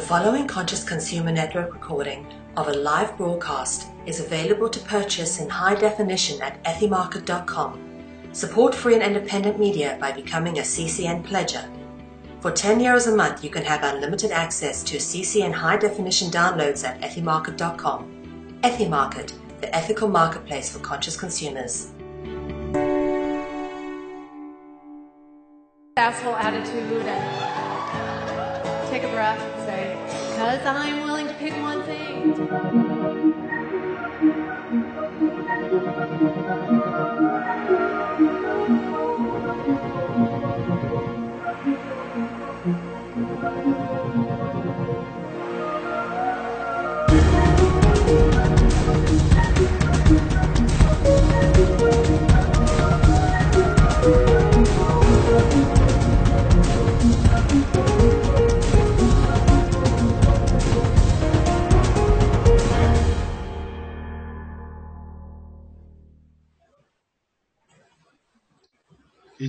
[0.00, 2.26] The following Conscious Consumer Network recording
[2.56, 7.78] of a live broadcast is available to purchase in high definition at ethymarket.com.
[8.32, 11.68] Support free and independent media by becoming a CCN pledger.
[12.40, 16.82] For 10 euros a month, you can have unlimited access to CCN high definition downloads
[16.82, 18.58] at ethymarket.com.
[18.62, 21.90] Ethymarket, the ethical marketplace for conscious consumers.
[25.98, 26.88] asshole attitude
[28.90, 29.96] take a breath say,
[30.30, 32.89] because I'm willing to pick one thing.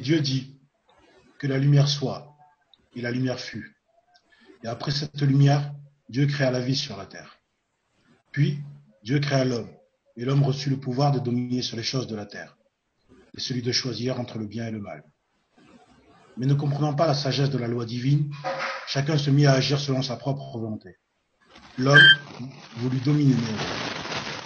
[0.01, 0.59] Dieu dit
[1.37, 2.35] que la lumière soit,
[2.95, 3.77] et la lumière fut.
[4.63, 5.73] Et après cette lumière,
[6.09, 7.37] Dieu créa la vie sur la terre.
[8.31, 8.59] Puis,
[9.03, 9.69] Dieu créa l'homme,
[10.17, 12.57] et l'homme reçut le pouvoir de dominer sur les choses de la terre,
[13.35, 15.03] et celui de choisir entre le bien et le mal.
[16.35, 18.33] Mais ne comprenant pas la sagesse de la loi divine,
[18.87, 20.97] chacun se mit à agir selon sa propre volonté.
[21.77, 21.99] L'homme
[22.77, 23.35] voulut dominer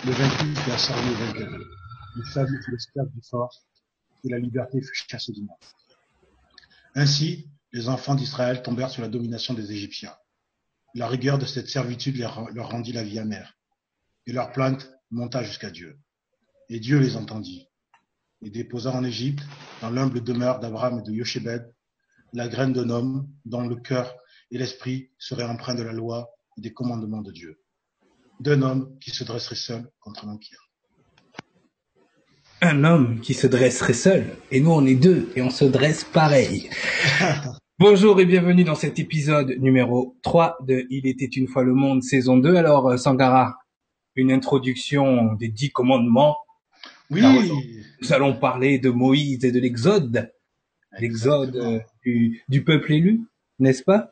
[0.05, 1.59] le vaincu fut asservi au vainqueur,
[2.15, 3.64] le faible fut l'esclave du fort,
[4.25, 5.57] et la liberté fut chassée du monde.
[6.95, 10.15] Ainsi, les enfants d'Israël tombèrent sous la domination des Égyptiens.
[10.93, 13.57] La rigueur de cette servitude leur rendit la vie amère,
[14.25, 15.99] et leur plainte monta jusqu'à Dieu.
[16.69, 17.67] Et Dieu les entendit,
[18.41, 19.43] et déposa en Égypte,
[19.81, 21.73] dans l'humble demeure d'Abraham et de Yochebed,
[22.33, 24.15] la graine d'un homme dont le cœur
[24.51, 27.61] et l'esprit seraient empreints de la loi et des commandements de Dieu,
[28.39, 30.64] d'un homme qui se dresserait seul contre l'Empire.
[32.61, 36.03] Un homme qui se dresserait seul, et nous on est deux, et on se dresse
[36.03, 36.69] pareil.
[37.79, 42.01] Bonjour et bienvenue dans cet épisode numéro 3 de Il était une fois le monde
[42.03, 42.55] saison 2.
[42.55, 43.57] Alors euh, Sangara,
[44.15, 46.37] une introduction des dix commandements.
[47.11, 47.43] Oui, Alors,
[48.01, 50.31] Nous allons parler de Moïse et de l'Exode,
[50.99, 53.21] l'exode euh, du, du peuple élu,
[53.59, 54.11] n'est-ce pas?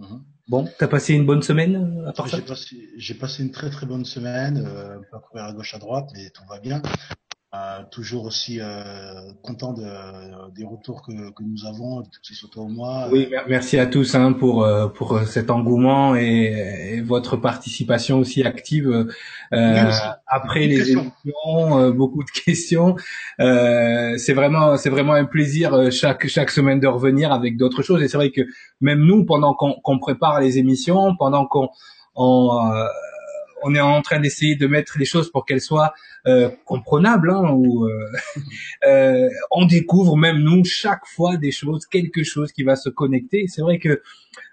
[0.00, 0.24] Mhm.
[0.46, 2.36] Bon, t'as passé une bonne semaine euh, à part ça?
[2.36, 5.52] J'ai passé, j'ai passé une très très bonne semaine, euh, un peu à courir à
[5.54, 6.82] gauche à droite, mais tout va bien.
[7.54, 9.84] Euh, toujours aussi euh, content de,
[10.56, 13.06] des retours que, que nous avons, que ce soit toi ou moi.
[13.12, 17.36] Oui, mer- merci à tous hein, pour euh, pour euh, cet engouement et, et votre
[17.36, 19.04] participation aussi active euh,
[19.86, 20.00] aussi.
[20.26, 21.02] après les questions.
[21.02, 22.96] émissions, beaucoup de questions.
[23.38, 28.02] Euh, c'est vraiment c'est vraiment un plaisir chaque chaque semaine de revenir avec d'autres choses
[28.02, 28.42] et c'est vrai que
[28.80, 31.68] même nous pendant qu'on qu'on prépare les émissions, pendant qu'on
[32.16, 32.86] on, euh,
[33.64, 35.94] on est en train d'essayer de mettre les choses pour qu'elles soient
[36.26, 38.12] euh, comprenables hein, ou euh,
[38.86, 43.46] euh, on découvre même nous chaque fois des choses, quelque chose qui va se connecter.
[43.48, 44.02] C'est vrai que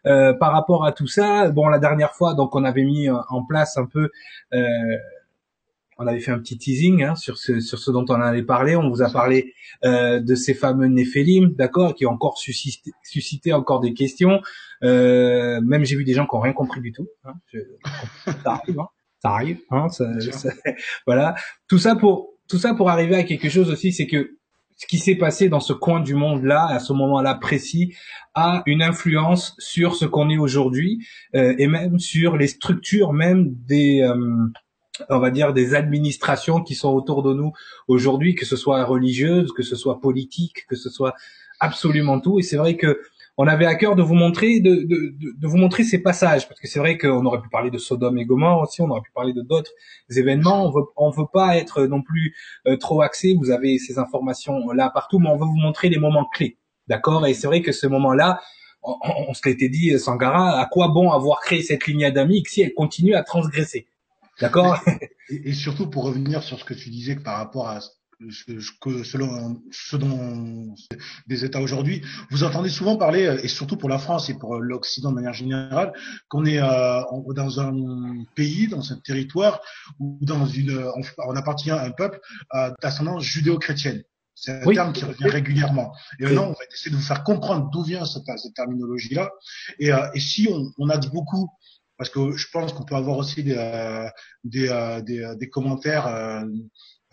[0.03, 3.77] par rapport à tout ça, bon la dernière fois donc on avait mis en place
[3.77, 4.09] un peu,
[4.51, 8.75] on avait fait un petit teasing hein, sur ce sur ce dont on allait parler.
[8.75, 13.79] On vous a parlé de ces fameux Néphélim, d'accord, qui ont encore suscité, suscité encore
[13.79, 14.41] des questions.
[14.81, 17.07] Même j'ai vu des gens qui ont rien compris du tout.
[17.25, 17.33] Hein.
[18.25, 18.79] Ça arrive.
[19.21, 19.59] Ça arrive.
[19.69, 20.05] Hein, ça-
[21.07, 21.35] voilà,
[21.67, 24.37] tout ça pour tout ça pour arriver à quelque chose aussi, c'est que
[24.75, 27.93] ce qui s'est passé dans ce coin du monde là, à ce moment-là précis,
[28.33, 31.05] a une influence sur ce qu'on est aujourd'hui
[31.35, 34.15] euh, et même sur les structures même des euh,
[35.09, 37.53] on va dire des administrations qui sont autour de nous
[37.87, 41.13] aujourd'hui, que ce soit religieuse, que ce soit politique, que ce soit
[41.59, 42.39] absolument tout.
[42.39, 42.99] Et c'est vrai que
[43.37, 46.59] on avait à cœur de vous montrer, de, de, de, vous montrer ces passages, parce
[46.59, 49.11] que c'est vrai qu'on aurait pu parler de Sodome et Gomorre aussi, on aurait pu
[49.13, 49.71] parler de d'autres
[50.09, 50.65] événements.
[50.65, 52.35] On veut, on veut pas être non plus
[52.67, 53.35] euh, trop axé.
[53.39, 57.25] Vous avez ces informations là partout, mais on veut vous montrer les moments clés, d'accord?
[57.25, 58.41] Et c'est vrai que ce moment-là,
[58.83, 58.95] on,
[59.29, 62.73] on, se l'était dit, Sangara, à quoi bon avoir créé cette ligne adamique si elle
[62.73, 63.87] continue à transgresser,
[64.39, 64.79] d'accord?
[65.29, 67.79] Et, et surtout pour revenir sur ce que tu disais que par rapport à
[68.81, 70.75] que selon ce dont
[71.27, 74.55] des États aujourd'hui, vous entendez souvent parler, euh, et surtout pour la France et pour
[74.55, 75.93] euh, l'Occident de manière générale,
[76.29, 77.01] qu'on est euh,
[77.35, 77.73] dans un
[78.35, 79.61] pays, dans un territoire
[79.99, 82.19] ou dans une, on, appartient à un peuple
[82.53, 84.03] euh, d'ascendance judéo-chrétienne.
[84.35, 84.75] C'est un Oui.
[84.75, 85.93] terme qui revient régulièrement.
[86.19, 89.29] Et maintenant, on va essayer de vous faire comprendre d'où vient cette, cette terminologie-là.
[89.79, 91.49] Et, euh, et si on, on a beaucoup
[91.97, 94.09] parce que je pense qu'on peut avoir aussi des,
[94.43, 96.41] des, des, des commentaires euh,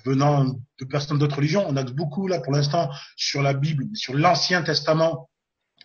[0.04, 0.44] venant
[0.78, 1.64] de personnes d'autres religions.
[1.68, 5.28] On a beaucoup là pour l'instant sur la Bible, sur l'Ancien Testament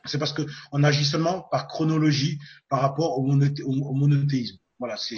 [0.06, 2.40] C'est parce que on agit seulement par chronologie
[2.70, 4.58] par rapport au, monothéisme.
[4.84, 5.16] Voilà, c'est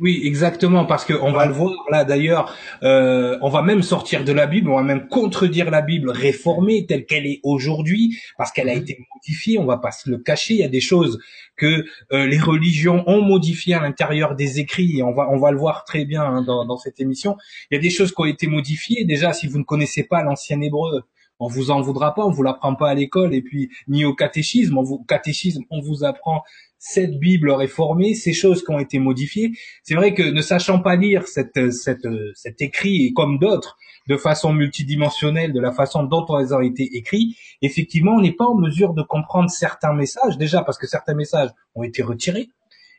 [0.00, 4.24] oui, exactement, parce que on va le voir là d'ailleurs, euh, on va même sortir
[4.24, 8.50] de la Bible, on va même contredire la Bible réformée telle qu'elle est aujourd'hui, parce
[8.50, 8.80] qu'elle a mhm.
[8.80, 9.58] été modifiée.
[9.58, 10.54] On va pas se le cacher.
[10.54, 11.18] Il y a des choses
[11.54, 15.50] que euh, les religions ont modifiées à l'intérieur des écrits, et on va on va
[15.50, 17.36] le voir très bien hein, dans, dans cette émission.
[17.70, 19.04] Il y a des choses qui ont été modifiées.
[19.04, 21.02] Déjà, si vous ne connaissez pas l'ancien hébreu,
[21.40, 24.14] on vous en voudra pas, on vous l'apprend pas à l'école et puis ni au
[24.14, 24.78] catéchisme.
[24.78, 26.42] On vous catéchisme, on vous apprend
[26.86, 29.52] cette Bible réformée, ces choses qui ont été modifiées.
[29.84, 34.18] C'est vrai que ne sachant pas lire cette, cette, cet écrit et comme d'autres de
[34.18, 38.54] façon multidimensionnelle, de la façon dont ils ont été écrits, effectivement, on n'est pas en
[38.54, 40.36] mesure de comprendre certains messages.
[40.36, 42.50] Déjà parce que certains messages ont été retirés,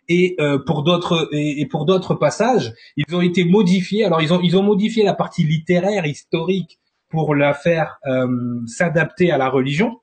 [0.10, 4.04] et euh, pour d'autres et, pour d'autres passages, ils ont été modifiés.
[4.04, 6.80] Alors ils ont ils ont modifié la partie littéraire historique
[7.10, 8.28] pour la faire euh,
[8.66, 10.00] s'adapter à la religion.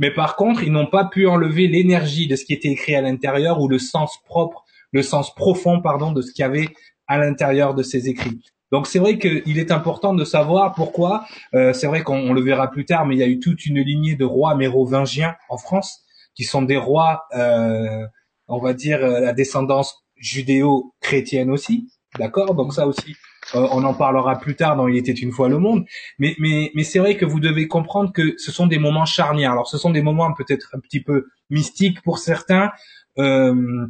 [0.00, 3.02] Mais par contre, ils n'ont pas pu enlever l'énergie de ce qui était écrit à
[3.02, 6.68] l'intérieur ou le sens propre, le sens profond, pardon, de ce qu'il y avait
[7.06, 8.40] à l'intérieur de ces écrits.
[8.72, 11.26] Donc c'est vrai qu'il est important de savoir pourquoi.
[11.54, 13.80] Euh, c'est vrai qu'on le verra plus tard, mais il y a eu toute une
[13.80, 16.00] lignée de rois mérovingiens en France,
[16.34, 18.06] qui sont des rois, euh,
[18.48, 21.88] on va dire, la descendance judéo-chrétienne aussi.
[22.18, 22.54] D'accord?
[22.54, 23.16] Donc ça aussi,
[23.54, 25.84] euh, on en parlera plus tard dans Il était une fois le monde.
[26.18, 29.52] Mais, mais, mais c'est vrai que vous devez comprendre que ce sont des moments charnières.
[29.52, 32.70] Alors ce sont des moments peut-être un petit peu mystiques pour certains,
[33.18, 33.86] euh,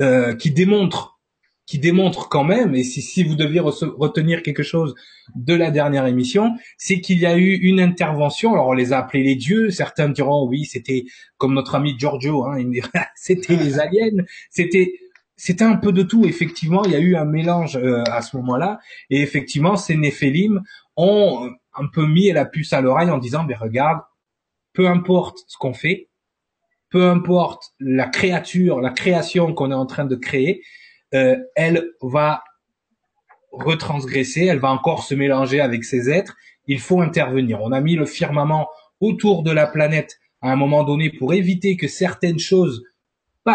[0.00, 1.18] euh, qui démontrent
[1.68, 4.94] qui démontrent quand même, et si, si vous deviez retenir quelque chose
[5.36, 8.54] de la dernière émission, c'est qu'il y a eu une intervention.
[8.54, 9.68] Alors on les a appelés les dieux.
[9.68, 11.04] Certains diront oui, c'était
[11.36, 12.58] comme notre ami Giorgio, hein,
[13.16, 14.24] c'était les aliens.
[14.48, 14.94] C'était
[15.38, 16.26] c'était un peu de tout.
[16.26, 20.62] Effectivement, il y a eu un mélange euh, à ce moment-là, et effectivement, ces Néphélim
[20.96, 24.00] ont un peu mis la puce à l'oreille en disant, mais regarde,
[24.74, 26.10] peu importe ce qu'on fait,
[26.90, 30.62] peu importe la créature, la création qu'on est en train de créer,
[31.14, 32.42] euh, elle va
[33.52, 36.36] retransgresser, elle va encore se mélanger avec ces êtres.
[36.66, 37.62] Il faut intervenir.
[37.62, 38.68] On a mis le firmament
[39.00, 42.82] autour de la planète à un moment donné pour éviter que certaines choses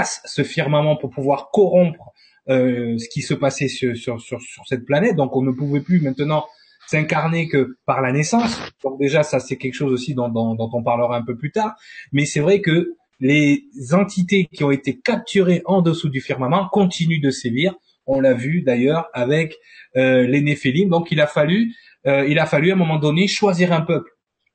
[0.04, 2.12] ce firmament pour pouvoir corrompre
[2.50, 5.16] euh, ce qui se passait sur, sur, sur, cette planète.
[5.16, 6.46] Donc on ne pouvait plus maintenant
[6.88, 8.60] s'incarner que par la naissance.
[8.84, 11.52] Donc déjà ça c'est quelque chose aussi dont, dont, dont, on parlera un peu plus
[11.52, 11.76] tard.
[12.12, 17.22] Mais c'est vrai que les entités qui ont été capturées en dessous du firmament continuent
[17.22, 17.74] de sévir.
[18.06, 19.56] On l'a vu d'ailleurs avec
[19.96, 20.90] euh, les Néphélim.
[20.90, 21.74] Donc il a fallu,
[22.06, 24.10] euh, il a fallu à un moment donné choisir un peuple,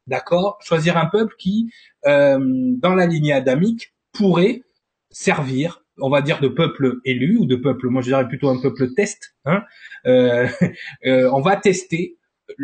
[0.07, 1.71] d'accord, choisir un peuple qui,
[2.07, 2.39] euh,
[2.79, 4.63] dans la lignée adamique, pourrait
[5.11, 8.61] servir, on va dire, de peuple élu ou de peuple, moi je dirais plutôt un
[8.61, 9.35] peuple test.
[9.45, 9.63] Hein,
[10.07, 10.49] euh,
[11.07, 12.17] euh, on va tester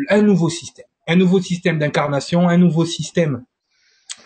[0.09, 3.45] un nouveau système, un nouveau système d'incarnation, un nouveau système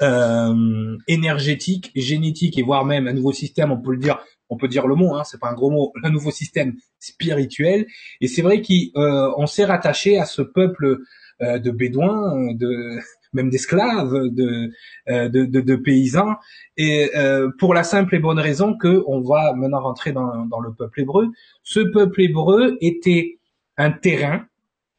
[0.01, 4.19] euh, énergétique, génétique et voire même un nouveau système, on peut le dire,
[4.49, 7.85] on peut dire le mot, hein, c'est pas un gros mot, un nouveau système spirituel.
[8.21, 10.99] Et c'est vrai qu'on s'est rattaché à ce peuple
[11.41, 12.99] de bédouins, de
[13.33, 14.71] même d'esclaves, de,
[15.09, 16.35] euh, paysans,
[16.77, 20.73] et euh, pour la simple et bonne raison que on va maintenant rentrer dans, le
[20.73, 21.27] peuple hébreu.
[21.63, 23.39] Ce peuple hébreu était
[23.77, 24.45] un terrain,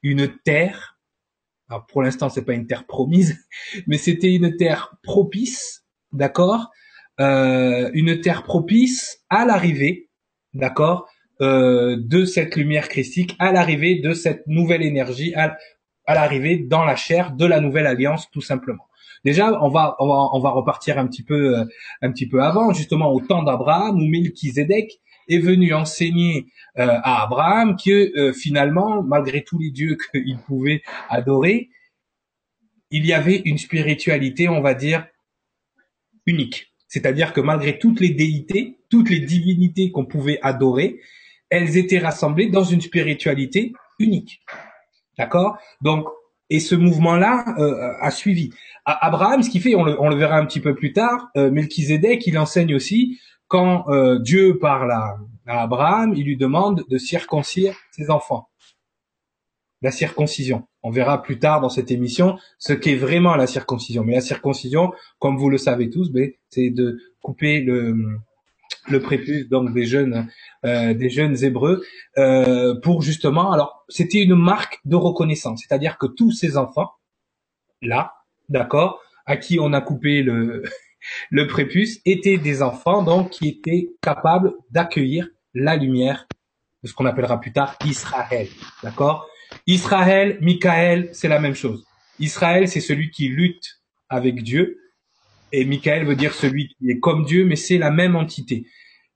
[0.02, 0.98] une terre.
[1.68, 3.38] Alors pour l'instant, c'est pas une terre promise,
[3.86, 6.70] mais c'était une terre propice, d'accord,
[7.20, 10.08] euh, une terre propice à l'arrivée,
[10.54, 11.08] d'accord,
[11.40, 15.32] de cette lumière christique, à l'arrivée de cette nouvelle énergie,
[16.06, 18.86] à l'arrivée dans la chair de la nouvelle alliance, tout simplement.
[19.24, 21.64] Déjà, on va, on va, repartir un petit peu, euh,
[22.00, 26.46] un petit peu avant, justement au temps d'Abraham, où Melchizedek est venu enseigner
[26.78, 31.68] euh, à Abraham que euh, finalement, malgré tous les dieux qu'il pouvait adorer,
[32.90, 35.06] il y avait une spiritualité, on va dire,
[36.26, 36.72] unique.
[36.88, 41.00] C'est-à-dire que malgré toutes les déités, toutes les divinités qu'on pouvait adorer,
[41.50, 44.42] elles étaient rassemblées dans une spiritualité unique.
[45.20, 45.58] D'accord?
[45.82, 46.06] Donc,
[46.48, 48.54] et ce mouvement-là euh, a suivi.
[48.86, 52.38] Abraham, ce qu'il fait, on le, verra un petit peu plus tard, euh, Melchizedek, il
[52.38, 58.48] enseigne aussi, quand euh, Dieu parle à, Abraham, il lui demande de circoncire ses enfants.
[59.82, 60.66] La circoncision.
[60.82, 64.04] On verra plus tard dans cette émission ce qu'est vraiment la circoncision.
[64.04, 67.94] Mais la circoncision, comme vous le savez tous, ben, c'est de couper le,
[68.90, 70.28] le prépuce donc des jeunes
[70.64, 71.82] euh, des jeunes hébreux
[72.18, 75.62] euh, pour justement alors c'était une marque de reconnaissance.
[75.66, 76.90] C'est-à-dire que tous ces enfants
[77.82, 78.14] là
[78.48, 80.62] d'accord à qui on a coupé le
[81.30, 86.26] le prépuce étaient des enfants donc qui étaient capables d'accueillir la lumière
[86.82, 88.48] de ce qu'on appellera plus tard Israël
[88.82, 89.26] d'accord?
[89.66, 91.84] Israël Michael c'est la même chose.
[92.18, 94.80] Israël c'est celui qui lutte avec Dieu
[95.52, 98.66] et Michael veut dire celui qui est comme Dieu, mais c'est la même entité.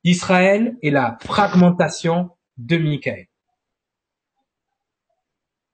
[0.04, 3.26] Israël est la fragmentation de Michael.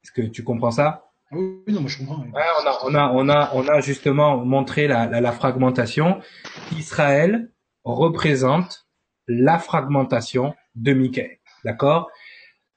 [0.03, 1.11] Est-ce que tu comprends ça?
[1.33, 2.23] Oui, non, moi je comprends.
[2.23, 6.21] Ouais, on, a, on, a, on, a, on a justement montré la, la, la fragmentation.
[6.77, 7.53] Israël
[7.85, 8.87] représente
[9.29, 11.39] la fragmentation de Michael.
[11.65, 12.11] D'accord?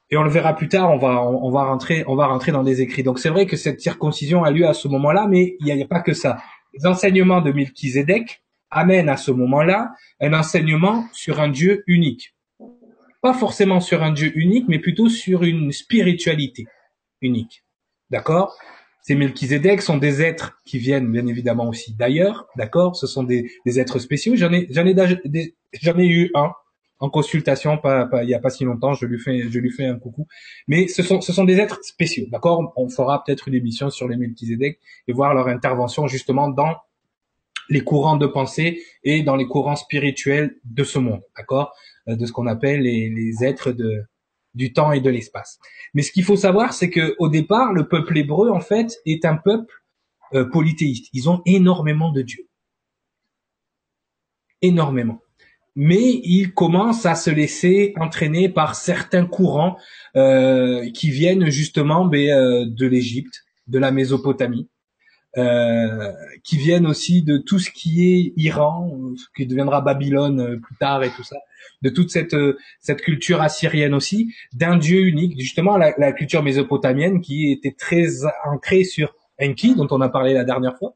[0.10, 2.64] Et on le verra plus tard, on va, on, va rentrer, on va rentrer dans
[2.64, 3.02] des écrits.
[3.02, 5.84] Donc c'est vrai que cette circoncision a lieu à ce moment-là, mais il n'y a,
[5.84, 6.38] a, pas que ça.
[6.74, 8.43] Les enseignements de Melchizedek
[8.74, 12.36] amènent à ce moment-là un enseignement sur un Dieu unique.
[13.22, 16.66] Pas forcément sur un Dieu unique, mais plutôt sur une spiritualité
[17.22, 17.64] unique.
[18.10, 18.58] D'accord?
[19.02, 22.96] Ces Melchizedek sont des êtres qui viennent bien évidemment aussi d'ailleurs, d'accord?
[22.96, 24.36] Ce sont des, êtres spéciaux.
[24.36, 26.52] J'en ai, eu un
[27.00, 28.94] en consultation pas, pas, il y a pas si longtemps.
[28.94, 30.26] Je lui fais, je lui fais un coucou.
[30.70, 32.74] Mais ce sont, ce sont des êtres spéciaux, d'accord?
[32.78, 36.78] On fera peut-être une émission sur les Melchizedek et voir leur intervention justement dans
[37.70, 41.74] les courants de pensée et dans les courants spirituels de ce monde, d'accord?
[42.08, 44.04] De ce qu'on appelle les, êtres de,
[44.54, 45.60] du temps et de l'espace.
[45.94, 49.26] Mais ce qu'il faut savoir, c'est que au départ, le peuple hébreu, en fait, est
[49.26, 49.74] un peuple
[50.34, 51.08] euh, polythéiste.
[51.14, 52.48] Ils ont énormément de dieux.
[54.62, 55.24] Énormément
[55.76, 59.78] mais il commence à se laisser entraîner par certains courants
[60.16, 64.70] euh, qui viennent justement ben, euh, de l'Égypte, de la Mésopotamie,
[65.38, 66.12] euh,
[66.44, 70.76] qui viennent aussi de tout ce qui est Iran, ce qui deviendra Babylone euh, plus
[70.76, 71.38] tard et tout ça,
[71.82, 77.22] de toute cette euh, cette culture assyrienne aussi, d'un dieu unique, justement la, culture mésopotamienne
[77.22, 80.96] qui était très ancrée sur Enki, dont on a parlé la dernière fois,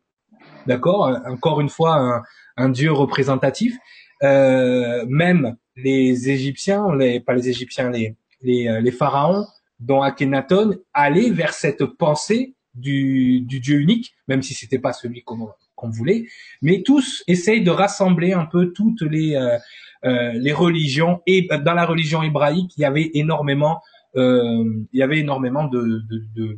[0.68, 2.24] d'accord, encore une fois un,
[2.58, 3.78] un dieu représentatif,
[4.24, 9.46] euh, même les Égyptiens, les, pas les Égyptiens, les, les, euh, les pharaons,
[9.80, 15.24] dont Akhenaton, allaient vers cette pensée du, du Dieu unique, même si c'était pas celui
[15.24, 16.26] qu'on voulait,
[16.62, 19.58] mais tous essayent de rassembler un peu toutes les euh,
[20.06, 23.82] euh, les religions et dans la religion hébraïque, il y avait énormément
[24.16, 26.58] euh, il y avait énormément de, de, de,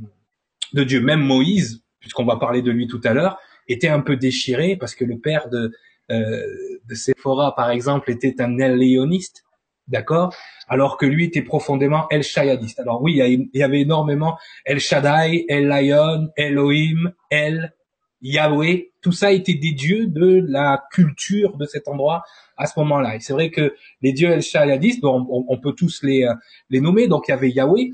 [0.73, 1.01] de dieux.
[1.01, 4.95] Même Moïse, puisqu'on va parler de lui tout à l'heure, était un peu déchiré parce
[4.95, 5.71] que le père de
[6.11, 6.41] euh,
[6.87, 9.43] de Sephora, par exemple, était un El-Léoniste,
[9.89, 10.33] d'accord?
[10.67, 12.79] Alors que lui était profondément El Shaddadiste.
[12.79, 17.73] Alors oui, il y avait énormément El Shaddai, El Lion, Elohim, El,
[18.21, 18.91] Yahweh.
[19.01, 22.23] Tout ça était des dieux de la culture de cet endroit
[22.57, 23.15] à ce moment-là.
[23.15, 26.33] Et c'est vrai que les dieux El Shaddadistes, on, on, on, peut tous les, euh,
[26.69, 27.07] les nommer.
[27.07, 27.91] Donc il y avait Yahweh,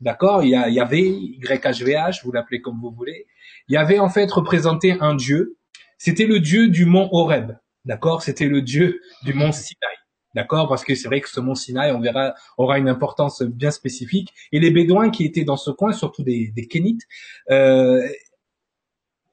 [0.00, 0.42] d'accord?
[0.42, 3.26] Il y, a, il y avait YHVH, vous l'appelez comme vous voulez.
[3.68, 5.56] Il y avait en fait représenté un dieu.
[5.96, 7.52] C'était le dieu du mont Horeb.
[7.84, 8.22] D'accord?
[8.22, 9.96] C'était le dieu du mont Sinaï.
[10.38, 10.68] D'accord?
[10.68, 14.32] Parce que c'est vrai que ce mont Sinaï, on verra, aura une importance bien spécifique.
[14.52, 17.02] Et les Bédouins qui étaient dans ce coin, surtout des, Kénites,
[17.50, 18.06] euh,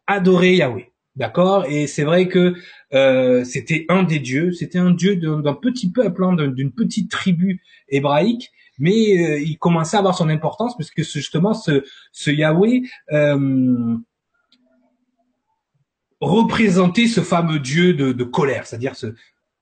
[0.07, 0.91] adoraient Yahweh.
[1.15, 1.65] D'accord?
[1.67, 2.55] Et c'est vrai que
[2.95, 7.61] euh, c'était un des dieux, c'était un dieu d'un petit peuple, hein, d'une petite tribu
[7.87, 11.83] hébraïque, mais euh, il commençait à avoir son importance puisque justement ce,
[12.25, 12.81] Yahweh
[16.19, 19.13] représenter ce fameux dieu de colère, c'est-à-dire ce,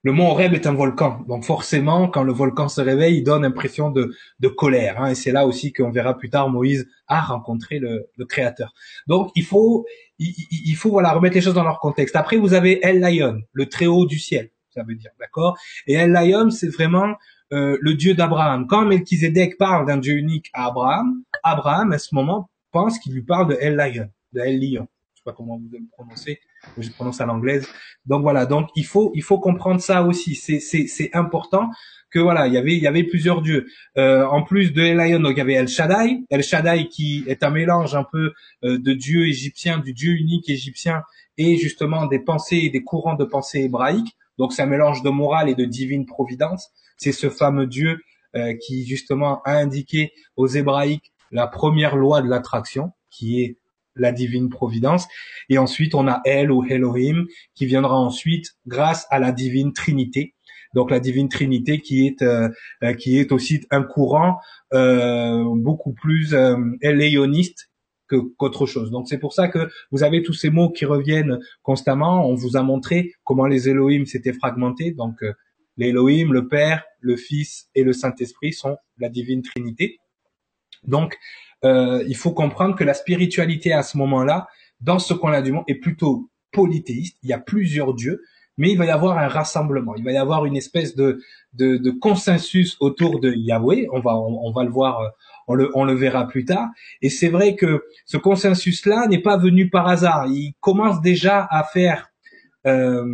[0.04, 3.44] le mont Horeb est un volcan, donc forcément, quand le volcan se réveille, il donne
[3.44, 5.02] l'impression de, de colère.
[5.02, 8.74] Hein, et c'est là aussi qu'on verra plus tard Moïse a rencontré le, le Créateur.
[9.08, 9.86] Donc il faut,
[10.20, 12.18] il, il, faut voilà remettre les choses dans leur contexte.
[12.18, 15.58] Après, vous avez El Lion, le très haut du ciel, ça veut dire, d'accord?
[15.88, 17.16] Et El Lion, c'est vraiment
[17.54, 18.68] euh, le Dieu d'Abraham.
[18.68, 23.24] Quand Melchizedek parle d'un Dieu unique à Abraham, Abraham à ce moment pense qu'il lui
[23.24, 24.88] parle de El Lion, de El Lion.
[25.14, 26.42] Je sais pas comment vous le prononcer
[26.78, 27.68] je prononce à l'anglaise.
[28.06, 30.36] Donc voilà, donc il faut il faut comprendre ça aussi.
[30.36, 31.70] C'est c'est c'est important
[32.10, 33.66] que voilà, il y avait il y avait plusieurs dieux.
[33.98, 37.44] Euh, en plus de El donc il y avait El Shaddai, El Shaddai qui est
[37.44, 41.04] un mélange un peu euh, de dieu égyptien, du dieu unique égyptien
[41.38, 44.16] et justement des pensées des courants de pensée hébraïques.
[44.38, 46.72] Donc c'est un mélange de morale et de divine providence.
[46.98, 48.00] C'est ce fameux Dieu
[48.36, 53.58] euh, qui justement a indiqué aux Hébraïques la première loi de l'attraction, qui est
[53.96, 55.08] la divine providence.
[55.50, 60.36] Et ensuite, on a El ou Elohim qui viendra ensuite grâce à la divine Trinité.
[60.74, 62.50] Donc la divine Trinité qui est euh,
[62.84, 64.40] euh qui est aussi un courant
[64.74, 66.58] euh, beaucoup plus euh,
[68.08, 68.92] que qu'autre chose.
[68.92, 72.28] Donc c'est pour ça que vous avez tous ces mots qui reviennent constamment.
[72.28, 74.92] On vous a montré comment les Elohim s'étaient fragmentés.
[74.92, 75.34] Donc euh,
[75.78, 80.00] l'Elohim, le Père, le Fils et le Saint-Esprit sont la divine Trinité.
[80.84, 81.18] Donc
[81.64, 84.48] euh, il faut comprendre que la spiritualité à ce moment-là,
[84.82, 87.18] dans ce coin-là du monde, est plutôt polythéiste.
[87.24, 88.22] Il y a plusieurs dieux,
[88.58, 89.96] mais il va y avoir un rassemblement.
[89.96, 91.22] Il va y avoir une espèce de,
[91.54, 93.88] de, de consensus autour de Yahweh.
[93.92, 95.08] On va, on, on va le voir, euh,
[95.48, 96.70] on le, on le verra plus tard.
[97.02, 100.28] Et c'est vrai que ce consensus-là n'est pas venu par hasard.
[100.28, 102.12] Il commence déjà à faire
[102.68, 103.06] euh,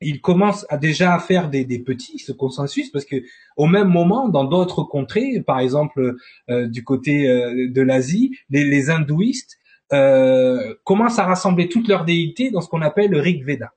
[0.00, 3.16] il commence à déjà à faire des, petits ce consensus parce que
[3.56, 6.16] au même moment dans d'autres contrées par exemple
[6.50, 9.56] euh, du côté euh, de l'Asie les, les, hindouistes
[9.92, 13.72] euh, commencent à rassembler toutes leurs déités dans ce qu'on appelle le Rig Veda.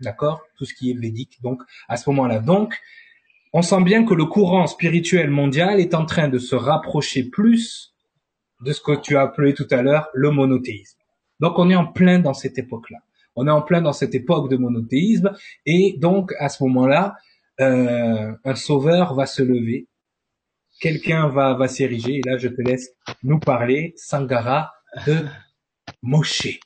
[0.00, 0.42] D'accord?
[0.56, 2.40] Tout ce qui est védique donc à ce moment-là.
[2.40, 2.76] Donc
[3.52, 7.94] on sent bien que le courant spirituel mondial est en train de se rapprocher plus
[8.62, 10.98] de ce que tu as appelé tout à l'heure le monothéisme.
[11.38, 12.98] Donc on est en plein dans cette époque-là
[13.40, 15.32] on est en plein dans cette époque de monothéisme
[15.64, 17.14] et donc à ce moment-là,
[17.60, 19.88] euh, un sauveur va se lever,
[20.80, 22.90] quelqu'un va va s'ériger et là je te laisse
[23.22, 24.72] nous parler Sangara
[25.06, 25.24] de
[26.02, 26.58] Moshe,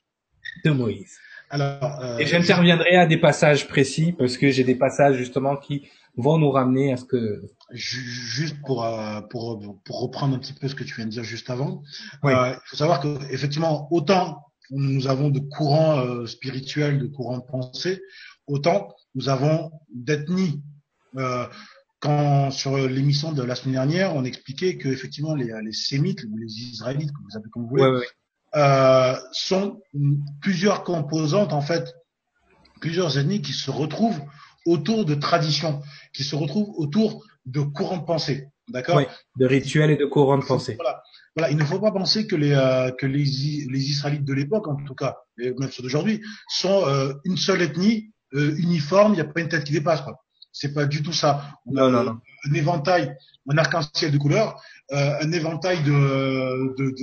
[0.64, 1.18] de Moïse.
[1.50, 5.88] Alors, euh, et j'interviendrai à des passages précis parce que j'ai des passages justement qui
[6.16, 10.68] vont nous ramener à ce que juste pour euh, pour pour reprendre un petit peu
[10.68, 11.82] ce que tu viens de dire juste avant.
[12.24, 17.38] Euh, il faut savoir que effectivement autant nous avons de courants euh, spirituels, de courants
[17.38, 18.02] de pensée,
[18.46, 20.62] autant nous avons d'ethnies.
[21.16, 21.46] Euh,
[22.00, 26.36] quand sur l'émission de la semaine dernière, on expliquait que effectivement les, les sémites ou
[26.36, 28.06] les israélites, comme vous appelez comme vous voulez,
[28.56, 29.82] Euh, sont
[30.40, 31.92] plusieurs composantes en fait,
[32.80, 34.20] plusieurs ethnies qui se retrouvent
[34.64, 39.02] autour de traditions, qui se retrouvent autour de courants de pensée, d'accord?
[39.36, 40.76] De rituels et de courants de pensée.
[40.76, 41.02] Voilà.
[41.36, 44.68] Voilà, il ne faut pas penser que les euh, que les, les Israélites de l'époque,
[44.68, 49.14] en tout cas, et même ceux d'aujourd'hui, sont euh, une seule ethnie euh, uniforme.
[49.14, 50.02] Il n'y a pas une tête qui dépasse.
[50.02, 50.22] Quoi.
[50.52, 51.50] C'est pas du tout ça.
[51.66, 52.18] On non, a non, non.
[52.48, 53.16] un éventail,
[53.50, 54.62] un arc-en-ciel de couleurs,
[54.92, 56.94] un éventail de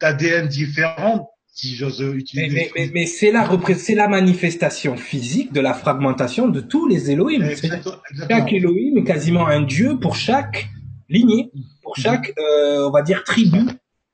[0.00, 1.30] d'ADN de, différents.
[1.46, 2.52] Si j'ose utiliser.
[2.52, 7.12] Mais, mais, mais, c'est la c'est la manifestation physique de la fragmentation de tous les
[7.12, 7.44] Elohim.
[7.44, 7.96] Exactement,
[8.28, 10.68] Chaque Elohim est quasiment un dieu pour chaque
[11.08, 11.52] lignée
[11.96, 13.66] chaque, euh, on va dire, tribu,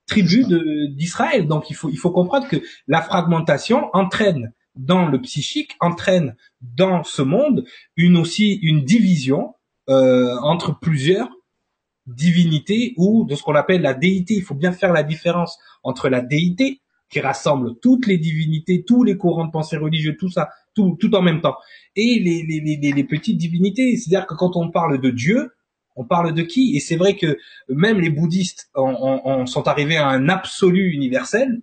[0.07, 0.45] tribu
[0.91, 1.47] d'Israël.
[1.47, 2.57] Donc il faut, il faut comprendre que
[2.87, 7.65] la fragmentation entraîne dans le psychique, entraîne dans ce monde
[7.97, 9.55] une aussi une division
[9.89, 11.29] euh, entre plusieurs
[12.07, 14.35] divinités ou de ce qu'on appelle la déité.
[14.35, 19.03] Il faut bien faire la différence entre la déité qui rassemble toutes les divinités, tous
[19.03, 21.57] les courants de pensée religieux, tout ça, tout, tout en même temps,
[21.97, 23.97] et les, les, les, les petites divinités.
[23.97, 25.51] C'est-à-dire que quand on parle de Dieu,
[26.01, 26.77] on parle de qui?
[26.77, 27.37] Et c'est vrai que
[27.69, 31.61] même les bouddhistes en, sont arrivés à un absolu universel,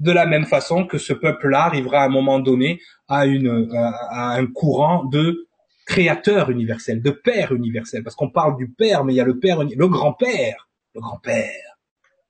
[0.00, 5.04] de la même façon que ce peuple-là arrivera à un moment donné à, un courant
[5.04, 5.46] de
[5.86, 9.38] créateur universel, de père universel, parce qu'on parle du père, mais il y a le
[9.38, 11.78] père, le grand-père, le grand-père,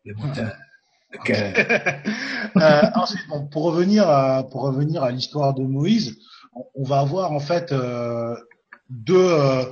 [0.04, 0.52] le Bouddha.
[1.30, 6.18] euh, ensuite, bon, pour revenir à pour revenir à l'histoire de Moïse,
[6.74, 8.34] on, va avoir en fait euh,
[8.90, 9.62] deux euh,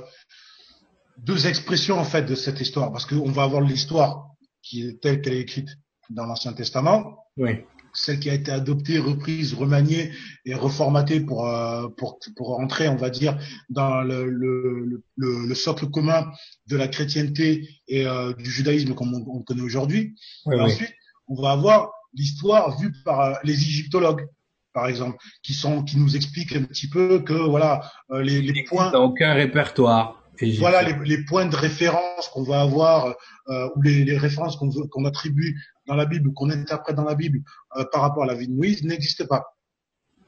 [1.23, 4.27] deux expressions en fait de cette histoire, parce qu'on va avoir l'histoire
[4.61, 5.69] qui est telle qu'elle est écrite
[6.09, 7.51] dans l'Ancien Testament, oui.
[7.93, 10.11] celle qui a été adoptée, reprise, remaniée
[10.45, 13.37] et reformatée pour euh, pour pour entrer, on va dire,
[13.69, 16.31] dans le le, le, le socle commun
[16.67, 20.15] de la chrétienté et euh, du judaïsme comme on, on connaît aujourd'hui.
[20.45, 20.93] Oui, ensuite,
[21.27, 24.27] on va avoir l'histoire vue par euh, les égyptologues
[24.73, 28.63] par exemple, qui sont qui nous expliquent un petit peu que voilà euh, les, les
[28.63, 28.91] points.
[28.93, 30.22] aucun répertoire.
[30.59, 33.15] Voilà les, les, points de référence qu'on va avoir
[33.49, 35.55] euh, ou les, les références qu'on attribue
[35.87, 37.39] dans la Bible ou qu'on interprète dans la Bible
[37.77, 39.55] euh, par rapport à la vie de Moïse n'existent pas.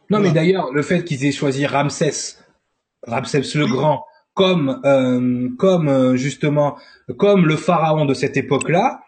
[0.10, 0.28] Non, voilà.
[0.28, 2.38] mais d'ailleurs, le fait qu'ils aient choisi Ramsès,
[3.04, 3.72] Ramsès le oui.
[3.72, 6.78] Grand, comme euh, comme euh, justement
[7.18, 9.02] comme le pharaon de cette époque-là,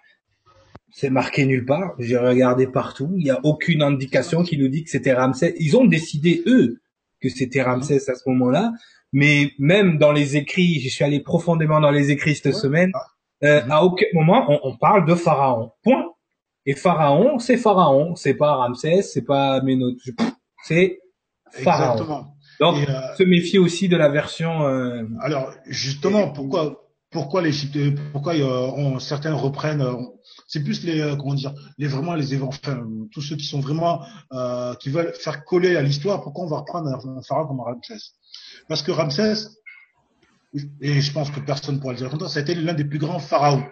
[0.91, 1.93] c'est marqué nulle part.
[1.99, 5.53] J'ai regardé partout, il n'y a aucune indication qui nous dit que c'était Ramsès.
[5.59, 6.81] Ils ont décidé eux
[7.21, 8.71] que c'était Ramsès à ce moment-là
[9.13, 12.53] mais même dans les écrits, je suis allé profondément dans les écrits cette ouais.
[12.53, 12.91] semaine,
[13.43, 15.71] euh, à aucun moment on, on, parle de Pharaon.
[15.83, 16.05] Point.
[16.65, 19.95] Et Pharaon, c'est Pharaon, c'est pas Ramsès, c'est pas Ménot,
[20.63, 20.99] c'est
[21.51, 21.93] Pharaon.
[21.93, 22.33] Exactement.
[22.59, 24.67] Donc, Et euh, se méfier aussi de la version.
[24.67, 27.53] Euh, alors, justement, pourquoi pourquoi les
[28.11, 29.85] pourquoi on, certains reprennent
[30.45, 34.01] c'est plus les comment dire les vraiment les enfin, tous ceux qui sont vraiment
[34.81, 38.11] qui veulent faire coller à l'histoire pourquoi on va reprendre un, un pharaon comme Ramsès?
[38.67, 39.49] Parce que Ramsès
[40.81, 42.85] et je pense que personne ne pourra le dire contraire ça a été l'un des
[42.85, 43.63] plus grands pharaons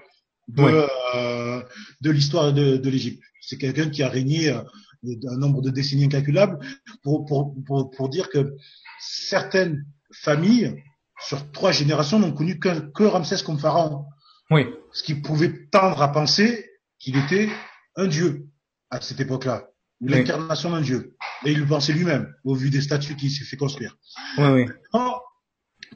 [0.48, 0.72] de oui.
[1.16, 1.64] euh,
[2.02, 6.60] de l'histoire de, de l'Égypte c'est quelqu'un qui a régné un nombre de décennies incalculables
[7.04, 8.56] pour pour pour, pour dire que
[9.00, 10.76] certaines familles
[11.20, 14.06] sur trois générations n'ont connu que, que Ramsès comme pharaon.
[14.52, 14.66] Oui.
[14.92, 17.50] Ce qui pouvait tendre à penser qu'il était
[17.96, 18.48] un dieu
[18.90, 19.68] à cette époque-là,
[20.02, 20.14] ou oui.
[20.14, 21.16] l'incarnation d'un dieu.
[21.46, 23.98] Et il le pensait lui-même, au vu des statues qu'il s'est fait construire.
[24.38, 25.02] Oui, oui.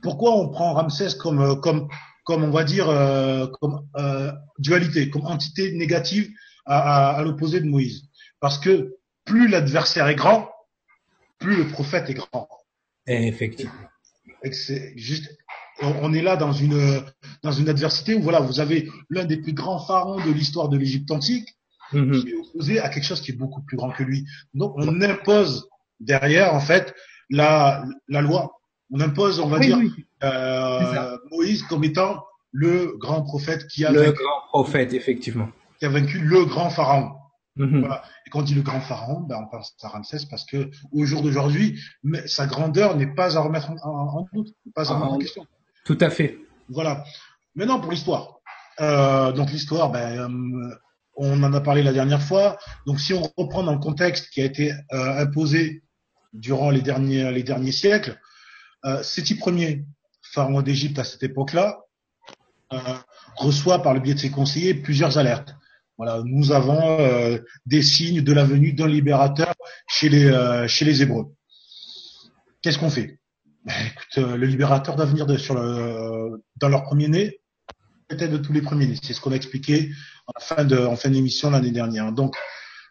[0.01, 1.89] Pourquoi on prend Ramsès comme, comme,
[2.23, 6.29] comme on va dire, euh, comme euh, dualité, comme entité négative
[6.65, 8.03] à, à, à l'opposé de Moïse?
[8.39, 10.49] Parce que plus l'adversaire est grand,
[11.37, 12.47] plus le prophète est grand.
[13.07, 13.73] Effectivement.
[14.51, 15.29] C'est juste,
[15.81, 17.03] on est là dans une
[17.43, 20.77] dans une adversité où voilà, vous avez l'un des plus grands pharaons de l'histoire de
[20.77, 21.58] l'Égypte antique
[21.93, 22.11] Mhm.
[22.21, 24.25] qui est opposé à quelque chose qui est beaucoup plus grand que lui.
[24.53, 25.67] Donc on impose
[25.99, 26.93] derrière en fait
[27.29, 28.51] la la loi.
[28.91, 29.91] On impose, on va Oui, dire, oui.
[30.23, 31.17] Euh.
[31.31, 35.49] Moïse comme étant le grand prophète qui a, Le vaincu, grand prophète, effectivement.
[35.77, 37.11] qui a vaincu le grand pharaon.
[37.55, 37.81] Mhm.
[37.81, 38.01] Voilà.
[38.25, 41.05] Et quand on dit le grand pharaon, ben on pense à Ramsès parce que au
[41.05, 44.95] jour d'aujourd'hui, mais sa grandeur n'est pas à remettre en, en- en doute, pas à
[44.95, 45.45] remettre en Ah, question.
[45.85, 46.37] Tout à fait.
[46.69, 47.03] Voilà.
[47.55, 48.39] Maintenant pour l'histoire.
[48.81, 50.75] Euh, donc l'histoire, ben, euh,
[51.27, 52.57] on en a parlé la dernière fois.
[52.85, 55.83] Donc si on reprend dans le contexte qui a été euh, imposé
[56.33, 58.19] durant les derniers les derniers siècles,
[58.85, 59.85] euh, Séti Ier,
[60.21, 61.79] pharaon d'Égypte à cette époque-là,
[62.71, 62.77] euh,
[63.35, 65.55] reçoit par le biais de ses conseillers plusieurs alertes.
[66.23, 69.53] Nous avons euh, des signes de la venue d'un libérateur
[69.89, 71.33] chez les Hébreux.
[72.61, 73.19] Qu'est-ce qu'on fait?
[73.65, 73.75] Ben,
[74.15, 77.41] le libérateur doit venir dans leur premier-né,
[78.07, 78.95] peut-être de tous les premiers-nés.
[79.03, 79.91] C'est ce qu'on a expliqué
[80.35, 82.11] en fin de en fin d'émission l'année dernière.
[82.11, 82.35] Donc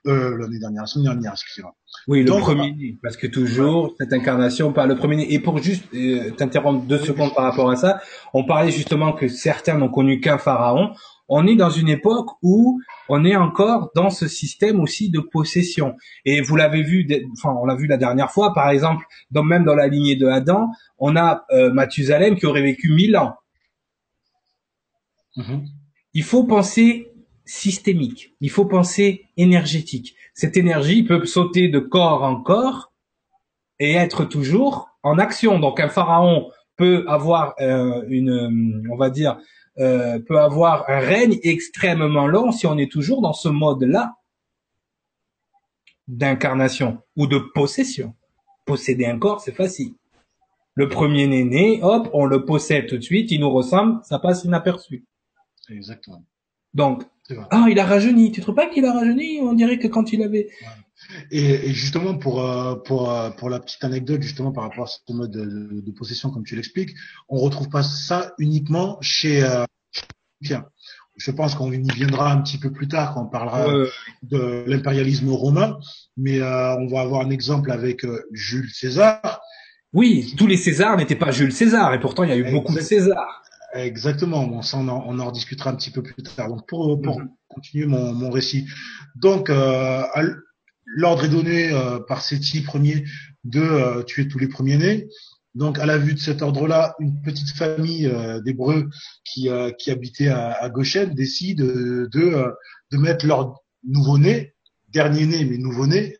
[0.07, 1.75] euh, l'année dernière, la semaine dernière, excusez-moi.
[2.07, 5.27] Oui, le Donc, premier parce que toujours cette incarnation par le premier.
[5.33, 8.01] Et pour juste euh, t'interrompre deux secondes par rapport à ça,
[8.33, 10.95] on parlait justement que certains n'ont connu qu'un pharaon.
[11.29, 15.95] On est dans une époque où on est encore dans ce système aussi de possession.
[16.25, 19.65] Et vous l'avez vu, enfin on l'a vu la dernière fois, par exemple, dans, même
[19.65, 23.35] dans la lignée de Adam, on a euh, Mathusalem qui aurait vécu mille ans.
[25.37, 25.67] Mhm.
[26.15, 27.13] il faut penser
[27.49, 30.15] systémique, il faut penser énergétique.
[30.35, 32.93] Cette énergie peut sauter de corps en corps
[33.79, 35.59] et être toujours en action.
[35.59, 39.39] Donc un pharaon peut avoir euh, une, on va dire,
[39.79, 44.15] euh, peut avoir un règne extrêmement long si on est toujours dans ce mode-là
[46.07, 48.15] d'incarnation ou de possession.
[48.67, 49.95] Posséder un corps, c'est facile.
[50.75, 54.45] Le premier né, hop, on le possède tout de suite, il nous ressemble, ça passe
[54.45, 55.07] inaperçu.
[55.71, 56.23] Exactement.
[56.75, 57.05] Donc.
[57.51, 58.33] Ah, il a rajeuni.
[58.33, 59.41] Tu trouves pas qu'il a rajeuni?
[59.41, 60.49] On dirait que quand il avait.
[61.31, 64.89] Et, et justement pour euh, pour euh, pour la petite anecdote justement par rapport à
[64.89, 66.95] ce mode de, de- de possession comme tu l'expliques,
[67.29, 69.65] on retrouve pas ça uniquement chez euh.
[71.17, 73.67] Je pense qu'on y viendra un petit peu plus tard quand on parlera
[74.23, 75.79] de l'impérialisme romain,
[76.17, 79.41] mais euh, on va avoir un exemple avec euh, Jules César.
[79.93, 82.73] oui, tous les Césars n'étaient pas Jules César, et pourtant il y a eu beaucoup
[82.73, 82.81] de.
[82.81, 83.43] Césars.
[83.75, 86.49] Exactement, bon, ça on en, on en rediscutera un petit peu plus tard.
[86.49, 87.29] Donc pour, pour Mhm.
[87.49, 88.67] continuer mon, mon récit,
[89.17, 90.03] donc euh,
[90.87, 93.05] l'ordre est donné euh, par Séti Ier
[93.45, 95.09] de euh, tuer tous les premiers-nés.
[95.55, 98.89] Donc à la vue de cet ordre-là, une petite famille euh, d'Hébreux
[99.25, 102.51] qui, euh, qui habitait à, à Goshen décide de, de, euh,
[102.93, 103.55] de mettre leur
[103.87, 104.55] nouveau-né,
[104.89, 106.17] dernier-né mais nouveau-né,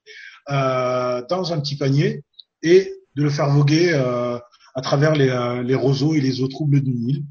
[0.51, 2.25] euh, dans un petit panier
[2.63, 4.39] et de le faire voguer euh,
[4.75, 7.25] à travers les, euh, les roseaux et les eaux troubles du Nil.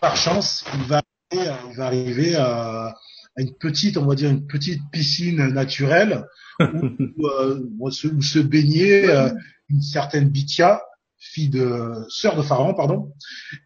[0.00, 2.94] Par chance, il va, arriver, il va arriver à,
[3.36, 6.24] à une petite, on va dire une petite piscine naturelle
[6.60, 6.66] où,
[7.26, 9.30] euh, où se, où se baignait euh,
[9.68, 10.82] une certaine Bithia,
[11.18, 13.12] fille de sœur de Pharaon, pardon,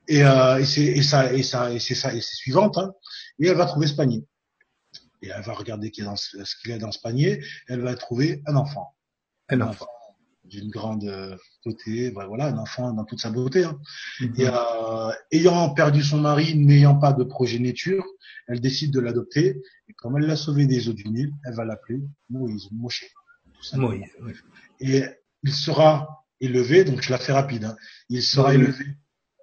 [0.09, 2.93] et, euh, et c'est et ça et ça et c'est ça et c'est suivante, hein,
[3.39, 4.25] et elle va trouver ce panier.
[5.23, 7.95] Et elle va regarder dans ce ce qu'il y a dans ce panier, elle va
[7.95, 8.95] trouver un enfant
[9.49, 9.87] Un un enfant.
[9.87, 9.96] enfant
[10.49, 13.65] d'une grande euh, beauté, bah, voilà, un enfant dans toute sa beauté.
[13.65, 13.79] hein.
[14.21, 14.35] Mhm.
[14.39, 18.05] Et euh, ayant perdu son mari, n'ayant pas de progéniture,
[18.49, 19.61] elle décide de l'adopter.
[19.89, 23.05] Et comme elle l'a sauvé des eaux du Nil, elle va l'appeler Moïse, Moshe.
[23.75, 24.33] Moïse, oui.
[24.81, 25.03] Et
[25.43, 27.77] il sera élevé, donc je la fais rapide, hein,
[28.09, 28.57] il sera Oui.
[28.57, 28.85] élevé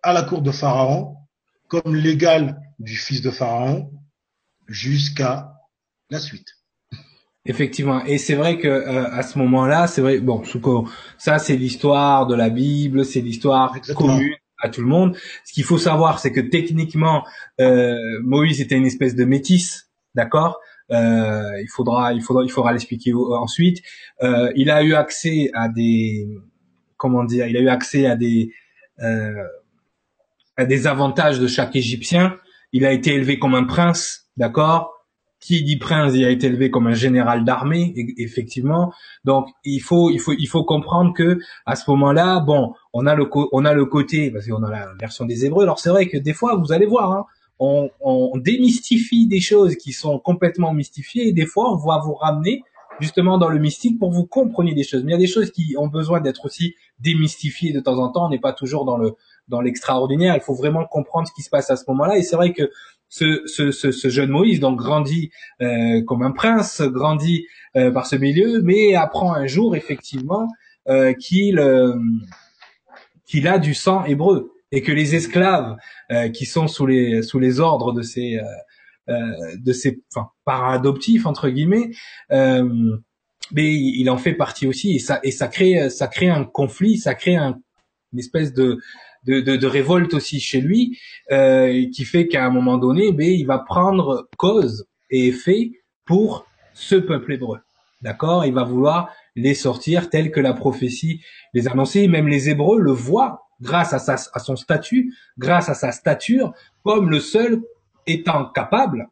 [0.04, 1.16] à la cour de Pharaon,
[1.68, 3.92] comme l'égal du fils de Pharaon,
[4.68, 5.54] jusqu'à
[6.10, 6.48] la suite.
[7.46, 10.20] Effectivement, et c'est vrai que euh, à ce moment-là, c'est vrai.
[10.20, 10.44] Bon,
[11.18, 15.18] ça c'est l'histoire de la Bible, c'est l'histoire commune à tout le monde.
[15.44, 17.26] Ce qu'il faut savoir, c'est que techniquement,
[17.60, 20.58] euh, Moïse était une espèce de métis, d'accord?
[20.92, 23.82] Euh, il faudra, il faudra, il faudra l'expliquer ensuite.
[24.22, 26.28] Euh, il a eu accès à des,
[26.98, 28.54] comment dire, il a eu accès à des,
[29.02, 29.44] euh,
[30.56, 32.38] à des avantages de chaque Égyptien.
[32.72, 34.93] Il a été élevé comme un prince, d'accord?
[35.44, 38.94] Qui dit prince, il a été élevé comme un général d'armée, e- effectivement.
[39.26, 43.16] Donc il faut il faut il faut comprendre que à ce moment-là, bon, on a
[43.16, 45.64] le on a le côté parce qu'on a la version des Hébreux.
[45.64, 47.26] Alors c'est vrai que des fois, vous allez voir, hein,
[47.60, 52.14] on, on démystifie des choses qui sont complètement mystifiées et des fois on va vous
[52.14, 52.64] ramener
[53.00, 55.04] justement dans le mystique pour que vous compreniez des choses.
[55.04, 58.10] Mais il y a des choses qui ont besoin d'être aussi démystifiées de temps en
[58.12, 58.28] temps.
[58.28, 59.16] On n'est pas toujours dans le
[59.48, 60.36] dans l'extraordinaire.
[60.36, 62.18] Il faut vraiment comprendre ce qui se passe à ce moment-là.
[62.18, 62.72] Et c'est vrai que
[63.14, 65.30] ce, ce, ce, ce jeune Moïse donc grandit
[65.62, 67.46] euh, comme un prince, grandit
[67.76, 70.48] euh, par ce milieu, mais apprend un jour effectivement
[70.90, 71.96] euh, qu'il euh,
[73.28, 75.78] qu'il a du sang hébreu et que les esclaves
[76.12, 78.40] euh, qui sont sous les sous les ordres de ces
[79.08, 81.92] de ces enfin par adoptifs entre guillemets
[82.32, 86.98] mais il en fait partie aussi et ça et ça crée ça crée un conflit
[86.98, 87.60] ça crée un,
[88.14, 88.80] une espèce de
[89.26, 90.98] de, de, de, révolte aussi chez lui,
[91.32, 95.72] euh, qui fait qu'à un moment donné, ben, il va prendre cause et effet
[96.06, 97.60] pour ce peuple hébreu.
[98.02, 98.46] D'accord?
[98.46, 101.22] Il va vouloir les sortir tels que la prophétie
[101.54, 102.08] les annonçait.
[102.08, 106.54] Même les Hébreux le voient grâce à, sa, à son statut, grâce à sa stature,
[106.84, 107.62] comme le seul
[108.06, 109.08] étant capable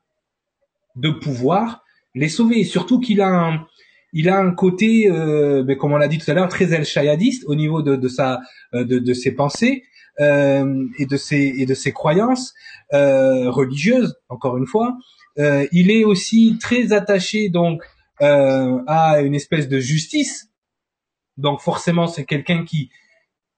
[0.95, 1.83] de pouvoir
[2.15, 2.65] les sauver.
[2.65, 3.65] surtout qu'il a un,
[4.11, 7.45] il a un côté, euh, ben, comme on l'a dit tout à l'heure, très el-shayadiste
[7.47, 8.41] au niveau de, de sa,
[8.73, 9.83] euh, de, de ses pensées
[10.21, 12.53] euh, et de ses et de ses croyances
[12.93, 14.15] euh, religieuses.
[14.29, 14.95] Encore une fois,
[15.39, 17.83] euh, il est aussi très attaché donc
[18.23, 20.51] à une espèce de justice.
[21.37, 22.91] Donc forcément, c'est quelqu'un qui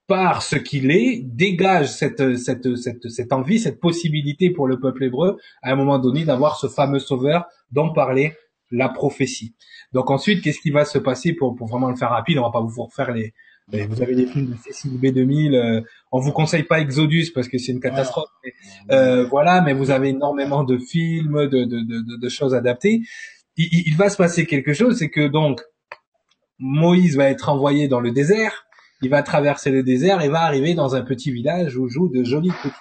[0.07, 5.03] par ce qu'il est, dégage cette, cette, cette, cette envie, cette possibilité pour le peuple
[5.03, 8.37] hébreu, à un moment donné, d'avoir ce fameux sauveur dont parlait
[8.71, 9.53] la prophétie.
[9.91, 12.37] Donc ensuite, qu'est-ce qui va se passer pour, pour vraiment le faire rapide?
[12.37, 13.33] On va pas vous refaire les,
[13.71, 15.55] vous avez des films de Cécile B2000.
[15.55, 18.29] Euh, on vous conseille pas Exodus parce que c'est une catastrophe.
[18.43, 18.53] Mais,
[18.91, 23.01] euh, voilà, mais vous avez énormément de films, de, de, de, de choses adaptées.
[23.55, 25.61] Il, il, va se passer quelque chose, c'est que donc
[26.59, 28.65] Moïse va être envoyé dans le désert.
[29.01, 32.23] Il va traverser le désert et va arriver dans un petit village où jouent de
[32.23, 32.73] jolies petites,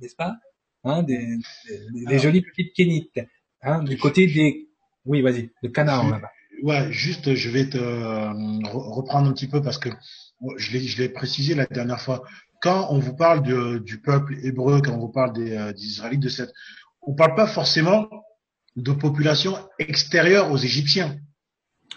[0.00, 0.36] n'est-ce pas?
[0.82, 1.26] Hein, des,
[2.08, 3.20] des, jolies petites kénites,
[3.62, 4.70] hein, du côté des,
[5.04, 6.30] oui, vas-y, de Canaan là-bas
[6.62, 8.32] ouais, juste, je vais te euh,
[8.72, 9.88] reprendre un petit peu parce que
[10.56, 12.22] je l'ai, je l'ai précisé la dernière fois.
[12.60, 15.84] Quand on vous parle de, du peuple hébreu, quand on vous parle des, euh, des
[15.84, 16.52] Israélites de cette,
[17.02, 18.08] on parle pas forcément
[18.76, 21.16] de population extérieure aux Égyptiens.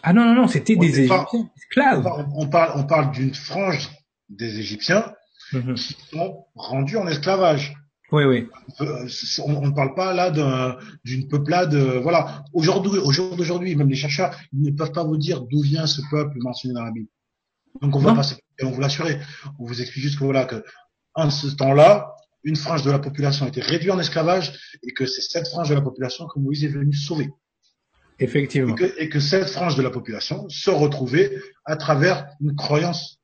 [0.01, 2.06] Ah non non non, c'était des Égyptiens esclaves.
[2.36, 3.91] On parle, on parle, d'une frange
[4.29, 5.13] des Égyptiens
[5.53, 5.75] mm-hmm.
[5.75, 7.75] qui sont rendus en esclavage.
[8.12, 8.47] Oui, oui.
[8.82, 9.08] Euh,
[9.45, 10.29] on ne parle pas là
[11.03, 11.73] d'une peuplade.
[11.73, 12.43] Euh, voilà.
[12.53, 15.88] Aujourd'hui, au jour d'aujourd'hui, même les chercheurs, ils ne peuvent pas vous dire d'où vient
[15.88, 17.10] ce peuple mentionné dans la Bible.
[17.81, 19.19] Donc on va passer, on vous l'assurer.
[19.59, 20.63] On vous explique juste que voilà que
[21.15, 25.05] en ce temps-là, une frange de la population a été réduite en esclavage et que
[25.05, 27.29] c'est cette frange de la population que Moïse est venu sauver.
[28.19, 28.75] Effectivement.
[28.75, 33.19] Et que, et que cette frange de la population se retrouvait à travers une croyance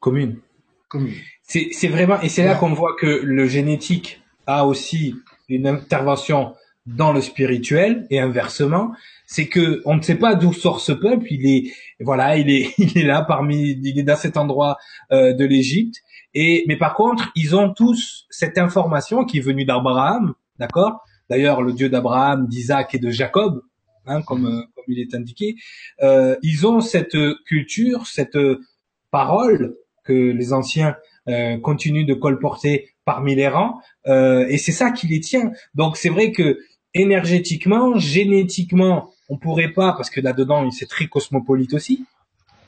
[0.00, 0.40] commune.
[0.88, 1.14] Commune.
[1.42, 5.14] C'est vraiment, et c'est là qu'on voit que le génétique a aussi
[5.48, 6.54] une intervention
[6.86, 8.92] dans le spirituel et inversement,
[9.26, 11.26] c'est que on ne sait pas d'où sort ce peuple.
[11.30, 14.78] Il est, voilà, il est, il est là parmi, il est dans cet endroit
[15.12, 15.96] euh, de l'Égypte.
[16.34, 21.00] Et mais par contre, ils ont tous cette information qui est venue d'Abraham, d'accord?
[21.28, 23.62] D'ailleurs, le Dieu d'Abraham, d'Isaac et de Jacob,
[24.06, 25.56] hein, comme euh, comme il est indiqué,
[26.02, 28.38] euh, ils ont cette culture, cette
[29.10, 30.96] parole que les anciens
[31.28, 35.50] euh, continue de colporter parmi les rangs, euh, et c'est ça qui les tient.
[35.74, 36.60] Donc c'est vrai que
[37.00, 42.04] énergétiquement, génétiquement, on pourrait pas, parce que là-dedans, c'est très cosmopolite aussi,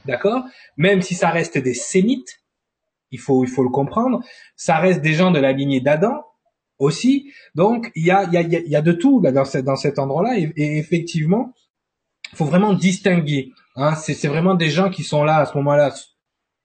[0.05, 0.43] d'accord?
[0.77, 2.41] Même si ça reste des sémites,
[3.11, 4.23] il faut, il faut le comprendre,
[4.57, 6.25] ça reste des gens de la lignée d'Adam
[6.79, 7.33] aussi.
[7.55, 9.99] Donc il y a, y, a, y a de tout là dans, cette, dans cet
[9.99, 11.53] endroit-là, et, et effectivement,
[12.35, 13.53] faut vraiment distinguer.
[13.77, 15.95] Hein, c'est vraiment des gens qui sont là à ce moment-là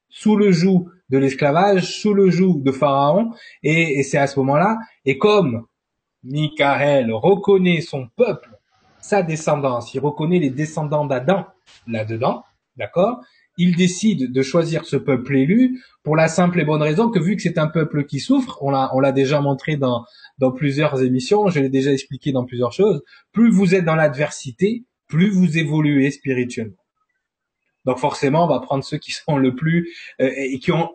[0.10, 4.80] sous le joug de l'esclavage sous le joug de Pharaon, et, c'est à ce moment-là,
[5.06, 5.66] et comme
[6.24, 8.50] Michael reconnaît son peuple,
[9.00, 11.46] sa descendance, il reconnaît les descendants d'Adam
[11.88, 12.44] là-dedans,
[12.78, 13.22] d'accord?
[13.58, 17.36] Il décide de choisir ce peuple élu pour la simple et bonne raison que vu
[17.36, 20.06] que c'est un peuple qui souffre, on l'a, on l'a déjà montré dans,
[20.40, 24.86] dans plusieurs émissions, je l'ai déjà expliqué dans plusieurs choses, plus vous êtes dans l'adversité,
[25.08, 26.78] plus vous évoluez spirituellement.
[27.86, 30.90] Donc forcément, on va prendre ceux qui sont le plus euh, et qui ont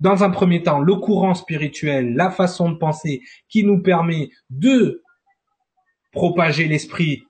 [0.00, 5.02] dans un premier temps le courant spirituel, la façon de penser qui nous permet de
[6.12, 7.22] propager l'esprit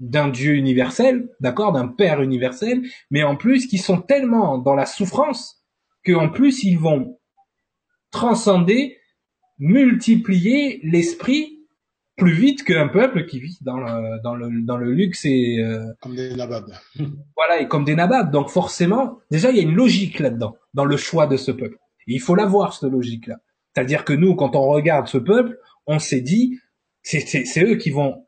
[0.00, 4.86] d'un Dieu universel, d'accord, d'un Père universel, mais en plus qui sont tellement dans la
[4.86, 5.62] souffrance
[6.06, 7.18] qu'en plus ils vont
[8.10, 8.96] transcender,
[9.58, 11.58] multiplier l'esprit
[12.16, 15.84] plus vite qu'un peuple qui vit dans le, dans le, dans le luxe et euh,
[16.00, 16.72] comme des nababs.
[17.36, 18.30] voilà, et comme des nababs.
[18.30, 21.78] Donc forcément, déjà il y a une logique là-dedans, dans le choix de ce peuple.
[22.14, 23.36] Il faut l'avoir cette logique-là.
[23.74, 26.58] C'est-à-dire que nous, quand on regarde ce peuple, on s'est dit,
[27.02, 28.26] c'est eux qui vont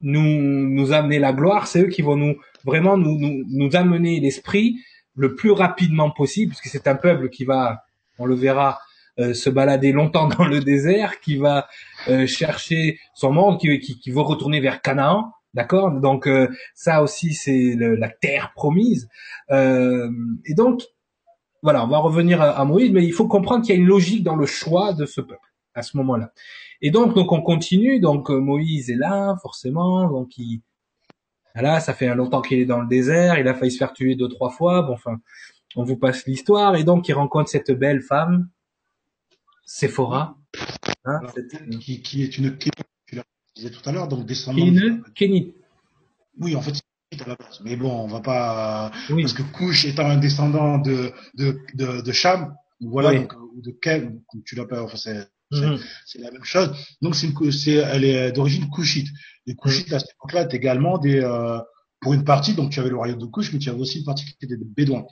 [0.00, 4.18] nous nous amener la gloire, c'est eux qui vont nous vraiment nous nous, nous amener
[4.20, 4.76] l'esprit
[5.14, 7.84] le plus rapidement possible, puisque c'est un peuple qui va,
[8.18, 8.80] on le verra,
[9.18, 11.68] euh, se balader longtemps dans le désert, qui va
[12.08, 15.32] euh, chercher son monde, qui, qui, qui veut retourner vers Canaan.
[15.54, 15.90] D'accord?
[15.92, 19.08] Donc euh, ça aussi c'est la terre promise.
[19.50, 20.08] Euh,
[20.46, 20.80] et donc
[21.62, 23.86] voilà, on va revenir à, à Moïse, mais il faut comprendre qu'il y a une
[23.86, 26.32] logique dans le choix de ce peuple à ce moment-là.
[26.80, 28.00] Et donc donc on continue.
[28.00, 30.08] Donc euh, Moïse est là forcément.
[30.08, 30.62] Donc il
[31.54, 33.38] voilà, ça fait longtemps qu'il est dans le désert.
[33.38, 34.82] Il a failli se faire tuer deux trois fois.
[34.82, 35.20] Bon enfin,
[35.76, 36.76] on vous passe l'histoire.
[36.76, 38.48] Et donc il rencontre cette belle femme,
[39.64, 40.36] Séphora.
[41.04, 42.70] Hein, Alors, cette, qui, qui est une tu
[43.12, 44.56] l'as disais tout à l'heure, donc descendant.
[44.58, 45.56] qui est une Kénite.
[46.40, 46.80] Oui, en fait,
[47.24, 47.60] à la base.
[47.64, 48.90] Mais bon, on va pas.
[49.10, 49.22] Oui.
[49.22, 53.20] Parce que Couche étant un descendant de de de, de Cham, voilà, Oui.
[53.20, 55.28] donc, ou de Ken, comme tu l'appelles, enfin c'est
[56.06, 56.74] c'est la même chose.
[57.02, 59.08] Donc c'est une c'est elle est d'origine couchite.
[59.46, 61.58] Les couchites à cette époque-là étaient également des euh,
[62.00, 64.04] pour une partie, donc tu avais le royaume de Couche, mais tu avais aussi une
[64.04, 65.04] partie qui était des bédouins.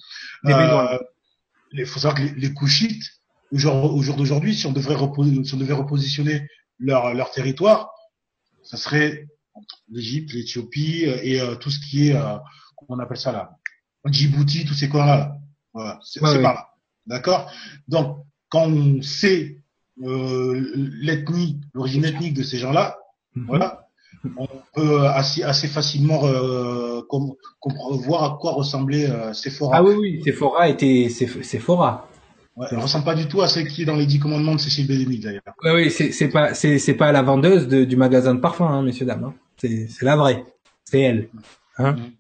[0.45, 0.99] Des Bédouins.
[1.73, 3.05] Il faut savoir que les, les couchites,
[3.53, 4.97] au jour, au jour d'aujourd'hui, si on devrait
[5.45, 7.91] si on devait repositionner leur leur territoire,
[8.63, 9.29] ça serait
[9.91, 12.37] l'Égypte, l'Éthiopie euh, et euh, tout ce qui est euh,
[12.77, 13.51] comment on appelle ça là,
[14.07, 15.17] Djibouti, tous ces coins-là.
[15.19, 15.37] Là.
[15.75, 16.67] Voilà, c'est Ouais, par là.
[17.07, 17.51] D'accord?
[17.89, 19.59] Donc quand on sait
[20.03, 20.61] euh,
[21.01, 22.97] l'ethnie, l'origine ethnique de ces gens-là,
[23.37, 23.47] Mhm.
[23.47, 23.87] voilà,
[24.37, 27.35] on peut assez assez facilement euh, com-
[28.07, 29.77] voir à quoi ressemblait euh, Sephora.
[29.77, 32.09] Ah oui, oui, Sephora était Seph- Sephora.
[32.57, 34.61] Ouais, elle ressemble pas du tout à celle qui est dans les Dix Commandements de
[34.61, 35.43] Cécile B2000 d'ailleurs.
[35.65, 38.67] Oui, oui, c'est c'est pas c'est c'est pas la vendeuse de- du magasin de parfum,
[38.67, 39.25] hein, messieurs dames.
[39.25, 39.35] hein.
[39.57, 40.45] C'est c'est la vraie.
[40.85, 41.29] C'est elle.
[41.79, 41.93] Hein.
[41.93, 42.11] Mhm.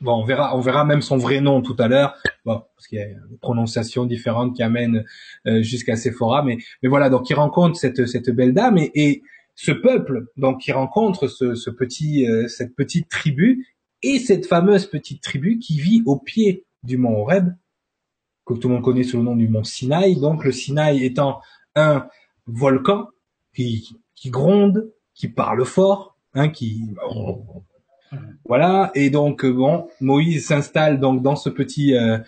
[0.00, 2.14] Bon, on verra on verra même son vrai nom tout à l'heure.
[2.44, 5.04] Bon, parce qu'il y a des prononciations différentes qui amènent
[5.46, 7.10] euh, jusqu'à Sephora, mais mais voilà.
[7.10, 9.22] Donc il rencontre cette cette belle dame et, et
[9.54, 13.66] ce peuple, donc il rencontre ce ce petit euh, cette petite tribu
[14.02, 17.50] et cette fameuse petite tribu qui vit au pied du mont Horeb,
[18.54, 20.16] que tout le monde connaît sous le nom du mont Sinaï.
[20.16, 21.40] Donc le Sinaï étant
[21.74, 22.06] un
[22.46, 23.08] volcan
[23.54, 26.82] qui, qui gronde, qui parle fort, hein, qui
[28.44, 28.90] voilà.
[28.94, 32.18] Et donc euh, bon, Moïse s'installe donc dans ce petit, euh,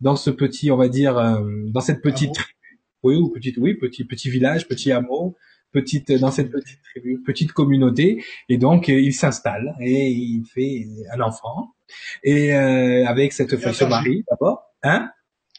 [0.00, 2.54] dans ce petit, on va dire, euh, dans cette petite tribu,
[3.02, 5.36] oui, ou petite, oui, petit petit village, petit hameau,
[5.72, 8.24] petite dans cette petite tribu, petite communauté.
[8.48, 11.74] Et donc euh, il s'installe et il fait un enfant
[12.22, 13.86] et euh, avec cette se berger.
[13.86, 15.10] marie d'abord, hein.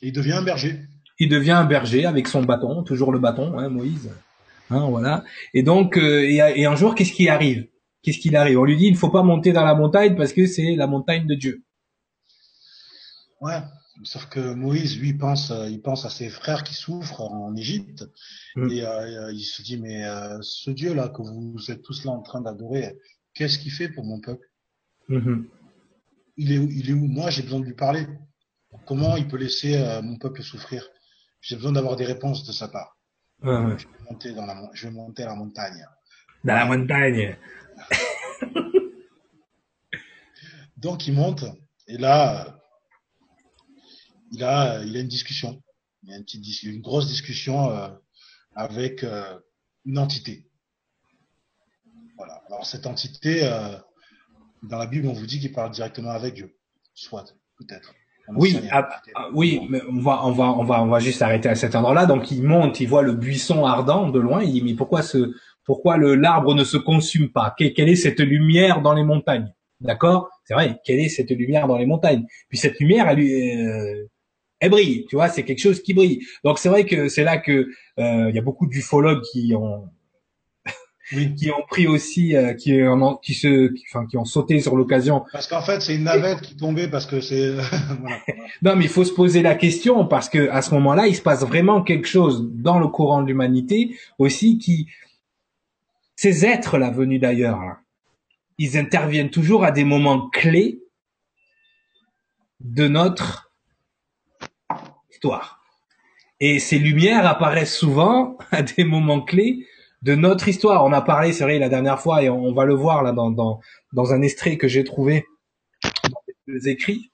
[0.02, 0.80] Il devient un berger.
[1.20, 4.12] Il devient un berger avec son bâton, toujours le bâton, hein, Moïse.
[4.70, 5.24] Hein, voilà.
[5.54, 7.68] Et donc, euh, et, et un jour, qu'est-ce qui arrive?
[8.04, 8.60] Qu'est-ce qu'il arrive?
[8.60, 10.88] On lui dit, il ne faut pas monter dans la montagne parce que c'est la
[10.88, 11.64] montagne de Dieu.
[13.42, 13.60] Ouais.
[14.04, 18.04] Sauf que Moïse, lui, pense, euh, il pense à ses frères qui souffrent en Égypte,
[18.58, 18.72] Mm.
[18.72, 22.12] et euh, il se dit mais euh, ce Dieu là que vous êtes tous là
[22.12, 22.98] en train d'adorer,
[23.34, 24.46] qu'est-ce qu'il fait pour mon peuple?
[25.10, 25.48] Mhm.
[26.38, 27.06] Il est où Il est où?
[27.08, 28.06] Moi, j'ai besoin de lui parler.
[28.86, 30.88] Comment il peut laisser euh, mon peuple souffrir?
[31.42, 32.98] J'ai besoin d'avoir des réponses de sa part.
[33.44, 33.78] Ouais, ouais.
[33.78, 35.86] Je vais monter dans la, mon- je vais monter à la montagne.
[36.44, 37.38] Dans la montagne.
[40.78, 41.46] Donc il monte
[41.88, 42.52] et là, euh,
[44.32, 45.62] il a, il a une discussion,
[46.04, 47.90] il y a une petite, dis- une grosse discussion euh,
[48.56, 49.40] avec euh,
[49.86, 50.48] une entité.
[52.18, 52.42] Voilà.
[52.48, 53.78] Alors cette entité, euh,
[54.64, 56.56] dans la Bible, on vous dit qu'il parle directement avec Dieu.
[56.94, 57.26] Soit,
[57.58, 57.94] peut-être.
[58.36, 61.50] Oui, ah, ah, oui, mais on va, on va, on va, on va juste arrêter
[61.50, 62.06] à cet endroit-là.
[62.06, 64.44] Donc il monte, il voit le buisson ardent de loin.
[64.44, 65.34] Il dit mais pourquoi ce,
[65.64, 67.54] pourquoi le l'arbre ne se consume pas?
[67.58, 69.54] Quelle, quelle est cette lumière dans les montagnes?
[69.82, 70.30] D'accord?
[70.46, 70.80] C'est vrai.
[70.86, 72.26] Quelle est cette lumière dans les montagnes?
[72.50, 74.10] Puis cette lumière, elle, euh,
[74.60, 75.06] elle brille.
[75.10, 76.20] Tu vois, c'est quelque chose qui brille.
[76.44, 77.68] Donc c'est vrai que c'est là que
[78.00, 79.90] euh, il y a beaucoup d'ufologues qui ont
[81.12, 81.36] Oui.
[81.36, 84.76] qui ont pris aussi, euh, qui ont, qui se, qui, enfin, qui ont sauté sur
[84.76, 87.52] l'occasion Parce qu'en fait, c'est une navette qui tombait parce que c'est,
[88.00, 88.20] voilà.
[88.64, 91.22] Non, mais il faut se poser la question parce que à ce moment-là, il se
[91.22, 94.88] passe vraiment quelque chose dans le courant de l'humanité aussi qui
[96.16, 97.78] ces êtres là venus d'ailleurs,
[98.58, 100.82] ils interviennent toujours à des moments clés
[102.62, 103.52] de notre
[105.12, 105.62] histoire.
[106.40, 109.68] Et ces lumières apparaissent souvent à des moments clés
[110.06, 110.86] de notre histoire.
[110.86, 113.32] On a parlé, c'est vrai, la dernière fois, et on va le voir là dans,
[113.32, 113.60] dans,
[113.92, 115.26] dans un extrait que j'ai trouvé
[115.84, 117.10] dans les écrits.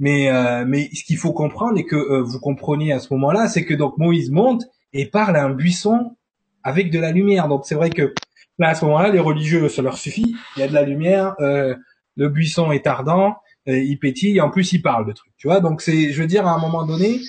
[0.00, 3.46] Mais, euh, mais ce qu'il faut comprendre et que euh, vous compreniez à ce moment-là,
[3.46, 6.16] c'est que donc Moïse monte et parle à un buisson
[6.64, 7.46] avec de la lumière.
[7.46, 8.12] Donc c'est vrai que
[8.58, 10.34] là à ce moment-là, les religieux, ça leur suffit.
[10.56, 11.76] Il y a de la lumière, euh,
[12.16, 13.36] le buisson est ardent,
[13.68, 15.32] euh, il pétille, en plus il parle de trucs.
[15.36, 17.20] Tu vois, donc c'est, je veux dire, à un moment donné,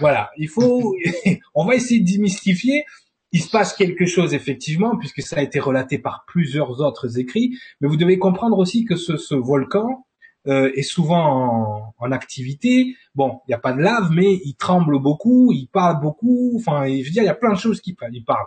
[0.00, 0.96] voilà, il faut,
[1.54, 2.84] on va essayer de démystifier.
[3.32, 7.56] Il se passe quelque chose effectivement, puisque ça a été relaté par plusieurs autres écrits,
[7.80, 10.06] mais vous devez comprendre aussi que ce, volcan
[10.48, 12.96] euh, est souvent en, activité.
[13.14, 16.54] Bon, il n'y a pas de lave, mais il tremble beaucoup, il parle beaucoup.
[16.56, 18.46] Enfin, je veux dire, il y a plein de choses qu'il il parle.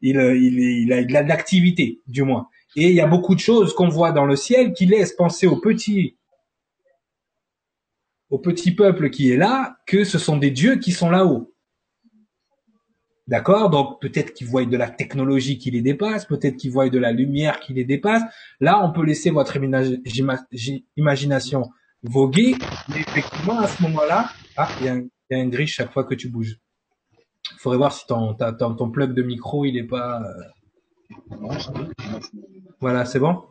[0.00, 2.48] Il, euh, il, il a de l'activité, du moins.
[2.76, 5.46] Et il y a beaucoup de choses qu'on voit dans le ciel qui laissent penser
[5.46, 6.16] aux petits,
[8.30, 11.54] au petit peuple qui est là, que ce sont des dieux qui sont là-haut.
[13.28, 13.70] D'accord?
[13.70, 17.10] Donc peut-être qu'ils voient de la technologie qui les dépasse, peut-être qu'ils voient de la
[17.10, 18.22] lumière qui les dépasse.
[18.60, 19.56] Là, on peut laisser votre
[20.96, 21.70] imagination
[22.02, 22.54] voguer,
[22.88, 26.28] mais effectivement, à ce moment-là, ah, il y, a une grille chaque fois que tu
[26.28, 26.60] bouges.
[27.52, 30.22] Il faudrait voir si ton, ton, plug de micro, il est pas...
[30.22, 31.48] Euh,
[32.80, 33.42] voilà, c'est bon?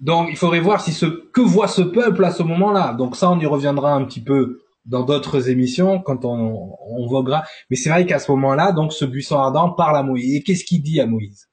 [0.00, 2.94] Donc, il faudrait voir si ce que voit ce peuple à ce moment-là.
[2.94, 7.44] Donc ça, on y reviendra un petit peu dans d'autres émissions quand on, on voguera.
[7.70, 10.34] Mais c'est vrai qu'à ce moment-là, donc ce buisson ardent parle à Moïse.
[10.34, 11.48] Et qu'est-ce qu'il dit à Moïse?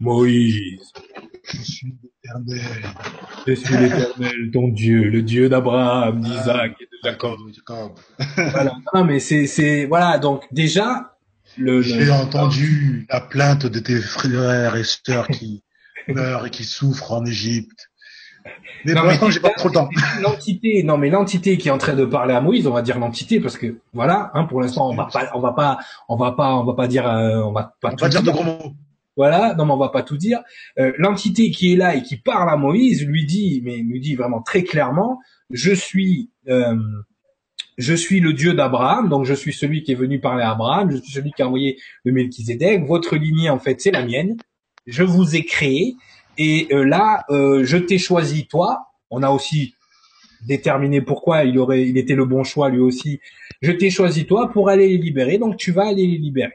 [0.00, 0.92] Moïse,
[1.44, 2.82] je suis l'éternel.
[3.46, 7.38] Je suis l'éternel, ton Dieu, le Dieu d'Abraham, d'Isaac et de Jacob.
[8.36, 8.74] voilà.
[8.92, 10.18] Non, mais c'est, c'est, voilà.
[10.18, 11.16] Donc déjà,
[11.56, 11.82] le.
[11.82, 15.62] J'ai entendu la plainte de tes frères et sœurs qui
[16.08, 17.91] meurent et qui souffrent en Égypte.
[18.84, 19.88] Mais pour l'instant, j'ai pas trop le temps.
[20.20, 22.98] L'entité, non, mais l'entité qui est en train de parler à Moïse, on va dire
[22.98, 25.78] l'entité parce que voilà, hein, pour l'instant, on va pas, on va pas,
[26.08, 28.74] on va pas, on va pas dire, euh, on va pas, dire, de gros mots.
[29.16, 30.40] Voilà, non, mais on va pas tout dire.
[30.78, 34.14] Euh, l'entité qui est là et qui parle à Moïse lui dit, mais lui dit
[34.14, 35.20] vraiment très clairement,
[35.50, 36.76] je suis, euh,
[37.76, 40.90] je suis le Dieu d'Abraham, donc je suis celui qui est venu parler à Abraham,
[40.90, 42.86] je suis celui qui a envoyé le Melchizedek.
[42.86, 44.36] Votre lignée, en fait, c'est la mienne.
[44.86, 45.94] Je vous ai créé
[46.38, 48.86] et euh, là, euh, je t'ai choisi toi.
[49.10, 49.74] On a aussi
[50.46, 53.20] déterminé pourquoi il aurait, il était le bon choix lui aussi.
[53.60, 56.54] Je t'ai choisi toi pour aller les libérer, donc tu vas aller les libérer.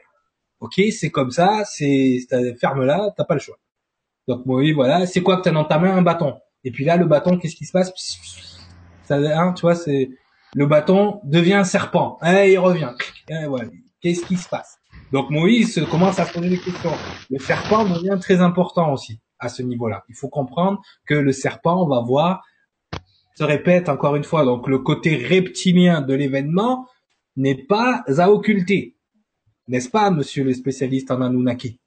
[0.60, 2.18] Ok, c'est comme ça, c'est
[2.60, 3.58] ferme là, t'as pas le choix.
[4.26, 5.96] Donc oui, voilà, c'est quoi que t'as dans ta main?
[5.96, 6.34] Un bâton.
[6.64, 7.92] Et puis là, le bâton, qu'est-ce qui se passe?
[9.04, 10.10] Ça, hein, tu vois, c'est
[10.54, 12.18] le bâton devient un serpent.
[12.26, 12.92] Eh, il revient.
[13.30, 13.68] Eh, voilà.
[14.00, 14.78] Qu'est-ce qui se passe?
[15.12, 16.92] Donc Moïse commence à se poser des questions.
[17.30, 20.04] Le serpent devient très important aussi à ce niveau-là.
[20.08, 22.44] Il faut comprendre que le serpent, on va voir,
[23.36, 26.88] se répète encore une fois, donc le côté reptilien de l'événement
[27.36, 28.96] n'est pas à occulter.
[29.68, 31.78] N'est-ce pas, monsieur le spécialiste en Anunnaki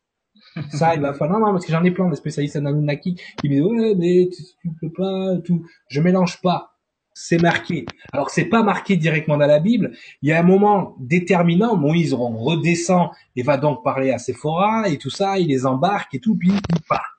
[0.71, 3.49] Ça, il va falloir, non, parce que j'en ai plein de spécialistes en Anunnaki qui
[3.49, 5.65] me disent, ouais, mais tu, peux pas, tout.
[5.89, 6.77] Je mélange pas.
[7.13, 7.85] C'est marqué.
[8.13, 9.91] Alors c'est pas marqué directement dans la Bible.
[10.21, 11.75] Il y a un moment déterminant.
[11.75, 15.37] Moïse redescend et va donc parler à Séphora et tout ça.
[15.37, 17.17] Il les embarque et tout, puis il part.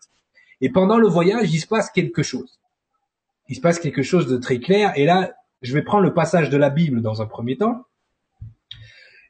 [0.62, 2.60] Et pendant le voyage, il se passe quelque chose.
[3.48, 4.92] Il se passe quelque chose de très clair.
[4.96, 7.84] Et là, je vais prendre le passage de la Bible dans un premier temps.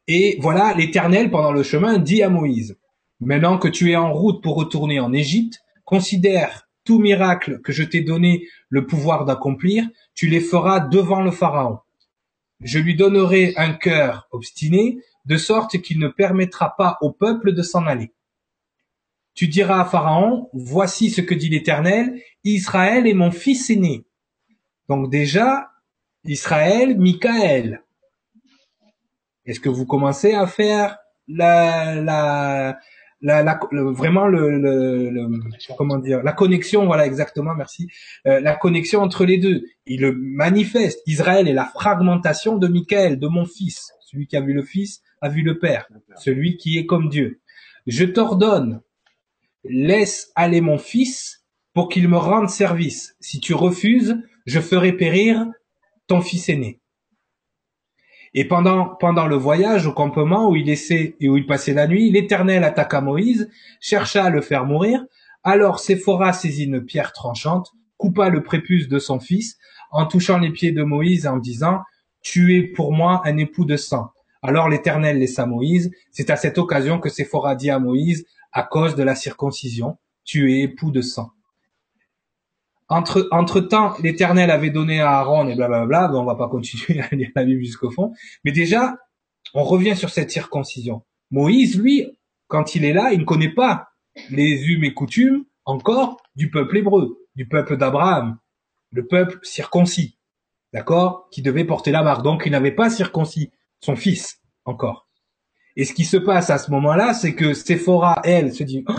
[0.06, 2.78] Et voilà, l'Éternel, pendant le chemin, dit à Moïse,
[3.18, 7.82] maintenant que tu es en route pour retourner en Égypte, considère tout miracle que je
[7.82, 11.78] t'ai donné le pouvoir d'accomplir, tu les feras devant le Pharaon.
[12.60, 17.62] Je lui donnerai un cœur obstiné, de sorte qu'il ne permettra pas au peuple de
[17.62, 18.12] s'en aller.
[19.34, 24.04] Tu diras à Pharaon, voici ce que dit l'Éternel, Israël est mon fils aîné.
[24.88, 25.70] Donc déjà,
[26.24, 27.82] Israël, Michaël.
[29.46, 32.78] Est-ce que vous commencez à faire la, la,
[33.22, 35.28] la, vraiment le, le,
[35.76, 37.88] comment dire la connexion voilà exactement merci.
[38.26, 39.64] Euh, la connexion entre les deux.
[39.86, 41.00] Il le manifeste.
[41.06, 43.92] Israël est la fragmentation de Michaël de mon fils.
[44.00, 45.88] Celui qui a vu le fils a vu le père.
[46.16, 47.40] Celui qui est comme Dieu.
[47.86, 48.80] Je t'ordonne
[49.64, 51.44] Laisse aller mon fils
[51.74, 53.14] pour qu'il me rende service.
[53.20, 55.46] Si tu refuses, je ferai périr
[56.06, 56.80] ton fils aîné.
[58.34, 61.86] Et pendant, pendant le voyage au campement où il laissait et où il passait la
[61.86, 63.50] nuit, l'Éternel attaqua Moïse,
[63.80, 65.04] chercha à le faire mourir.
[65.44, 69.58] Alors Séphora saisit une pierre tranchante, coupa le prépuce de son fils,
[69.90, 71.80] en touchant les pieds de Moïse en disant,
[72.22, 74.08] Tu es pour moi un époux de sang.
[74.40, 75.90] Alors l'Éternel laissa Moïse.
[76.10, 80.52] C'est à cette occasion que Séphora dit à Moïse, à cause de la circoncision, tu
[80.52, 81.30] es époux de sang.
[82.88, 87.00] Entre, entre temps, l'Éternel avait donné à Aaron et blablabla, donc on va pas continuer
[87.00, 88.12] à lire la Bible jusqu'au fond.
[88.44, 88.98] Mais déjà,
[89.54, 91.02] on revient sur cette circoncision.
[91.30, 92.06] Moïse, lui,
[92.48, 93.88] quand il est là, il ne connaît pas
[94.30, 98.38] les humes et coutumes encore du peuple hébreu, du peuple d'Abraham,
[98.90, 100.18] le peuple circoncis,
[100.74, 102.22] d'accord, qui devait porter la marque.
[102.22, 103.50] Donc il n'avait pas circoncis
[103.80, 105.08] son fils encore.
[105.76, 108.92] Et ce qui se passe à ce moment-là, c'est que Sephora, elle, se dit, oh,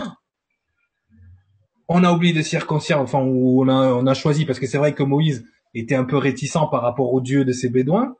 [1.88, 4.94] on a oublié de circoncire, enfin, on a, on a choisi, parce que c'est vrai
[4.94, 5.44] que Moïse
[5.74, 8.16] était un peu réticent par rapport au dieu de ses bédouins,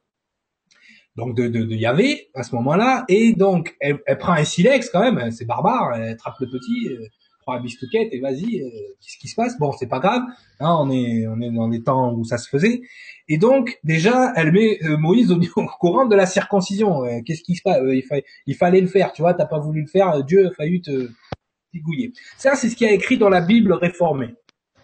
[1.17, 5.01] donc de, de, de Yahvé, à ce moment-là, et donc, elle, prend un silex quand
[5.01, 6.91] même, c'est barbare, elle trappe le petit,
[7.45, 8.69] trois bistouquettes et vas-y, euh,
[9.01, 9.59] qu'est-ce qui se passe?
[9.59, 10.23] Bon, c'est pas grave,
[10.61, 12.81] hein, on est on est dans les temps où ça se faisait.
[13.29, 15.39] Et donc déjà, elle met euh, Moïse au,
[15.81, 17.05] courant de la circoncision.
[17.05, 17.79] Euh, qu'est-ce qui se passe?
[17.85, 18.03] Il,
[18.47, 21.11] il fallait le faire, tu vois, t'as pas voulu le faire, Dieu a failli te
[21.75, 22.13] dégouiller.
[22.39, 24.35] Ça, c'est ce qui a écrit dans la Bible réformée.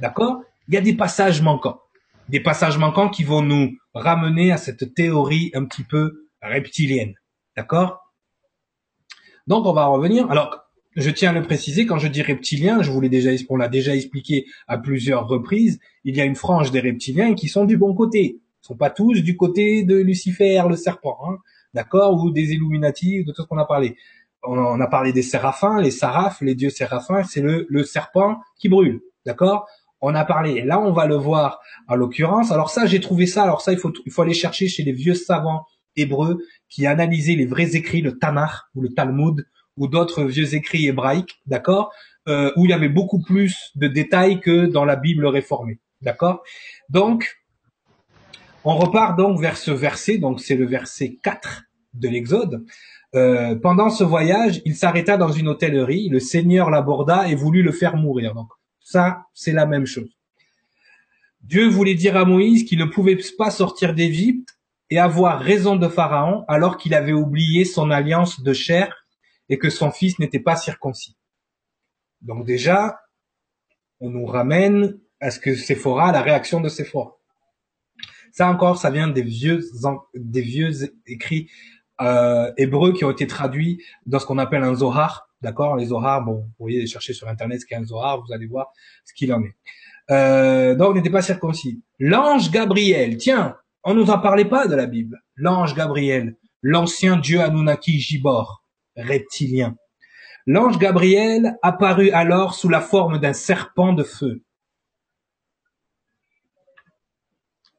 [0.00, 0.42] D'accord?
[0.68, 1.80] Il y a des passages manquants.
[2.28, 7.14] Des passages manquants qui vont nous ramener à cette théorie un petit peu reptilienne.
[7.56, 8.00] D'accord?
[9.46, 10.30] Donc, on va revenir.
[10.30, 13.56] Alors, je tiens à le préciser, quand je dis reptilien, je vous l'ai déjà, on
[13.56, 17.64] l'a déjà expliqué à plusieurs reprises, il y a une frange des reptiliens qui sont
[17.64, 18.40] du bon côté.
[18.62, 21.38] Ils sont pas tous du côté de Lucifer, le serpent, hein,
[21.74, 23.96] d'accord, ou des Illuminati, de tout ce qu'on a parlé.
[24.42, 28.68] On a parlé des séraphins, les sarafs, les dieux séraphins, c'est le, le serpent qui
[28.68, 29.66] brûle, d'accord?
[30.00, 32.50] On a parlé, et là on va le voir à l'occurrence.
[32.50, 34.92] Alors ça, j'ai trouvé ça, alors ça, il faut, il faut aller chercher chez les
[34.92, 36.38] vieux savants hébreux
[36.70, 39.46] qui analysaient les vrais écrits, le Tanakh ou le Talmud,
[39.80, 41.90] ou d'autres vieux écrits hébraïques, d'accord,
[42.28, 46.42] euh, où il y avait beaucoup plus de détails que dans la Bible réformée, d'accord.
[46.90, 47.40] Donc,
[48.62, 51.62] on repart donc vers ce verset, donc c'est le verset 4
[51.94, 52.64] de l'Exode.
[53.14, 57.72] Euh, pendant ce voyage, il s'arrêta dans une hôtellerie, le Seigneur l'aborda et voulut le
[57.72, 58.34] faire mourir.
[58.34, 58.48] Donc
[58.80, 60.10] ça, c'est la même chose.
[61.40, 64.50] Dieu voulait dire à Moïse qu'il ne pouvait pas sortir d'Égypte
[64.90, 68.99] et avoir raison de Pharaon alors qu'il avait oublié son alliance de chair
[69.50, 71.16] et que son fils n'était pas circoncis.
[72.22, 73.00] Donc déjà,
[74.00, 77.18] on nous ramène à ce que Séphora, la réaction de Séphora.
[78.32, 79.60] Ça encore, ça vient des vieux,
[80.14, 80.70] des vieux
[81.06, 81.50] écrits
[82.00, 85.28] euh, hébreux qui ont été traduits dans ce qu'on appelle un Zohar.
[85.42, 85.76] D'accord?
[85.76, 88.68] Les Zohar, bon, vous voyez, chercher sur Internet ce qu'est un Zohar, vous allez voir
[89.04, 89.56] ce qu'il en est.
[90.10, 91.82] Euh, donc, n'était pas circoncis.
[91.98, 95.20] L'ange Gabriel, tiens, on nous en parlait pas de la Bible.
[95.36, 98.59] L'ange Gabriel, l'ancien dieu Anunnaki Jibor,
[98.96, 99.76] reptilien.
[100.46, 104.42] L'ange Gabriel apparut alors sous la forme d'un serpent de feu.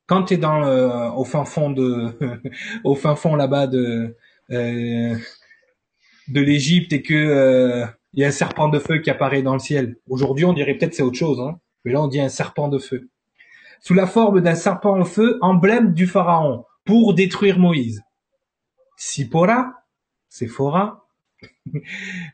[0.06, 2.18] Quand tu es dans euh, au fin fond de
[2.84, 4.16] au fin fond là-bas de
[4.52, 5.18] euh,
[6.28, 9.60] de l'Égypte et que euh, y a un serpent de feu qui apparaît dans le
[9.60, 9.98] ciel.
[10.08, 11.60] Aujourd'hui, on dirait peut-être c'est autre chose, hein.
[11.84, 13.10] mais là on dit un serpent de feu.
[13.80, 18.02] Sous la forme d'un serpent de feu, emblème du pharaon, pour détruire Moïse.
[18.98, 19.81] Sipora,
[20.32, 21.06] Sephora,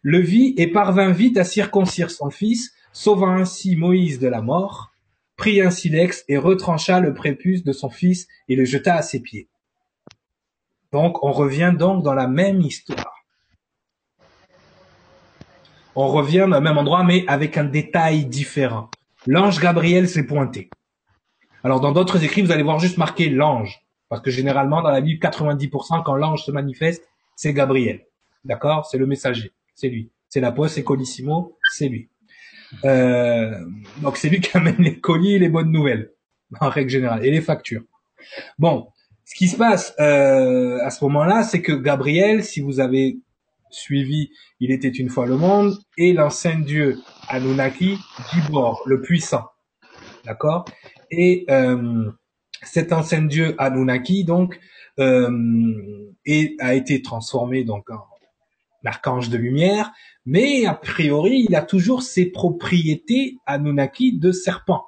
[0.03, 4.91] le vit et parvint vite à circoncire son fils, sauvant ainsi Moïse de la mort,
[5.35, 9.19] prit un silex et retrancha le prépuce de son fils et le jeta à ses
[9.19, 9.47] pieds.
[10.91, 13.25] Donc on revient donc dans la même histoire.
[15.95, 18.91] On revient au même endroit mais avec un détail différent.
[19.25, 20.69] L'ange Gabriel s'est pointé.
[21.63, 23.81] Alors dans d'autres écrits, vous allez voir juste marqué l'ange.
[24.07, 27.03] Parce que généralement, dans la Bible, 90%, quand l'ange se manifeste,
[27.37, 28.01] c'est Gabriel.
[28.43, 28.85] D'accord?
[28.85, 29.53] C'est le messager.
[29.73, 30.11] C'est lui.
[30.27, 32.09] C'est la poste, c'est Colissimo, c'est lui.
[32.83, 33.55] Euh,
[34.01, 36.11] donc c'est lui qui amène les colis et les bonnes nouvelles,
[36.59, 37.83] en règle générale, et les factures.
[38.59, 38.89] Bon,
[39.23, 43.19] ce qui se passe euh, à ce moment-là, c'est que Gabriel, si vous avez
[43.69, 46.97] suivi Il était une fois le monde, et l'ancien dieu
[47.29, 47.97] Anunnaki,
[48.31, 49.45] Gibor, le puissant.
[50.25, 50.65] D'accord?
[51.11, 52.09] Et euh,
[52.63, 54.59] cet ancien dieu Anunnaki, donc,
[54.99, 55.29] euh,
[56.27, 58.05] et, a été transformé donc en,
[58.83, 59.91] l'archange de lumière,
[60.25, 64.85] mais a priori, il a toujours ses propriétés Anunnaki de serpent.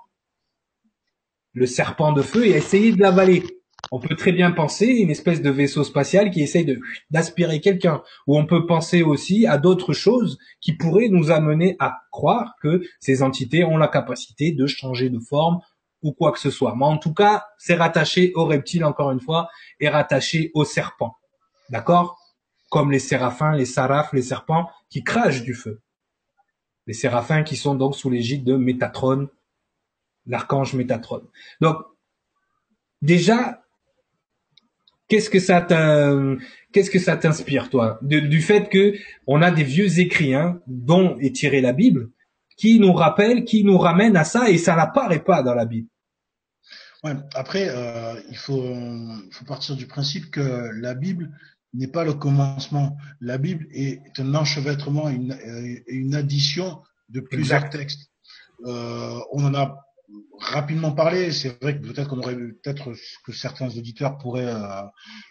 [1.54, 3.44] Le serpent de feu et a essayé de l'avaler.
[3.92, 6.78] On peut très bien penser une espèce de vaisseau spatial qui essaye
[7.10, 8.04] d'aspirer quelqu'un.
[8.28, 12.84] Ou on peut penser aussi à d'autres choses qui pourraient nous amener à croire que
[13.00, 15.60] ces entités ont la capacité de changer de forme
[16.04, 16.76] ou quoi que ce soit.
[16.78, 21.19] Mais en tout cas, c'est rattaché au reptile encore une fois et rattaché au serpent.
[21.70, 22.18] D'accord?
[22.70, 25.82] Comme les séraphins, les sarafs, les serpents, qui crachent du feu.
[26.88, 29.30] Les séraphins qui sont donc sous l'égide de Métatron,
[30.26, 31.22] l'archange Métatron.
[31.62, 31.78] Donc,
[33.02, 33.64] déjà,
[35.08, 35.62] qu'est-ce que ça
[37.18, 38.96] t'inspire, toi, du fait que
[39.28, 42.10] on a des vieux écrits, hein, dont est tirée la Bible,
[42.58, 45.90] qui nous rappellent, qui nous ramènent à ça, et ça n'apparaît pas dans la Bible.
[47.04, 48.62] Ouais, après, euh, il faut,
[49.32, 51.32] faut partir du principe que la Bible,
[51.74, 52.98] n'est pas le commencement.
[53.22, 58.10] La Bible est un enchevêtrement, une, euh, une addition de plusieurs textes.
[58.66, 59.78] Euh, on en a
[60.40, 61.32] rapidement parlé.
[61.32, 62.92] C'est vrai que peut-être qu'on aurait peut-être
[63.26, 64.82] que certains auditeurs pourraient euh,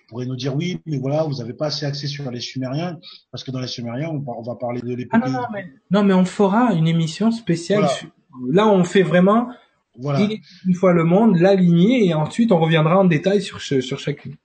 [0.08, 2.98] pourraient nous dire oui, mais voilà, vous n'avez pas assez accès sur les Sumériens
[3.30, 5.22] parce que dans les Sumériens, on, va parler de l'épopée.
[5.24, 7.86] Ah non, non, mais, non, mais on fera une émission spéciale.
[8.48, 9.48] Là, on fait vraiment
[9.98, 10.28] voilà.
[10.66, 14.36] une fois le monde, la lignée, et ensuite on reviendra en détail sur sur chacune.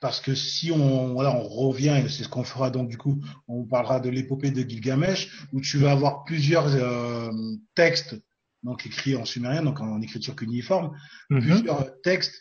[0.00, 3.20] Parce que si on, voilà, on revient, et c'est ce qu'on fera donc du coup,
[3.48, 7.30] on parlera de l'épopée de Gilgamesh, où tu vas avoir plusieurs euh,
[7.74, 8.16] textes,
[8.62, 10.90] donc écrits en sumérien, donc en écriture cuniforme,
[11.30, 11.40] Mhm.
[11.40, 12.34] plusieurs textes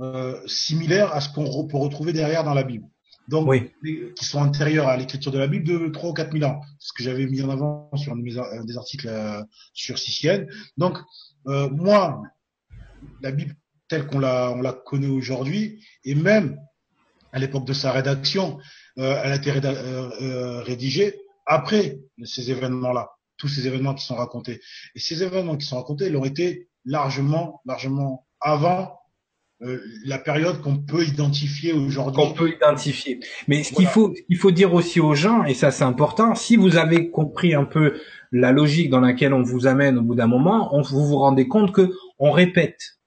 [0.00, 2.86] euh, similaires à ce qu'on re- peut retrouver derrière dans la Bible.
[3.28, 3.70] Donc, Oui.
[3.82, 6.60] les- qui sont antérieurs à l'écriture de la Bible de 3 ou 4 000 ans.
[6.78, 9.42] Ce que j'avais mis en avant sur un, de mes ar- un des articles euh,
[9.74, 10.48] sur Sicienne.
[10.78, 10.96] Donc,
[11.48, 12.22] euh, moi,
[13.20, 13.54] la Bible
[13.88, 16.56] telle qu'on la, on la connaît aujourd'hui, et même
[17.32, 18.58] à l'époque de sa rédaction,
[18.98, 21.14] euh, elle a été réda- euh, euh, rédigée
[21.46, 24.60] après ces événements-là, tous ces événements qui sont racontés.
[24.94, 28.96] Et ces événements qui sont racontés, ils ont été largement, largement avant
[29.62, 32.22] euh, la période qu'on peut identifier aujourd'hui.
[32.22, 33.20] qu'on peut identifier.
[33.46, 36.56] Mais ce qu'il faut, il faut dire aussi aux gens, et ça c'est important, si
[36.56, 38.00] vous avez compris un peu
[38.32, 41.46] la logique dans laquelle on vous amène au bout d'un moment, on, vous vous rendez
[41.46, 42.99] compte que on répète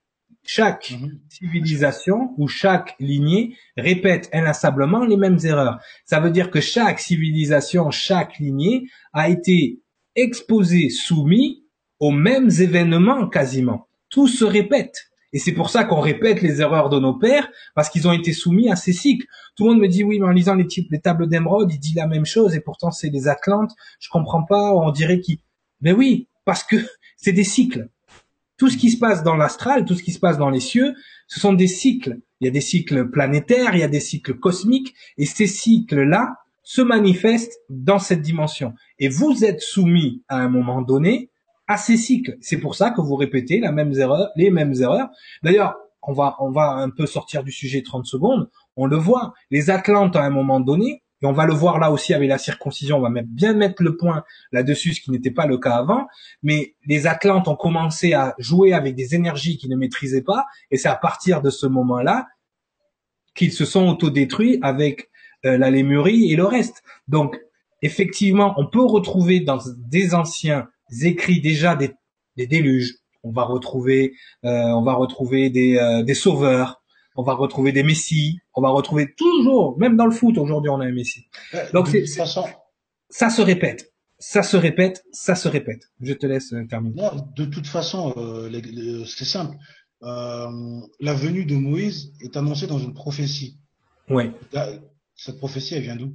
[0.46, 1.20] chaque Mhm.
[1.30, 5.80] civilisation ou chaque lignée répète inlassablement les mêmes erreurs.
[6.06, 9.80] Ça veut dire que chaque civilisation, chaque lignée a été
[10.16, 11.64] exposée, soumis
[12.00, 13.88] aux mêmes événements quasiment.
[14.10, 15.10] Tout se répète.
[15.32, 18.34] Et c'est pour ça qu'on répète les erreurs de nos pères, parce qu'ils ont été
[18.34, 19.26] soumis à ces cycles.
[19.56, 21.80] Tout le monde me dit oui, mais en lisant les, types, les tables d'émeraude, il
[21.80, 23.72] dit la même chose, et pourtant c'est les Atlantes.
[24.00, 25.40] Je comprends pas, on dirait qu'ils...
[25.82, 26.76] Mais oui, parce que
[27.18, 27.90] c'est des cycles.
[28.64, 30.96] Tout ce qui se passe dans l'astral, tout ce qui se passe dans les cieux,
[31.28, 32.22] ce sont des cycles.
[32.40, 36.38] Il y a des cycles planétaires, il y a des cycles cosmiques, et ces cycles-là
[36.62, 38.74] se manifestent dans cette dimension.
[39.00, 41.30] Et vous êtes soumis à un moment donné
[41.68, 42.38] à ces cycles.
[42.40, 45.10] C'est pour ça que vous répétez la même erreur, les mêmes erreurs.
[45.44, 48.50] D'ailleurs, on va, on va un peu sortir du sujet 30 secondes.
[48.78, 49.34] On le voit.
[49.52, 52.38] Les Atlantes, à un moment donné, et on va le voir là aussi avec la
[52.38, 55.76] circoncision, on va même bien mettre le point là-dessus, ce qui n'était pas le cas
[55.76, 56.08] avant,
[56.44, 60.78] mais les Atlantes ont commencé à jouer avec des énergies qu'ils ne maîtrisaient pas, et
[60.78, 62.28] c'est à partir de ce moment-là
[63.36, 65.10] qu'ils se sont autodétruits avec
[65.46, 66.84] euh, la Lémurie et le reste.
[67.08, 67.40] Donc,
[67.82, 70.68] effectivement, on peut retrouver dans des anciens
[71.02, 71.94] écrits déjà des,
[72.36, 72.96] déluges.
[73.24, 74.14] On va retrouver,
[74.44, 76.83] euh, on va retrouver des, euh, des sauveurs.
[77.16, 78.40] On va retrouver des messies.
[78.56, 81.28] On va retrouver toujours, même dans le foot aujourd'hui, on a un messie.
[81.54, 82.06] Euh, Donc, c'est-
[83.10, 85.84] Ça se répète, ça se répète, ça se répète.
[86.02, 86.96] Je te laisse euh, terminer.
[87.02, 89.56] non, de toute façon, euh, les- c'est simple.
[90.02, 90.48] Euh,
[91.00, 93.58] la venue de Moïse est annoncée dans une prophétie.
[94.10, 94.32] Oui.
[95.16, 96.14] Cette prophétie, elle vient d'où?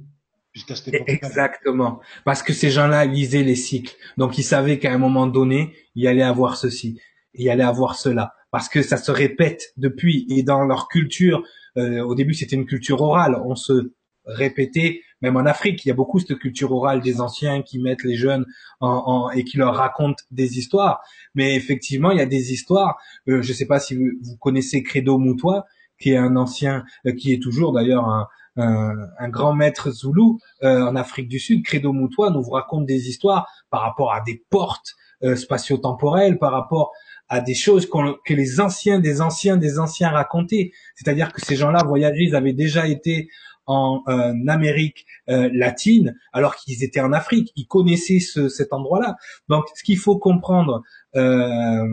[0.53, 1.07] Jusqu'à cette époque.
[1.09, 1.99] Exactement.
[2.25, 3.95] Parce que ces gens-là lisaient les cycles.
[4.17, 6.99] Donc ils savaient qu'à un moment donné, il y allait avoir ceci,
[7.33, 8.33] il y allait avoir cela.
[8.51, 10.25] Parce que ça se répète depuis.
[10.29, 11.43] Et dans leur culture,
[11.77, 13.39] euh, au début c'était une culture orale.
[13.45, 13.93] On se
[14.25, 18.03] répétait, même en Afrique, il y a beaucoup cette culture orale des anciens qui mettent
[18.03, 18.45] les jeunes
[18.79, 21.01] en, en- et qui leur racontent des histoires.
[21.35, 22.97] Mais effectivement, il y a des histoires.
[23.27, 25.65] Euh, je ne sais pas si vous, vous connaissez Credo Moutois,
[25.99, 28.27] qui est un ancien, euh, qui est toujours d'ailleurs un,
[28.57, 33.09] un, un grand maître zoulou euh, en Afrique du Sud, Credo Moutois, nous raconte des
[33.09, 36.91] histoires par rapport à des portes euh, spatio-temporelles, par rapport
[37.29, 40.71] à des choses que les anciens des anciens des anciens racontaient.
[40.95, 43.29] C'est-à-dire que ces gens-là voyageaient, ils avaient déjà été
[43.69, 47.53] en euh, Amérique euh, latine alors qu'ils étaient en Afrique.
[47.55, 49.15] Ils connaissaient ce, cet endroit-là.
[49.47, 50.81] Donc, ce qu'il faut comprendre
[51.15, 51.85] euh,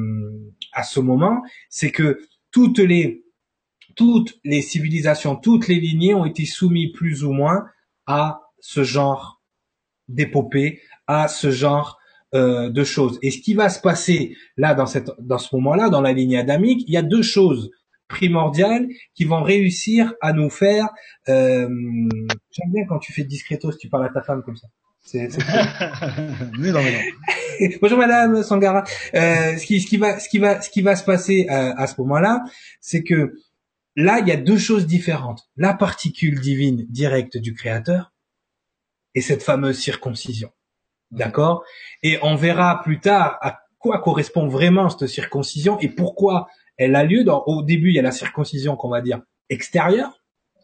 [0.72, 2.20] à ce moment, c'est que
[2.51, 3.22] toutes les
[3.95, 7.66] toutes les civilisations, toutes les lignées ont été soumises plus ou moins
[8.07, 9.43] à ce genre
[10.09, 11.99] d'épopée, à ce genre
[12.35, 13.18] euh, de choses.
[13.22, 16.39] Et ce qui va se passer là dans cette dans ce moment-là, dans la lignée
[16.39, 17.70] adamique, il y a deux choses
[18.09, 20.89] primordiales qui vont réussir à nous faire.
[21.29, 21.68] Euh,
[22.51, 24.68] J'aime bien quand tu fais discretos, tu parles à ta femme comme ça.
[25.01, 25.41] C'est c'est
[26.59, 27.68] mais non, mais non.
[27.81, 28.83] Bonjour Madame Sangara.
[29.14, 31.72] Euh, ce, qui, ce qui va, ce qui va, ce qui va se passer euh,
[31.77, 32.43] à ce moment-là,
[32.81, 33.35] c'est que
[33.95, 38.12] là, il y a deux choses différentes la particule divine directe du Créateur
[39.14, 40.51] et cette fameuse circoncision.
[41.11, 41.65] D'accord?
[42.03, 47.05] Et on verra plus tard à quoi correspond vraiment cette circoncision et pourquoi elle a
[47.05, 47.25] lieu.
[47.25, 50.21] Dans, au début, il y a la circoncision qu'on va dire extérieure,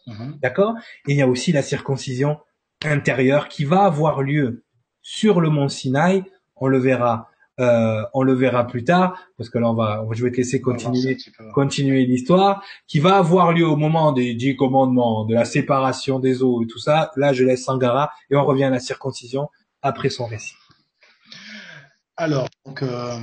[0.06, 0.38] Mhm.
[0.42, 0.74] D'accord?
[1.06, 2.38] Et il y a aussi la circoncision
[2.84, 4.64] intérieure qui va avoir lieu
[5.00, 6.24] sur le mont Sinaï.
[6.56, 7.28] On le verra,
[7.60, 10.60] euh, on le verra plus tard parce que là on va, je vais te laisser
[10.60, 11.16] continuer,
[11.54, 16.42] continuer l'histoire qui va avoir lieu au moment des dix commandements, de la séparation des
[16.42, 17.12] eaux et tout ça.
[17.16, 19.48] Là, je laisse Sangara et on revient à la circoncision
[19.82, 20.54] après son récit.
[22.16, 23.18] Alors, donc, euh,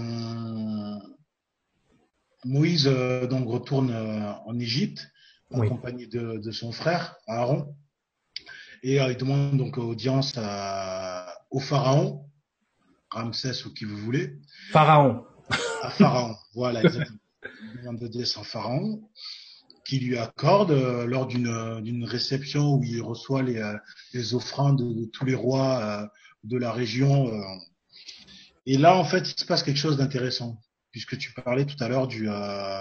[2.45, 5.09] Moïse euh, donc retourne euh, en Égypte
[5.51, 5.69] en Oui.
[5.69, 7.75] compagnie de, de son frère Aaron
[8.83, 12.29] et il demande donc audience à- au pharaon,
[13.11, 14.37] Ramsès ou qui vous voulez,
[14.71, 15.25] Pharaon.
[15.81, 16.35] à Pharaon.
[16.53, 17.17] voilà, exactement.
[17.75, 19.09] Il demande à Pharaon
[19.85, 23.59] qui lui accorde lors d'une réception où il reçoit les,
[24.13, 26.09] les offrandes de, tous les rois
[26.43, 27.31] de la région.
[28.65, 30.59] Et là, en fait, il se passe quelque chose d'intéressant,
[30.91, 32.27] puisque tu parlais tout à l'heure du,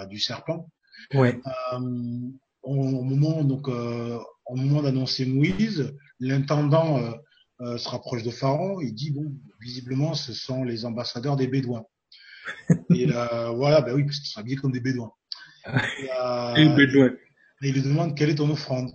[0.09, 0.69] du serpent.
[1.13, 1.39] Ouais.
[2.61, 7.13] au, moment donc au moment d'annoncer Moïse, l'intendant
[7.59, 8.81] se rapproche de Pharaon.
[8.81, 11.85] Il dit bon, visiblement, ce sont les ambassadeurs des Bédouins.
[12.93, 15.11] Et voilà, ben oui, parce qu'ils sont habillés comme des Bédouins.
[15.67, 16.53] Et, euh,
[17.61, 18.91] il lui demande quelle est ton offrande.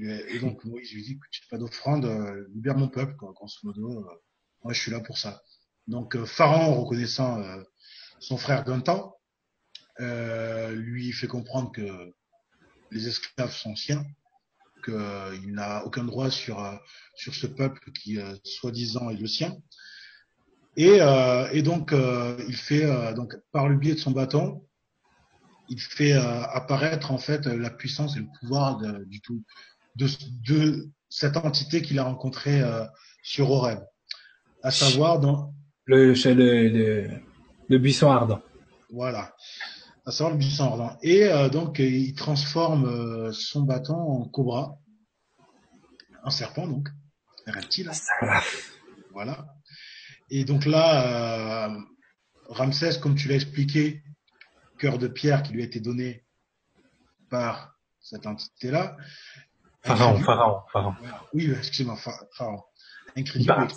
[0.00, 4.00] Et, donc Moïse lui dit écoute, j'ai pas d'offrande, euh, libère mon peuple, grosso modo.
[4.00, 4.22] Euh,
[4.64, 5.42] moi, je suis là pour ça.
[5.86, 7.44] Donc Pharaon, reconnaissant
[8.18, 9.18] son frère temps,
[9.98, 12.14] lui fait comprendre que
[12.90, 14.02] les esclaves sont siens,
[14.82, 16.80] qu'il n'a aucun droit sur
[17.14, 19.54] sur ce peuple qui soi-disant est le sien.
[20.78, 21.00] Et,
[21.52, 24.66] et donc il fait donc par le biais de son bâton,
[25.68, 29.42] il fait euh, apparaître en fait la puissance et le pouvoir du tout
[29.96, 30.08] de,
[30.46, 32.84] de cette entité qu'il a rencontrée euh,
[33.22, 33.80] sur Oreb,
[34.62, 37.20] à savoir dans le, le,
[37.68, 38.40] le, buisson ardent.
[38.90, 39.34] Voilà,
[40.06, 40.96] à savoir le buisson ardent.
[41.02, 44.78] Et euh, donc il transforme son bâton en cobra,
[46.22, 46.88] en serpent donc,
[47.46, 47.90] un reptile.
[49.12, 49.46] Voilà.
[50.30, 51.70] Et donc là,
[52.48, 54.02] Ramsès, comme tu l'as expliqué,
[54.78, 56.24] cœur de pierre qui lui a été donné
[57.30, 58.96] par cette entité-là.
[59.84, 60.94] Pharaon, Pharaon, Pharaon.
[61.34, 62.62] Oui, excusez-moi, Pharaon.
[63.16, 63.68] Incrédible.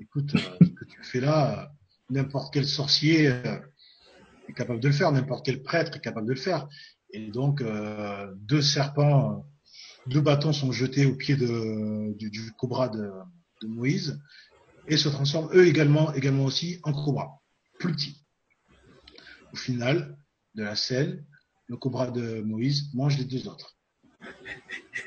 [0.00, 1.72] écoute, euh, ce que tu fais là,
[2.10, 3.58] n'importe quel sorcier euh,
[4.48, 6.68] est capable de le faire, n'importe quel prêtre est capable de le faire.
[7.10, 9.46] Et donc, euh, deux serpents,
[10.06, 13.10] deux bâtons sont jetés au pied de, du, cobra de,
[13.62, 14.20] de, Moïse
[14.88, 17.40] et se transforment eux également, également aussi en cobra,
[17.78, 18.24] plus petit.
[19.52, 20.18] Au final,
[20.56, 21.24] de la selle,
[21.68, 23.76] le cobra de Moïse mange les deux autres.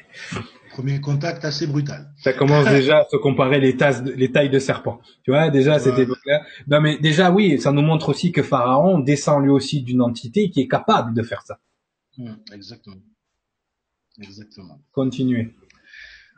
[0.78, 2.14] Premier contact assez brutal.
[2.18, 3.76] Ça commence déjà à se comparer les,
[4.16, 5.02] les tailles de serpent.
[5.24, 9.00] Tu vois, déjà, c'était là Non, mais déjà, oui, ça nous montre aussi que Pharaon
[9.00, 11.58] descend lui aussi d'une entité qui est capable de faire ça.
[12.20, 13.02] Hmm, exactement.
[14.22, 14.80] Exactement.
[14.92, 15.56] Continuez.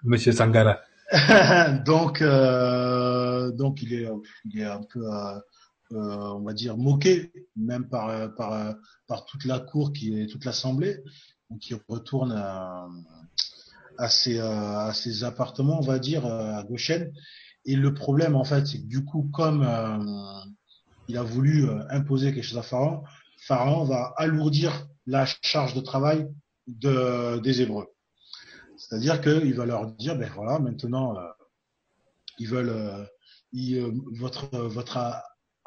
[0.05, 0.79] Monsieur Sangara.
[1.85, 4.07] donc, euh, donc il est,
[4.45, 5.35] il est un peu, euh,
[5.91, 8.73] euh, on va dire moqué même par par
[9.05, 11.03] par toute la cour qui est toute l'assemblée
[11.59, 12.87] qui retourne à,
[13.99, 17.11] à ses à ses appartements on va dire à Goshen
[17.65, 19.97] et le problème en fait c'est que du coup comme euh,
[21.07, 23.03] il a voulu euh, imposer quelque chose à Pharaon
[23.47, 26.27] Pharaon va alourdir la charge de travail
[26.67, 27.87] de des Hébreux
[28.77, 31.15] c'est-à-dire qu'il va leur dire ben voilà maintenant
[32.37, 33.07] ils veulent
[34.11, 34.97] votre votre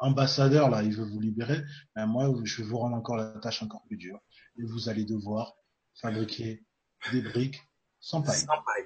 [0.03, 1.61] ambassadeur, là, il veut vous libérer,
[1.95, 4.19] ben moi, je vais vous rendre encore la tâche encore plus dure.
[4.57, 5.55] Et vous allez devoir
[5.95, 6.65] fabriquer
[7.11, 7.61] des briques
[8.03, 8.37] sans paille.
[8.37, 8.85] Sans paille.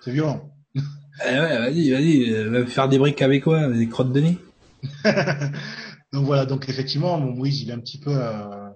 [0.00, 0.50] C'est violent.
[0.74, 4.38] Eh ouais, vas-y, vas-y, euh, faire des briques avec quoi Des crottes de nez
[6.12, 8.68] Donc voilà, donc effectivement, mon Moïse, il est un petit peu, euh,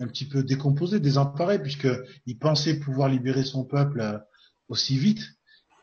[0.00, 1.88] un petit peu décomposé, désemparé, puisque
[2.26, 4.18] il pensait pouvoir libérer son peuple euh,
[4.68, 5.22] aussi vite,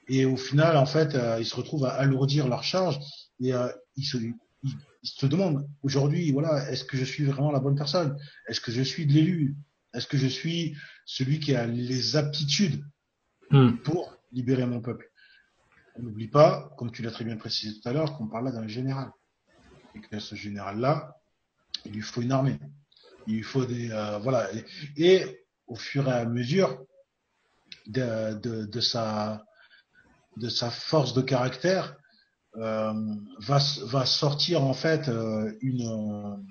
[0.07, 2.99] et au final, en fait, il se retrouve à alourdir leur charge
[3.41, 3.53] et
[3.95, 8.15] il, se, il, se demande aujourd'hui, voilà, est-ce que je suis vraiment la bonne personne?
[8.47, 9.55] Est-ce que je suis de l'élu?
[9.95, 10.75] Est-ce que je suis
[11.05, 12.83] celui qui a les aptitudes
[13.49, 13.77] hmm.
[13.83, 15.09] pour libérer mon peuple?
[15.97, 18.67] N'oublie pas, comme tu l'as très bien précisé tout à l'heure, qu'on parle là d'un
[18.67, 19.09] général.
[19.95, 21.15] Et que ce général-là,
[21.85, 22.59] il lui faut une armée.
[23.27, 23.89] Il lui faut des...
[23.91, 24.49] Euh, voilà.
[24.97, 26.85] Et, au fur et à mesure
[27.87, 29.43] de, de, de, sa,
[30.37, 31.95] de sa force de caractère,
[32.57, 32.93] euh,
[33.39, 36.45] va, va sortir en fait euh, une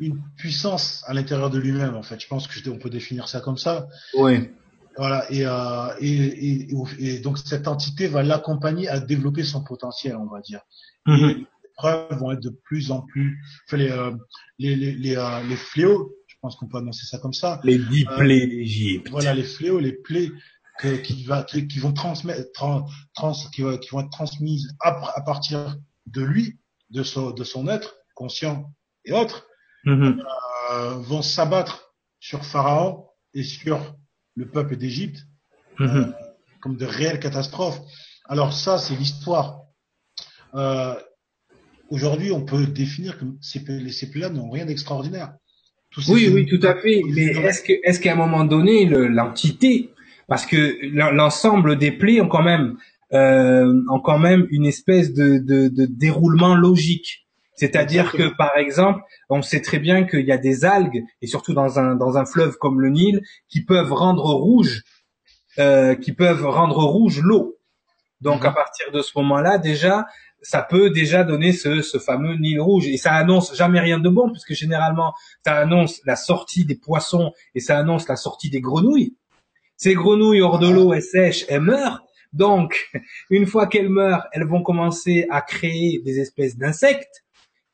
[0.00, 2.20] une puissance à l'intérieur de lui-même en fait.
[2.20, 3.86] Je pense que on peut définir ça comme ça.
[4.14, 4.50] Oui.
[4.96, 10.16] Voilà et, euh, et, et, et, donc cette entité va l'accompagner à développer son potentiel,
[10.16, 10.60] on va dire.
[11.06, 11.36] Mm -hmm.
[11.36, 11.46] les
[11.76, 13.40] preuves vont être de plus en plus.
[13.66, 14.10] Enfin, les, euh,
[14.58, 17.60] les, les, les, euh, les, fléaux, je pense qu'on peut annoncer ça comme ça.
[17.62, 19.08] Les dix plaies d'Égypte.
[19.10, 20.30] Voilà les fléaux, les plaies
[21.04, 22.86] qui, va, qui, vont transmettre, trans,
[23.52, 24.88] qui, va, qui, vont être transmises à,
[25.18, 25.76] à, partir
[26.06, 26.58] de lui,
[26.90, 28.56] de son, de son être conscient
[29.04, 29.46] et autres,
[29.84, 30.22] mm-hmm.
[30.72, 33.96] euh, vont s'abattre sur Pharaon et sur
[34.36, 35.26] le peuple d'Égypte
[35.80, 36.06] euh,
[36.60, 37.80] comme de réelles catastrophes.
[38.26, 39.62] Alors ça, c'est l'histoire.
[40.54, 40.94] Euh,
[41.90, 45.32] Aujourd'hui, on peut définir que ces, ces là n'ont rien d'extraordinaire.
[46.08, 47.02] Oui, oui, tout à fait.
[47.12, 49.90] Mais est-ce que, est-ce qu'à un moment donné, l'entité
[50.28, 52.76] parce que l'ensemble des plaies ont quand même
[53.12, 57.26] euh, ont quand même une espèce de, de, de déroulement logique.
[57.60, 61.52] C'est-à-dire que, par exemple, on sait très bien qu'il y a des algues, et surtout
[61.52, 64.82] dans un, dans un fleuve comme le Nil, qui peuvent rendre rouge,
[65.58, 67.58] euh, qui peuvent rendre rouge l'eau.
[68.22, 68.46] Donc, Mhm.
[68.46, 70.06] à partir de ce moment-là, déjà,
[70.40, 72.86] ça peut déjà donner ce, ce fameux Nil rouge.
[72.86, 75.12] Et ça annonce jamais rien de bon, puisque généralement,
[75.44, 79.14] ça annonce la sortie des poissons et ça annonce la sortie des grenouilles.
[79.76, 82.02] Ces grenouilles hors de l'eau, elles sèchent, elles meurent.
[82.32, 82.90] Donc,
[83.30, 87.22] une fois qu'elles meurent, elles vont commencer à créer des espèces d'insectes.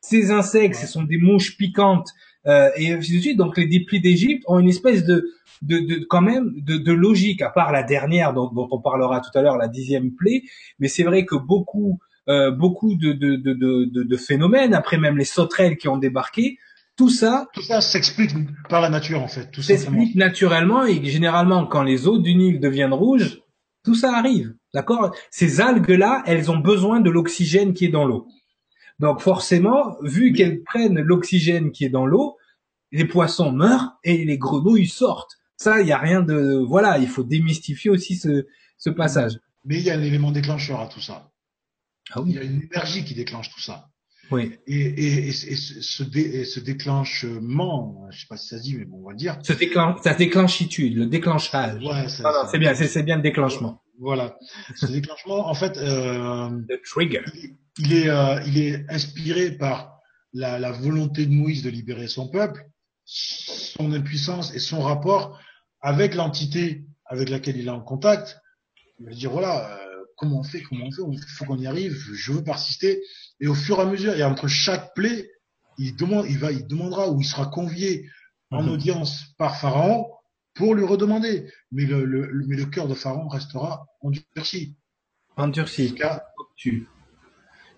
[0.09, 2.09] Ces insectes, ce sont des mouches piquantes
[2.45, 3.37] euh, et ainsi de suite.
[3.37, 5.27] Donc, les déplis d'Égypte ont une espèce de,
[5.61, 9.19] de, de quand même de, de logique, à part la dernière dont, dont on parlera
[9.19, 10.43] tout à l'heure, la dixième plaie.
[10.79, 11.99] Mais c'est vrai que beaucoup,
[12.29, 16.57] euh, beaucoup de, de, de, de, phénomènes, après même les sauterelles qui ont débarqué,
[16.95, 18.31] tout ça Tout ça s'explique
[18.69, 19.97] par la nature, en fait, tout simplement.
[19.99, 23.41] s'explique naturellement et généralement quand les eaux du Nil deviennent rouges,
[23.83, 24.53] tout ça arrive.
[24.73, 25.13] D'accord?
[25.31, 28.27] Ces algues-là, elles ont besoin de l'oxygène qui est dans l'eau.
[28.99, 32.37] Donc forcément, vu qu'elles prennent l'oxygène qui est dans l'eau,
[32.91, 35.35] les poissons meurent et les grenouilles sortent.
[35.55, 38.45] Ça, il y a rien de voilà, il faut démystifier aussi ce,
[38.77, 39.39] ce passage.
[39.65, 41.31] Mais il y a un élément déclencheur à tout ça.
[42.11, 43.89] Ah Il y a une énergie qui déclenche tout ça.
[44.31, 44.53] Oui.
[44.67, 48.47] Et, et, et, ce- et ce, ce dé- et ce déclenchement, je sais pas si
[48.47, 49.37] ça se dit, mais bon, on va dire.
[49.43, 51.81] Ce déclen ça déclenchitude, le déclenchage.
[51.83, 53.81] Ouais, ça- Ah c'est bien, c'est bien le déclenchement.
[53.99, 54.37] Voilà.
[54.75, 57.21] Ce déclenchement, en fait, euh, Le trigger.
[57.35, 57.55] il
[57.93, 59.99] est, euh, il est inspiré par
[60.33, 62.65] la, la volonté de Moïse de libérer son peuple,
[63.05, 65.39] son impuissance et son rapport
[65.81, 68.37] avec l'entité avec laquelle il est en contact.
[68.99, 71.67] Il va dire voilà, euh, comment on fait, comment on fait, il faut qu'on y
[71.67, 73.01] arrive, je veux persister.
[73.39, 75.29] Et au fur et à mesure, et entre chaque plaie,
[75.77, 78.09] il demande, il va, il demandera ou il sera convié
[78.49, 78.69] en Mhm.
[78.71, 80.07] audience par Pharaon
[80.55, 81.51] pour lui redemander.
[81.71, 84.75] Mais le, le, le- mais le cœur de Pharaon restera endurci.
[85.35, 85.89] Endurci.
[85.89, 86.25] Jusqu'à
[86.55, 86.87] tu-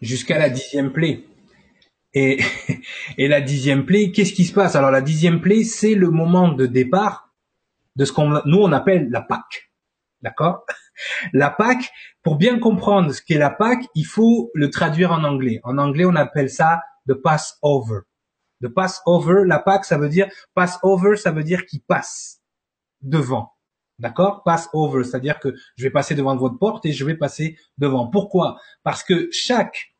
[0.01, 1.25] jusqu'à la dixième plaie.
[2.13, 2.39] Et,
[3.17, 4.75] et la dixième plaie, qu'est-ce qui se passe?
[4.75, 7.29] Alors la dixième plaie, c'est le moment de départ
[7.95, 9.71] de ce qu'on nous on appelle la Pâque.
[10.21, 10.65] D'accord?
[11.33, 11.89] La Pâque,
[12.23, 15.59] pour bien comprendre ce qu'est la Pâque, il faut le traduire en anglais.
[15.63, 18.01] En anglais, on appelle ça the Passover.
[18.61, 22.41] The Passover, la Pâque, ça veut dire Passover, ça veut dire qui passe
[23.01, 23.53] devant.
[23.99, 24.43] D'accord?
[24.43, 28.07] Passover, c'est-à-dire que je vais passer devant votre porte et je vais passer devant.
[28.07, 28.57] Pourquoi?
[28.83, 29.93] Parce que chaque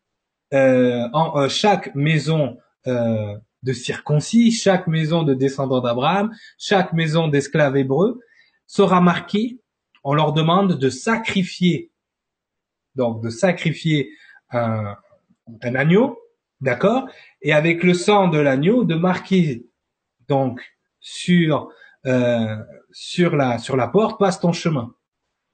[0.53, 7.27] euh, en, euh, chaque maison euh, de circoncis, chaque maison de descendants d'Abraham, chaque maison
[7.27, 8.19] d'esclaves hébreux
[8.65, 9.59] sera marquée.
[10.03, 11.91] On leur demande de sacrifier,
[12.95, 14.11] donc de sacrifier
[14.51, 14.95] un,
[15.61, 16.17] un agneau,
[16.61, 17.07] d'accord,
[17.41, 19.67] et avec le sang de l'agneau de marquer
[20.27, 20.61] donc
[20.99, 21.69] sur
[22.05, 22.55] euh,
[22.91, 24.93] sur la sur la porte passe ton chemin.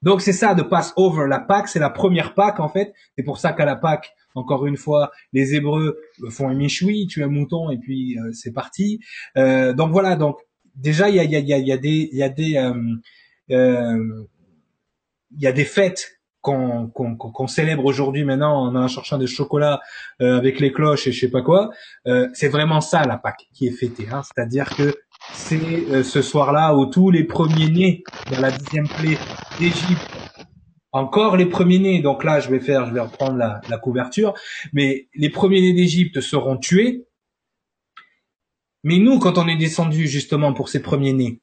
[0.02, 1.26] Donc c'est ça de pass over.
[1.26, 2.92] La Pâque, c'est la première Pâque en fait.
[3.16, 5.98] C'est pour ça qu'à la Pâque, encore une fois, les Hébreux
[6.30, 9.00] font un michoui, tuent un mouton et puis euh, c'est parti.
[9.36, 10.16] Euh, donc voilà.
[10.16, 10.38] Donc
[10.74, 12.18] déjà il y a il y a il y a, il y a des il
[12.18, 12.74] y a des euh,
[13.50, 14.26] euh,
[15.32, 16.15] il y a des fêtes
[16.46, 19.80] qu'on célèbre aujourd'hui maintenant en allant cherchant des chocolats
[20.22, 21.70] euh, avec les cloches et je sais pas quoi.
[22.06, 24.06] Euh, c'est vraiment ça la Pâque qui est fêtée.
[24.12, 24.22] Hein.
[24.22, 24.94] C'est-à-dire que
[25.32, 29.18] c'est euh, ce soir-là où tous les premiers-nés dans la dixième plaie
[29.58, 30.08] d'Égypte,
[30.92, 34.32] encore les premiers-nés, donc là je vais faire, je vais reprendre la, la couverture,
[34.72, 37.06] mais les premiers-nés d'Égypte seront tués.
[38.84, 41.42] Mais nous, quand on est descendu justement pour ces premiers-nés,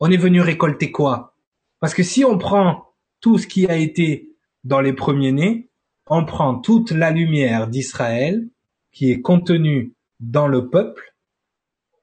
[0.00, 1.34] on est venu récolter quoi?
[1.80, 2.85] Parce que si on prend
[3.26, 4.28] tout ce qui a été
[4.62, 5.68] dans les premiers-nés,
[6.06, 8.46] on prend toute la lumière d'Israël
[8.92, 11.16] qui est contenue dans le peuple,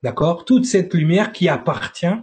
[0.01, 0.43] D'accord?
[0.43, 2.17] Toute cette lumière qui appartient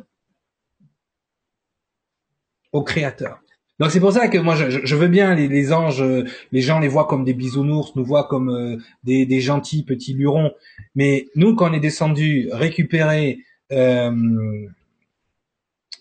[2.72, 3.40] au Créateur.
[3.78, 6.04] Donc c'est pour ça que moi je, veux bien les, anges,
[6.52, 10.52] les gens les voient comme des bisounours, nous voient comme euh, des, gentils petits lurons,
[10.94, 13.38] mais nous quand on est descendu récupérer
[13.72, 14.12] euh,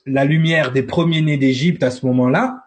[0.06, 2.66] la lumière des premiers-nés d'Égypte à ce moment-là,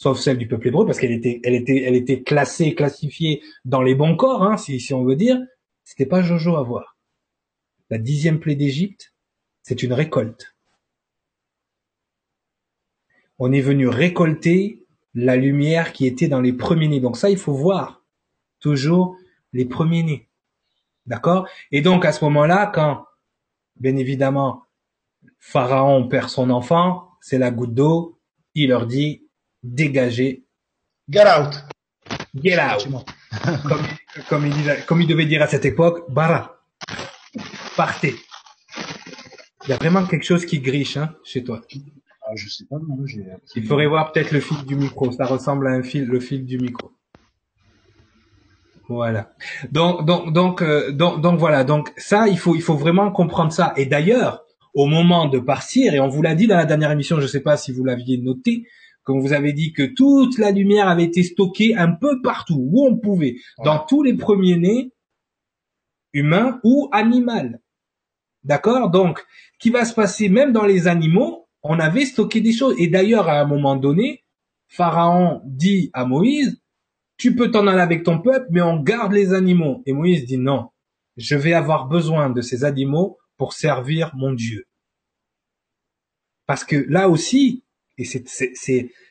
[0.00, 4.16] sauf celle du peuple hébreu parce qu'elle était, elle était, classée, classifiée dans les bons
[4.16, 5.38] corps, hein, si, si on veut dire,
[5.84, 6.96] c'était pas Jojo à voir.
[7.90, 9.14] La dixième plaie d'Égypte,
[9.62, 10.56] c'est une récolte.
[13.38, 17.00] On est venu récolter la lumière qui était dans les premiers-nés.
[17.00, 18.02] Donc ça, il faut voir
[18.58, 19.16] toujours
[19.52, 20.28] les premiers-nés.
[21.04, 21.46] D'accord?
[21.72, 23.04] Et donc à ce moment-là, quand,
[23.76, 24.64] bien évidemment,
[25.38, 28.18] Pharaon perd son enfant, c'est la goutte d'eau,
[28.54, 29.26] il leur dit,
[29.62, 30.44] dégagez,
[31.08, 31.54] Get out.
[32.34, 32.86] get out.
[33.68, 33.82] Comme,
[34.28, 36.60] comme, il, disait- comme il devait dire à cette époque, bara,
[37.76, 38.16] partez.
[39.64, 41.60] Il y a vraiment quelque chose qui griche hein, chez toi.
[42.22, 43.24] Ah, je sais pas, moi, j'ai.
[43.54, 45.12] Il faudrait voir peut-être le fil du micro.
[45.12, 46.90] Ça ressemble à un fil, le fil du micro.
[48.88, 49.32] Voilà.
[49.70, 51.62] Donc donc donc euh, donc donc voilà.
[51.62, 53.72] Donc ça, il faut il faut vraiment comprendre ça.
[53.76, 54.42] Et d'ailleurs,
[54.74, 57.28] au moment de partir, et on vous l'a dit dans la dernière émission, je ne
[57.28, 58.66] sais pas si vous l'aviez noté,
[59.02, 62.86] comme vous avez dit que toute la lumière avait été stockée un peu partout où
[62.86, 64.92] on pouvait, dans tous les premiers-nés,
[66.12, 67.60] humains ou animal.
[68.44, 68.90] D'accord?
[68.90, 69.24] Donc,
[69.58, 72.74] qui va se passer même dans les animaux, on avait stocké des choses.
[72.78, 74.24] Et d'ailleurs, à un moment donné,
[74.68, 76.60] Pharaon dit à Moïse,
[77.16, 79.82] tu peux t'en aller avec ton peuple, mais on garde les animaux.
[79.84, 80.70] Et Moïse dit non,
[81.16, 84.64] je vais avoir besoin de ces animaux pour servir mon Dieu.
[86.46, 87.62] Parce que là aussi,
[88.00, 88.04] et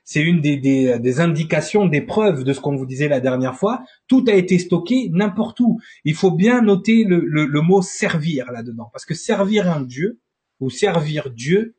[0.03, 3.55] c'est une des, des, des, indications, des preuves de ce qu'on vous disait la dernière
[3.55, 5.79] fois, tout a été stocké n'importe où.
[6.03, 8.89] Il faut bien noter le, le, le mot servir là-dedans.
[8.91, 10.19] Parce que servir un Dieu,
[10.59, 11.75] ou servir Dieu,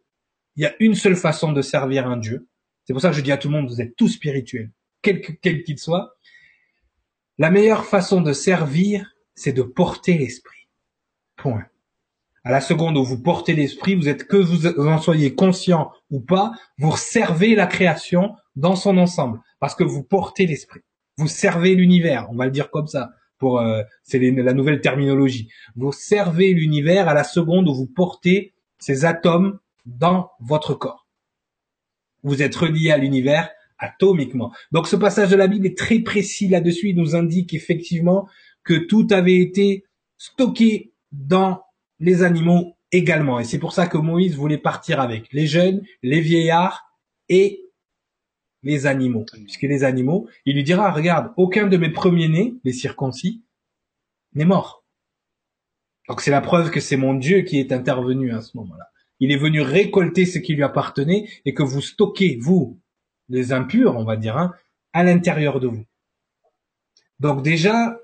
[0.56, 2.48] il y a une seule façon de servir un Dieu.
[2.84, 4.70] C'est pour ça que je dis à tout le monde, vous êtes tous spirituels,
[5.02, 5.20] quel
[5.62, 6.16] qu'il soit.
[7.38, 10.68] La meilleure façon de servir, c'est de porter l'esprit.
[11.36, 11.66] Point.
[12.42, 16.20] À la seconde où vous portez l'esprit, vous êtes que vous en soyez conscient ou
[16.20, 20.80] pas, vous servez la création dans son ensemble parce que vous portez l'esprit.
[21.18, 23.10] Vous servez l'univers, on va le dire comme ça.
[23.38, 25.48] Pour euh, c'est la nouvelle terminologie.
[25.76, 31.06] Vous servez l'univers à la seconde où vous portez ces atomes dans votre corps.
[32.22, 34.52] Vous êtes relié à l'univers atomiquement.
[34.72, 36.90] Donc ce passage de la Bible est très précis là-dessus.
[36.90, 38.28] Il nous indique effectivement
[38.62, 39.84] que tout avait été
[40.18, 41.62] stocké dans
[42.00, 43.38] les animaux également.
[43.38, 46.96] Et c'est pour ça que Moïse voulait partir avec les jeunes, les vieillards
[47.28, 47.70] et
[48.62, 49.24] les animaux.
[49.32, 53.44] Puisque les animaux, il lui dira, regarde, aucun de mes premiers-nés, les circoncis,
[54.34, 54.84] n'est mort.
[56.08, 58.90] Donc c'est la preuve que c'est mon Dieu qui est intervenu à ce moment-là.
[59.20, 62.80] Il est venu récolter ce qui lui appartenait et que vous stockez, vous,
[63.28, 64.52] les impurs, on va dire, hein,
[64.92, 65.84] à l'intérieur de vous.
[67.20, 67.98] Donc déjà,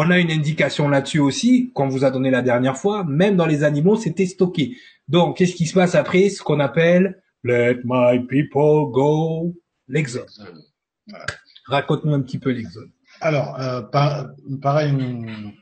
[0.00, 3.46] on a une indication là-dessus aussi, qu'on vous a donné la dernière fois, même dans
[3.46, 4.78] les animaux, c'était stocké.
[5.08, 6.30] Donc, qu'est-ce qui se passe après?
[6.30, 9.54] Ce qu'on appelle Let my people go,
[9.88, 10.26] l'exode.
[11.66, 12.90] Raconte-nous un petit peu l'exode.
[13.20, 13.82] Alors, euh,
[14.62, 14.94] pareil,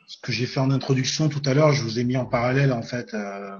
[0.06, 2.72] ce que j'ai fait en introduction tout à l'heure, je vous ai mis en parallèle
[2.72, 3.56] en fait euh,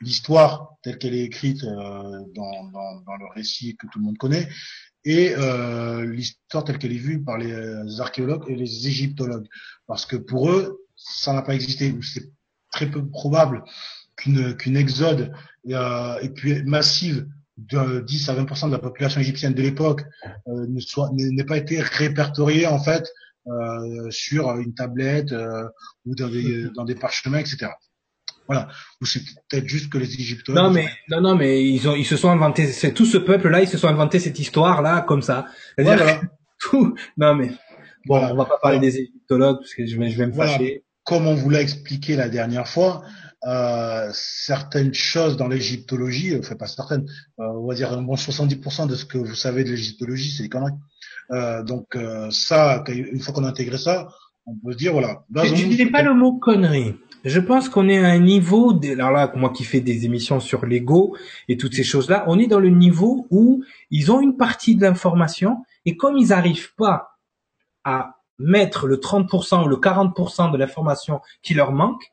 [0.00, 1.68] l'histoire telle qu'elle est écrite euh,
[2.34, 4.48] dans, dans, le récit que tout le monde connaît
[5.04, 5.34] et
[6.04, 9.46] l'histoire telle qu'elle est vue par les archéologues et les égyptologues.
[9.86, 11.94] Parce que pour eux, ça n'a pas existé.
[12.02, 12.30] C'est
[12.72, 13.64] très peu probable
[14.16, 15.32] qu'une qu'une exode
[15.64, 17.26] et puis massive
[17.56, 20.02] de 10 à 20% de la population égyptienne de l'époque
[20.46, 23.08] ne soit n'ait pas été répertoriée en fait
[23.48, 25.66] euh, sur une tablette euh,
[26.04, 27.68] ou dans des, dans des parchemins, etc.
[28.48, 28.68] Voilà.
[29.00, 30.54] Ou c'est peut-être juste que les Égyptiens.
[30.54, 33.48] Non mais non non mais ils ont ils se sont inventés c'est tout ce peuple
[33.48, 35.46] là ils se sont inventés cette histoire là comme ça.
[35.76, 36.20] Voilà.
[36.60, 36.94] Tout.
[37.16, 37.52] Non mais
[38.06, 40.84] bon on va pas parler des égyptologues parce que je vais je vais me fâcher.
[41.04, 43.02] Comme on vous l'a expliqué la dernière fois,
[43.46, 47.06] euh, certaines choses dans l'égyptologie, enfin pas certaines,
[47.38, 50.48] euh, on va dire bon 70% de ce que vous savez de l'égyptologie, c'est des
[50.48, 50.72] conneries.
[51.30, 54.08] Euh, donc euh, ça, une fois qu'on a intégré ça,
[54.48, 55.24] on peut se dire voilà.
[55.34, 56.94] Je pas le mot connerie.
[57.24, 60.40] Je pense qu'on est à un niveau, de, alors là, moi qui fais des émissions
[60.40, 61.16] sur l'ego
[61.48, 64.82] et toutes ces choses-là, on est dans le niveau où ils ont une partie de
[64.82, 67.18] l'information et comme ils n'arrivent pas
[67.84, 72.12] à mettre le 30% ou le 40% de l'information qui leur manque,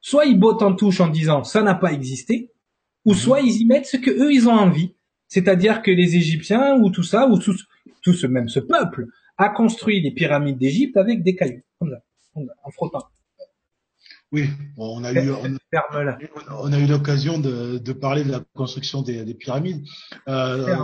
[0.00, 2.52] soit ils bottent en touche en disant ça n'a pas existé,
[3.04, 3.16] ou mhm.
[3.16, 4.94] soit ils y mettent ce que eux ils ont envie.
[5.26, 7.56] C'est-à-dire que les Égyptiens ou tout ça, ou tout,
[8.02, 9.08] tout ce même ce peuple
[9.38, 12.00] a construit les pyramides d'Égypte avec des cailloux, comme ça,
[12.62, 13.04] en frottant.
[14.32, 19.24] Oui, on a eu on, a eu l'occasion de, de, parler de la construction des,
[19.24, 19.84] des pyramides.
[20.28, 20.76] Euh,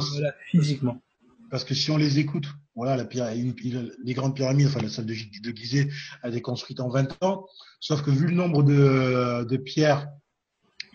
[0.50, 1.02] physiquement.
[1.50, 2.46] Parce que si on les écoute,
[2.76, 5.88] voilà, la les grandes pyramides, enfin la salle de, de Gizeh
[6.22, 7.46] a été construite en 20 ans,
[7.80, 10.06] sauf que vu le nombre de, de pierres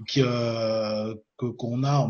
[0.08, 2.10] qui, euh, qu'on a,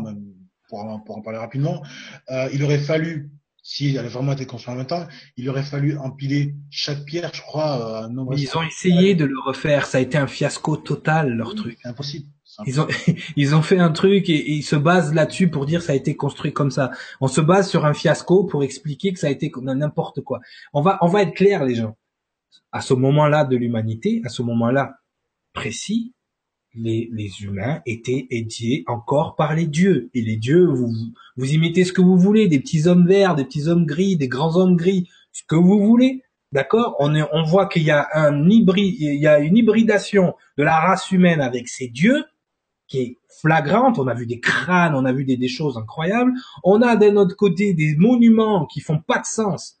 [0.68, 1.82] pour, pour en parler rapidement,
[2.30, 3.30] euh, il aurait fallu
[3.68, 7.32] si elle a vraiment été construite en même temps, il aurait fallu empiler chaque pierre,
[7.34, 8.38] je crois, euh, un nombre.
[8.38, 11.76] Ils ont essayé de le refaire, ça a été un fiasco total leur truc.
[11.82, 12.26] C'est impossible.
[12.64, 12.86] Ils ont,
[13.36, 16.14] ils ont fait un truc et, ils se basent là-dessus pour dire ça a été
[16.14, 16.92] construit comme ça.
[17.20, 20.38] On se base sur un fiasco pour expliquer que ça a été n'importe quoi.
[20.72, 21.96] On va, on va être clair, les gens.
[22.70, 25.00] À ce moment-là de l'humanité, à ce moment-là
[25.52, 26.14] précis,
[26.76, 30.10] les, les humains étaient aidés encore par les dieux.
[30.14, 30.92] Et les dieux, vous,
[31.36, 34.28] vous imitez ce que vous voulez, des petits hommes verts, des petits hommes gris, des
[34.28, 36.22] grands hommes gris, ce que vous voulez.
[36.52, 36.96] D'accord?
[37.00, 40.62] On, est, on voit qu'il y a un hybride, il y a une hybridation de
[40.62, 42.24] la race humaine avec ces dieux
[42.86, 43.98] qui est flagrante.
[43.98, 46.32] On a vu des crânes, on a vu des, des choses incroyables.
[46.62, 49.78] On a d'un autre côté des monuments qui font pas de sens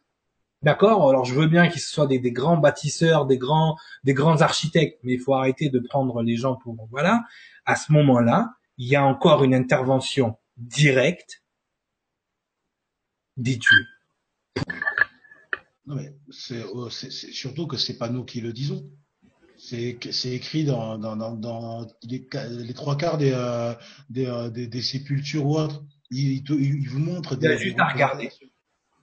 [0.66, 4.40] D'accord Alors je veux bien qu'ils soient des, des grands bâtisseurs, des grands, des grands
[4.40, 7.22] architectes, mais il faut arrêter de prendre les gens pour voilà.
[7.66, 11.44] À ce moment-là, il y a encore une intervention directe
[13.36, 13.86] des dieux.
[15.86, 18.90] Non, mais c'est c'est surtout que c'est pas nous qui le disons.
[19.56, 23.72] C'est écrit dans, dans, dans, dans les, trois quarts des, euh,
[24.10, 25.84] des, euh, des, des sépultures ou autres.
[26.10, 26.42] Ils
[26.88, 27.58] vous montrent Il y a des.
[27.58, 28.30] juste des à regarder.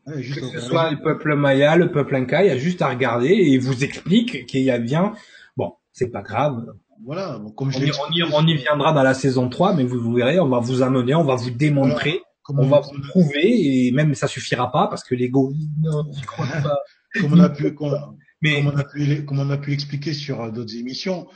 [0.05, 2.81] Ouais, juste Que ce soit le peuple maya, le peuple inca, il y a juste
[2.81, 5.13] à regarder et il vous explique qu'il y a bien.
[5.55, 6.65] Bon, c'est pas grave.
[7.05, 9.49] Voilà, bon, comme je On y, on, y, expliqué, on y viendra dans la saison
[9.49, 12.67] 3, mais vous, vous verrez, on va vous amener, on va vous démontrer, on on,
[12.67, 15.53] va vous prouver et même ça suffira pas parce que l'ego,
[17.21, 20.13] comme on a pu, comme, Mais comme on a pu, comme on a pu l'expliquer
[20.13, 21.27] sur euh, d'autres émissions,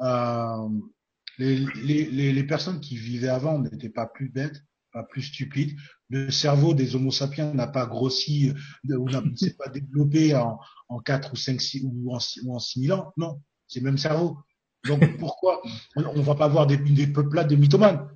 [0.00, 0.68] euh,
[1.38, 4.62] les, les, les, les personnes qui vivaient avant n'étaient pas plus bêtes,
[4.92, 5.76] pas plus stupides.
[6.10, 8.50] Le cerveau des Homo sapiens n'a pas grossi
[8.90, 12.40] euh, ou ne s'est pas développé en, en 4 ou 5 six- ou en, six-
[12.44, 13.12] ou en 6000 ans.
[13.16, 14.38] Non, c'est le même cerveau.
[14.84, 15.62] Donc pourquoi
[15.96, 18.08] on, on va pas avoir des, des peuplades de mythomanes?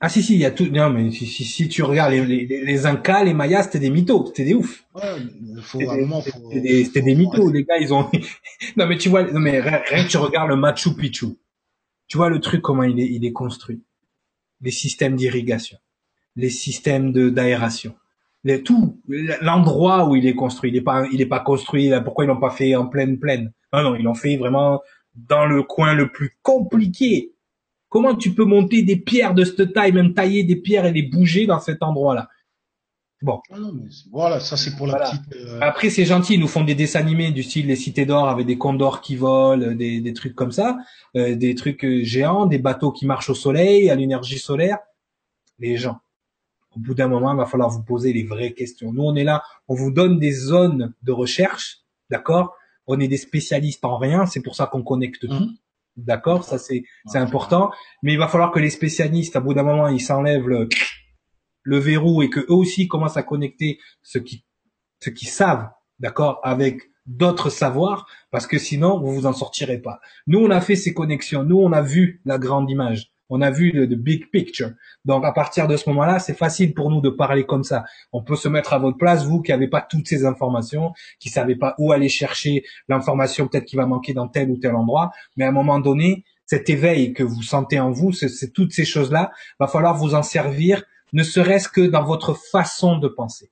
[0.00, 0.66] Ah si si, il y a tout.
[0.66, 3.88] Non mais si si, si tu regardes les, les, les Incas, les Mayas, c'était des
[3.88, 4.84] mythos, c'était des oufs.
[4.94, 8.10] ouais, C'était des, des, des mythos, les gars, ils ont.
[8.76, 11.26] non mais tu vois, non mais rien rien que tu regardes le Machu Picchu,
[12.08, 13.82] tu vois le truc comment il est, il est construit,
[14.62, 15.78] les systèmes d'irrigation,
[16.36, 17.94] les systèmes de d'aération,
[18.44, 18.98] les, tout,
[19.40, 21.88] l'endroit où il est construit, il est pas, il est pas construit.
[21.88, 23.52] Là, pourquoi ils l'ont pas fait en pleine plaine?
[23.72, 24.80] Non non, ils l'ont fait vraiment
[25.14, 27.32] dans le coin le plus compliqué.
[27.88, 31.02] Comment tu peux monter des pierres de cette taille, même tailler des pierres et les
[31.02, 32.28] bouger dans cet endroit-là?
[33.20, 33.40] Bon.
[33.52, 33.56] Ah
[34.10, 35.10] voilà, ça c'est pour la Voilà.
[35.10, 35.36] petite.
[35.36, 38.28] euh, Après, c'est gentil, ils nous font des dessins animés du style les cités d'or
[38.28, 40.76] avec des condors qui volent, des, des trucs comme ça,
[41.16, 44.78] euh, des trucs euh, géants, des bateaux qui marchent au soleil, à l'énergie solaire.
[45.60, 45.98] Les gens,
[46.76, 48.92] au bout d'un moment, il va falloir vous poser les vraies questions.
[48.92, 51.78] Nous, on est là, on vous donne des zones de recherche,
[52.10, 52.54] d'accord?
[52.86, 55.32] On est des spécialistes en rien, c'est pour ça qu'on connecte tout.
[55.32, 55.56] Mhm.
[55.96, 57.70] D'accord, ça c'est c'est important,
[58.02, 60.66] mais il va falloir que les spécialistes, à bout d'un moment, ils s'enlèvent le,
[61.64, 64.46] le verrou et que eux aussi commencent à connecter ce qui
[65.00, 65.68] ce qu'ils savent,
[65.98, 70.00] d'accord, avec d'autres savoirs, parce que sinon vous vous en sortirez pas.
[70.26, 73.50] Nous, on a fait ces connexions, nous, on a vu la grande image, on a
[73.50, 74.72] vu le big picture.
[75.06, 77.84] Donc à partir de ce moment-là, c'est facile pour nous de parler comme ça.
[78.12, 81.30] On peut se mettre à votre place, vous qui n'avez pas toutes ces informations, qui
[81.30, 85.12] savez pas où aller chercher l'information peut-être qui va manquer dans tel ou tel endroit,
[85.38, 88.84] mais à un moment donné, cet éveil que vous sentez en vous, c'est toutes ces
[88.84, 93.50] choses-là, va falloir vous en servir, ne serait-ce que dans votre façon de penser.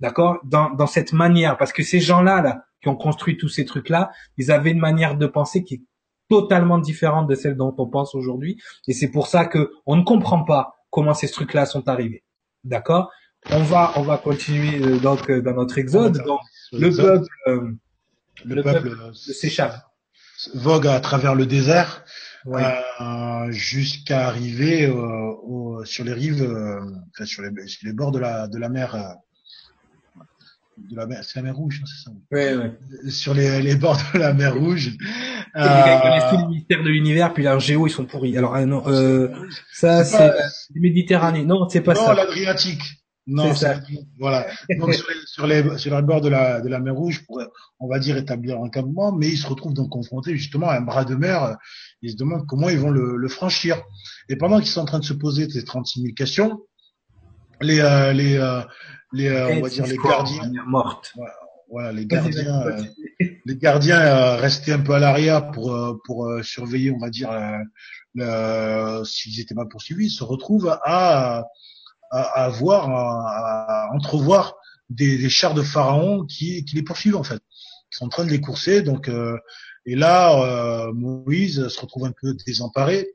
[0.00, 0.40] D'accord?
[0.44, 4.10] Dans, dans cette manière, parce que ces gens-là, là, qui ont construit tous ces trucs-là,
[4.36, 5.86] ils avaient une manière de penser qui
[6.30, 8.56] totalement différente de celle dont on pense aujourd'hui,
[8.88, 12.22] et c'est pour ça que on ne comprend pas comment ces trucs-là sont arrivés.
[12.64, 13.10] D'accord?
[13.50, 16.22] On va, on va continuer euh, donc euh, dans notre exode.
[16.24, 16.40] Donc,
[16.72, 17.60] le peuple, euh,
[18.44, 19.76] le, le peuple, peuple euh, s'échappe.
[20.54, 22.04] vogue à travers le désert
[22.46, 22.62] Ouais.
[23.02, 24.94] euh, jusqu'à arriver euh,
[25.52, 26.80] au- sur les rives, euh,
[27.26, 28.88] sur, les, sur les bords de la de la mer.
[30.84, 32.10] Euh, de la mer, c'est la mer Rouge, hein, c'est ça.
[32.30, 33.10] Ouais, ouais.
[33.10, 34.96] Sur les, les bords de la mer Rouge.
[35.54, 37.90] Les gars, ils connaissent Euh, tous les mystères de l'univers, puis là, en géo, ils
[37.90, 38.36] sont pourris.
[38.36, 39.28] Alors, ah non, euh,
[39.72, 40.34] ça, c'est pas-
[40.74, 41.44] Méditerranée.
[41.44, 42.14] Non, c'est pas non, ça.
[42.14, 42.82] l'Adriatique.
[43.26, 43.80] Non, C'est ça.
[44.18, 44.46] voilà.
[44.78, 47.40] Donc sur les, sur les sur les bords de la de la mer Rouge, pour,
[47.78, 50.80] on va dire établir un campement, mais ils se retrouvent donc confrontés justement à un
[50.80, 51.42] bras de mer.
[51.44, 51.54] euh,
[52.02, 53.76] Ils se demandent comment ils vont le, le franchir.
[54.30, 56.60] Et pendant qu'ils sont en train de se poser ces 36 000 questions,
[57.60, 58.60] les euh, les euh,
[59.12, 61.12] les euh, on va dire les gardiens, Manière morte.
[61.70, 62.82] voilà les gardiens, euh,
[63.46, 67.30] les gardiens euh, restaient un peu à l'arrière pour euh, pour surveiller, on va dire,
[68.18, 71.44] euh, s'ils étaient mal poursuivis, ils se retrouvent à
[72.12, 74.56] à, à voir, à, à entrevoir
[74.88, 78.24] des, des chars de pharaon qui, qui les poursuivent en fait, qui sont en train
[78.24, 78.82] de les courser.
[78.82, 79.36] Donc euh,
[79.86, 83.08] et là, euh, Moïse se retrouve un peu désemparé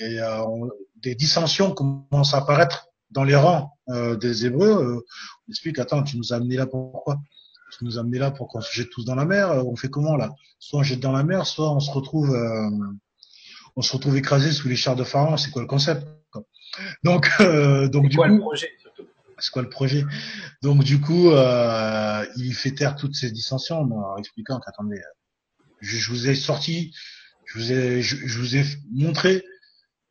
[0.00, 4.70] et euh, on- des dissensions commencent à apparaître dans les rangs euh, des Hébreux.
[4.70, 5.00] Euh,
[5.46, 7.18] on explique, attends, tu nous as amené là pourquoi
[7.76, 9.50] Tu nous as amené là pour qu'on se jette tous dans la mer.
[9.50, 10.30] Euh, On fait comment là?
[10.58, 12.70] Soit on jette dans la mer, soit on se retrouve, euh,
[13.76, 15.36] on se retrouve écrasé sous les chars de pharaon.
[15.36, 16.06] C'est quoi le concept?
[16.30, 16.44] Quoi
[17.04, 18.70] Donc, euh, donc C'est du quoi coup, le projet,
[19.38, 20.04] c'est quoi le projet?
[20.62, 25.00] Donc du coup, euh, il fait taire toutes ces dissensions en expliquant qu'attendez,
[25.80, 26.94] je, je vous ai sorti,
[27.46, 29.44] je vous ai, je, je vous ai montré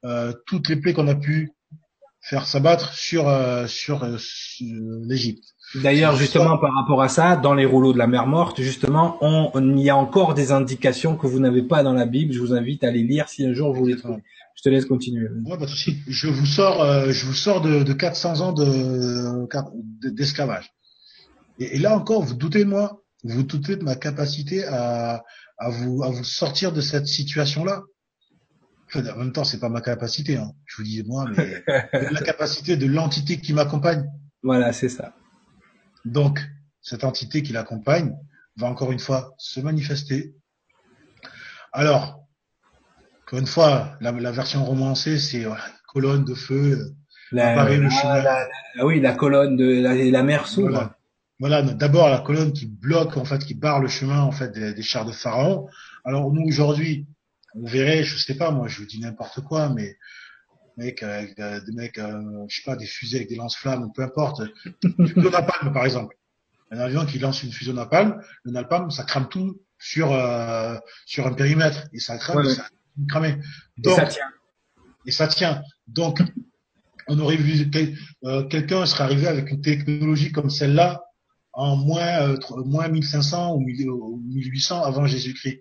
[0.03, 1.53] euh, toutes les plaies qu'on a pu
[2.21, 4.67] faire s'abattre sur euh, sur, euh, sur
[5.07, 5.43] l'Égypte.
[5.75, 9.51] D'ailleurs, justement, par rapport à ça, dans les rouleaux de la mer morte, justement, on,
[9.53, 12.33] on y a encore des indications que vous n'avez pas dans la Bible.
[12.33, 14.21] Je vous invite à les lire si un jour vous les trouvez.
[14.55, 15.27] Je te laisse continuer.
[15.45, 15.97] Ouais, pas de souci.
[16.07, 19.47] Je vous sors, euh, je vous sors de, de 400 ans de
[20.01, 20.71] de- d'esclavage.
[21.59, 25.23] Et, et là encore, vous doutez de moi, vous doutez de ma capacité à,
[25.57, 27.83] à vous à vous sortir de cette situation-là.
[28.95, 30.51] En même temps, c'est pas ma capacité, hein.
[30.65, 31.63] je vous dis moi, mais
[32.11, 34.05] la capacité de l'entité qui m'accompagne.
[34.43, 35.13] Voilà, c'est ça.
[36.03, 36.39] Donc,
[36.81, 38.13] cette entité qui l'accompagne
[38.57, 40.35] va encore une fois se manifester.
[41.71, 42.25] Alors,
[43.25, 45.51] encore une fois, la, la version romancée, c'est euh,
[45.87, 46.93] colonne de feu,
[47.31, 48.15] La, apparaît le chemin.
[48.21, 50.69] la- la- oui, la colonne de la, la mer s'ouvre.
[50.71, 50.97] Voilà.
[51.39, 54.73] Voilà, d'abord la colonne qui bloque, en fait, qui barre le chemin, en fait, des,
[54.75, 55.67] des chars de Pharaon.
[56.03, 57.07] Alors nous aujourd'hui,
[57.55, 59.97] on verrait, je sais pas, moi, je vous dis n'importe quoi, mais
[60.77, 64.03] mec, avec euh, des mecs, euh, je sais pas, des fusées avec des lance-flammes, peu
[64.03, 64.41] importe,
[64.83, 66.15] du napalm par exemple.
[66.71, 71.27] Un avion qui lance une fusion napalm, le napalm, ça crame tout sur euh, sur
[71.27, 72.67] un périmètre et ça crame, Ouais, ça
[73.09, 73.25] crame.
[73.25, 73.35] Et
[73.77, 74.29] Donc ça tient.
[75.05, 75.61] et ça tient.
[75.87, 76.21] Donc,
[77.07, 81.03] on aurait vu quel- euh, quelqu'un serait arrivé avec une technologie comme celle-là
[81.51, 85.59] en moins euh, moins 1500 ou 1000 ou 1800 avant Jésus-Christ.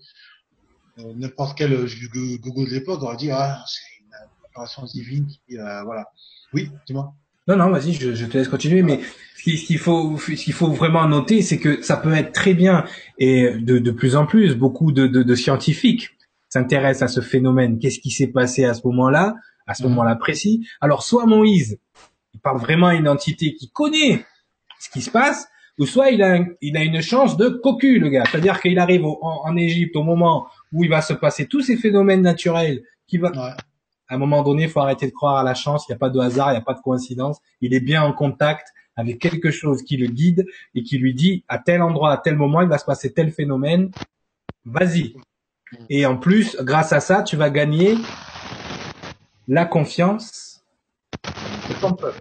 [0.98, 4.10] Euh, N'importe quel euh, go- gogo de l'époque aurait dit ah c'est une
[4.50, 6.06] apparition divine qui euh, voilà.
[6.52, 7.14] Oui, dis-moi.
[7.48, 8.82] Non, non, vas-y, je, je te laisse continuer.
[8.82, 9.00] Mais
[9.36, 12.32] ce qui- ce qu'il faut, ce qu'il faut vraiment noter, c'est que ça peut être
[12.32, 12.84] très bien
[13.18, 16.10] et de, de plus en plus, beaucoup de, de, de scientifiques
[16.48, 17.78] s'intéressent à ce phénomène.
[17.78, 19.34] Qu'est-ce qui s'est passé à ce moment-là,
[19.66, 19.90] à ce Mhm.
[19.90, 20.66] moment-là précis?
[20.80, 21.78] Alors, soit Moïse,
[22.34, 24.24] il parle vraiment à une entité qui connaît
[24.80, 25.48] ce qui se passe,
[25.78, 28.24] ou soit il a, il a une chance de cocu, le gars.
[28.30, 31.62] C'est-à-dire qu'il arrive au- en, en Égypte au moment où il va se passer tous
[31.62, 33.54] ces phénomènes naturels qui va, Ouais.
[34.08, 35.86] à un moment donné, il faut arrêter de croire à la chance.
[35.88, 37.38] Il n'y a pas de hasard, il n'y a pas de coïncidence.
[37.60, 40.44] Il est bien en contact avec quelque chose qui le guide
[40.74, 43.30] et qui lui dit à tel endroit, à tel moment, il va se passer tel
[43.32, 43.90] phénomène.
[44.64, 45.14] Vas-y.
[45.88, 47.96] Et en plus, grâce à ça, tu vas gagner
[49.48, 50.62] la confiance
[51.68, 52.20] de ton peuple.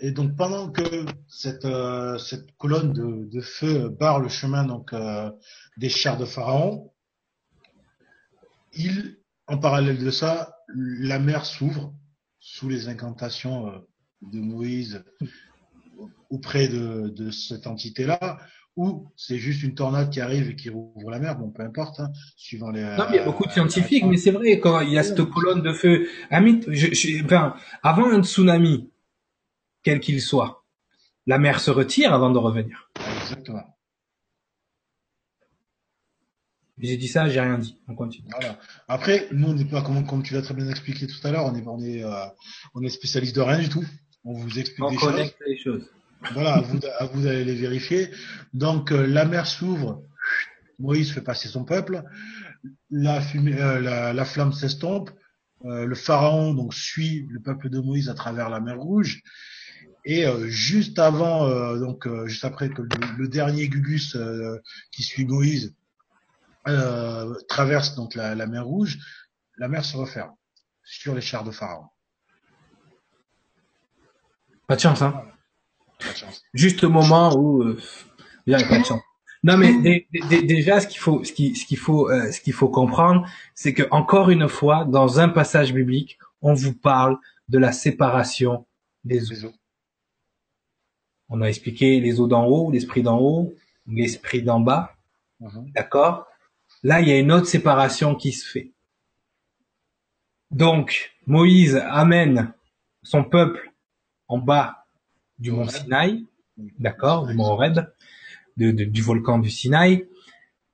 [0.00, 4.92] Et donc pendant que cette euh, cette colonne de, de feu barre le chemin donc
[4.92, 5.28] euh,
[5.76, 6.92] des chars de Pharaon,
[8.78, 11.94] il en parallèle de ça, la mer s'ouvre
[12.40, 13.78] sous les incantations euh,
[14.22, 15.04] de Moïse
[16.30, 18.38] auprès de, de cette entité-là,
[18.76, 21.98] ou c'est juste une tornade qui arrive et qui rouvre la mer, bon peu importe,
[22.00, 22.82] hein, suivant les.
[22.82, 25.02] Non, mais il y a beaucoup de scientifiques, mais c'est vrai, quand il y a
[25.02, 28.90] cette colonne de feu, Amit, je, je- enfin, avant un tsunami,
[29.82, 30.64] quel qu'il soit,
[31.26, 32.90] la mer se retire avant de revenir.
[33.22, 33.64] Exactement.
[36.80, 37.76] J'ai dit ça, j'ai rien dit.
[37.88, 38.28] On continue.
[38.30, 38.58] Voilà.
[38.86, 41.44] Après, nous, on n'est pas comme, comme tu l'as très bien expliqué tout à l'heure,
[41.46, 42.10] on est, on est, euh,
[42.74, 43.84] on est spécialiste de rien du tout.
[44.24, 45.10] On vous explique On des choses.
[45.10, 45.90] connecte les choses.
[46.32, 48.10] Voilà, à vous, à vous d'aller les vérifier.
[48.52, 50.02] Donc, euh, la mer s'ouvre.
[50.78, 52.02] Moïse fait passer son peuple.
[52.90, 55.10] La, fumée, euh, la, la flamme s'estompe.
[55.64, 59.22] Euh, le pharaon donc suit le peuple de Moïse à travers la mer Rouge.
[60.04, 62.88] Et euh, juste avant, euh, donc euh, juste après que le,
[63.18, 64.58] le dernier Gugus euh,
[64.92, 65.74] qui suit Moïse
[66.66, 68.98] euh, traverse donc la, la mer Rouge,
[69.56, 70.34] la mer se referme
[70.84, 71.86] sur les chars de Pharaon.
[74.66, 75.22] Pas de chance, hein.
[75.98, 76.42] Pas de chance.
[76.54, 77.80] Juste au moment où, euh,
[78.46, 79.00] il y a pas de chance.
[79.42, 82.40] Non, mais dé- dé- déjà, ce qu'il faut, ce qui- ce qu'il faut, euh, ce
[82.40, 87.16] qu'il faut comprendre, c'est que encore une fois, dans un passage biblique, on vous parle
[87.48, 88.66] de la séparation
[89.04, 89.54] des eaux.
[91.28, 93.54] On a expliqué les eaux d'en haut, l'esprit d'en haut,
[93.86, 94.96] l'esprit d'en bas.
[95.40, 95.70] Mhm.
[95.74, 96.26] D'accord?
[96.82, 98.72] Là, il y a une autre séparation qui se fait.
[100.50, 102.52] Donc, Moïse amène
[103.02, 103.72] son peuple
[104.28, 104.86] en bas
[105.38, 106.24] du mont Sinaï,
[106.78, 107.78] d'accord, du mont Horeb,
[108.56, 110.06] de- de- du volcan du Sinaï.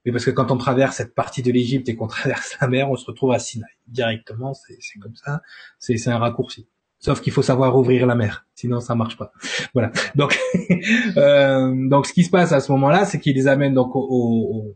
[0.04, 2.90] Mais parce que quand on traverse cette partie de l'Égypte et qu'on traverse la mer,
[2.90, 3.70] on se retrouve à Sinaï.
[3.86, 5.42] Directement, c'est comme ça.
[5.78, 6.66] C'est un raccourci.
[7.00, 9.30] Sauf qu'il faut savoir ouvrir la mer, sinon ça marche pas.
[9.74, 9.92] Voilà.
[10.14, 10.38] Donc,
[11.18, 14.00] euh, donc ce qui se passe à ce moment-là, c'est qu'il les amène donc au-
[14.08, 14.74] au-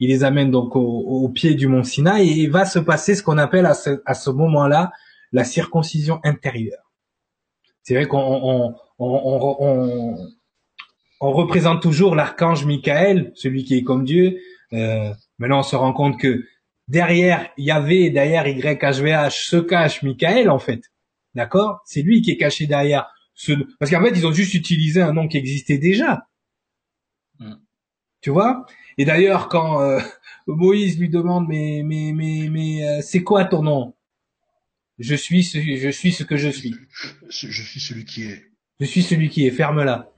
[0.00, 3.14] il les amène donc au, au pied du mont Sinaï et il va se passer
[3.14, 4.92] ce qu'on appelle à ce, à ce moment-là
[5.32, 6.92] la circoncision intérieure.
[7.82, 10.16] C'est vrai qu'on on, on, on,
[11.20, 14.38] on, représente toujours l'archange Michael, celui qui est comme Dieu.
[14.72, 16.44] Euh, maintenant, on se rend compte que
[16.88, 20.82] derrière Yahvé, derrière YHVH, se cache Michael en fait.
[21.34, 21.80] D'accord?
[21.84, 23.52] C'est lui qui est caché derrière ce...
[23.78, 26.26] Parce qu'en fait, ils ont juste utilisé un nom qui existait déjà.
[28.24, 28.64] Tu vois?
[28.96, 30.00] Et d'ailleurs, quand euh,
[30.46, 33.94] Moïse lui demande, mais mais mais mais euh, c'est quoi ton nom?
[34.98, 36.74] Je suis ce, je suis ce que je suis.
[37.28, 38.46] Je je suis celui qui est.
[38.80, 40.10] Je suis celui qui est, ferme-la.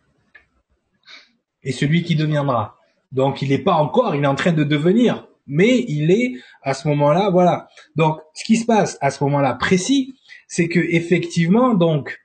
[1.65, 2.79] Et celui qui deviendra.
[3.11, 6.75] Donc il n'est pas encore, il est en train de devenir, mais il est à
[6.75, 7.67] ce moment-là, voilà.
[7.97, 10.15] Donc ce qui se passe à ce moment-là précis,
[10.47, 12.21] c'est que effectivement, donc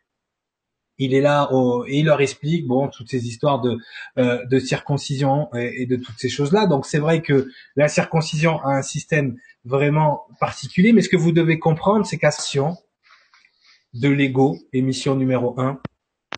[1.04, 1.50] il est là
[1.88, 3.78] et il leur explique bon toutes ces histoires de
[4.18, 6.68] euh, circoncision et, de toutes ces choses là.
[6.68, 11.32] Donc c'est vrai que la circoncision a un système vraiment particulier, mais ce que vous
[11.32, 12.78] devez comprendre, c'est qu'action
[13.94, 15.82] de l'ego, émission numéro un,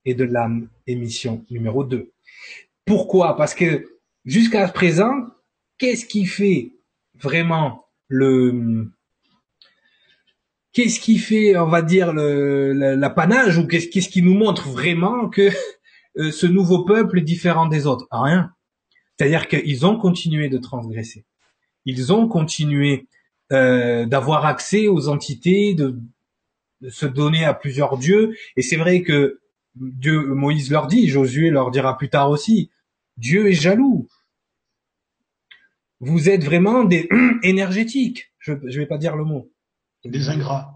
[0.06, 2.12] et de l'âme, émission numéro 2.
[2.86, 3.36] Pourquoi?
[3.36, 5.14] Parce que jusqu'à présent,
[5.78, 6.72] qu'est-ce qui fait
[7.16, 8.92] vraiment le
[10.74, 15.50] qu'est-ce qui fait, on va dire, l'apanage ou qu'est-ce qui nous montre vraiment que
[16.18, 18.08] euh, ce nouveau peuple est différent des autres?
[18.12, 18.52] Rien.
[19.18, 21.26] C'est-à-dire qu'ils ont continué de transgresser.
[21.86, 23.08] Ils ont continué
[23.52, 26.00] euh, d'avoir accès aux entités, de,
[26.82, 28.36] de, se donner à plusieurs dieux.
[28.58, 29.40] Et c'est vrai que
[29.76, 32.72] Dieu, Moïse leur dit, Josué leur dira plus tard aussi,
[33.18, 34.08] Dieu est jaloux.
[36.00, 37.08] Vous êtes vraiment des
[37.44, 38.32] énergétiques.
[38.40, 39.53] Je ne vais pas dire le mot.
[40.06, 40.74] Des ingrats.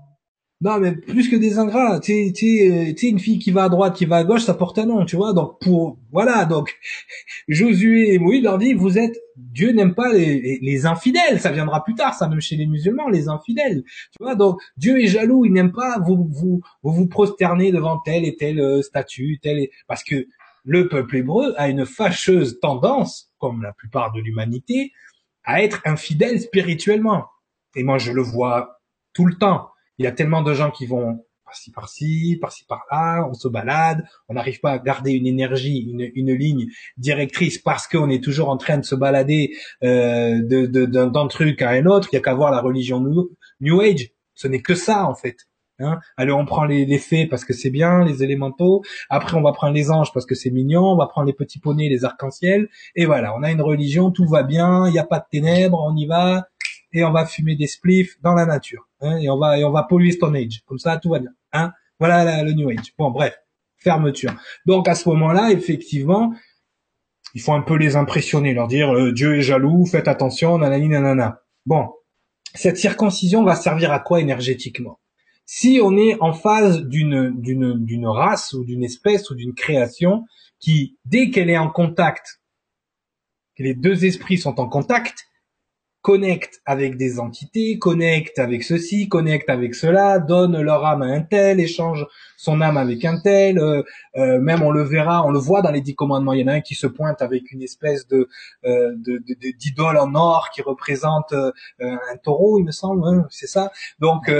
[0.59, 1.99] Non, mais plus que des ingrats.
[1.99, 4.87] Tu sais, une fille qui va à droite, qui va à gauche, ça porte un
[4.87, 5.33] nom, tu vois.
[5.33, 6.75] Donc pour voilà, donc
[7.47, 11.39] Josué et Moïse leur dit, vous êtes Dieu n'aime pas les, les, infidèles.
[11.39, 13.83] Ça viendra plus tard, ça même chez les musulmans, les infidèles.
[13.83, 15.45] Tu vois, donc Dieu est jaloux.
[15.45, 19.67] Il n'aime pas vous vous vous, vous prosternez devant tel et tel euh, statut, tel
[19.87, 20.27] parce que
[20.63, 24.91] le peuple hébreu a une fâcheuse tendance, comme la plupart de l'humanité,
[25.43, 27.27] à être infidèle spirituellement.
[27.75, 28.76] Et moi, je le vois
[29.18, 29.72] tout le temps.
[29.98, 34.03] Il y a tellement de gens qui vont par-ci par-ci, par-ci par-là, on se balade,
[34.27, 36.68] on n'arrive pas à garder une énergie, une, une ligne
[36.98, 41.85] directrice parce qu'on est toujours en train de se balader euh, d'un truc à un
[41.88, 42.10] autre.
[42.11, 43.31] Il y a qu'à voir la religion New,
[43.61, 44.11] New Age.
[44.35, 45.38] Ce n'est que ça en fait.
[45.80, 48.84] Hein Allez, on prend les, les fées parce que c'est bien, les élémentaux.
[49.10, 50.84] Après, on va prendre les anges parce que c'est mignon.
[50.84, 52.68] On va prendre les petits poneys, les arcs-en-ciel.
[52.95, 54.88] Et voilà, on a une religion, tout va bien.
[54.88, 56.48] Il n'y a pas de ténèbres, on y va
[56.98, 58.88] et on va fumer des spliffs dans la nature.
[59.02, 60.64] Hein, et on va et on va polluer Stone Age.
[60.65, 61.32] Comme ça, tout va bien.
[61.53, 62.94] Hein voilà le New Age.
[62.98, 63.38] Bon, bref,
[63.78, 64.34] fermeture.
[64.65, 66.34] Donc à ce moment-là, effectivement,
[67.34, 70.90] il faut un peu les impressionner, leur dire euh, Dieu est jaloux, faites attention, nanani
[70.90, 71.41] nanana.
[71.65, 71.90] Bon,
[72.56, 74.99] cette circoncision va servir à quoi énergétiquement?
[75.45, 80.26] Si on est en phase d'une d'une d'une race ou d'une espèce ou d'une création
[80.60, 82.41] qui, dès qu'elle est en contact,
[83.56, 85.26] que les deux esprits sont en contact,
[86.02, 91.22] connecte avec des entités, connecte avec ceci, connecte avec cela, donne leur âme à un
[91.22, 92.06] tel, échange
[92.38, 93.84] son âme avec un tel, euh,
[94.15, 96.48] euh, même on le verra, on le voit dans les dix commandements, il y en
[96.48, 98.30] a un qui se pointe avec une espèce de
[98.64, 98.95] euh,
[99.60, 101.34] d'idole en or qui représente
[101.80, 103.72] un taureau, il me semble, hein, c'est ça.
[103.99, 104.32] Donc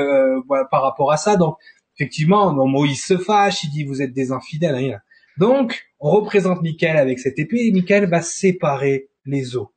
[0.70, 1.58] par rapport à ça, donc
[1.98, 4.76] effectivement, Moïse se fâche, il dit vous êtes des infidèles.
[4.76, 5.00] Hein,
[5.38, 9.72] donc on représente Michael avec cette épée et Michael va séparer les eaux.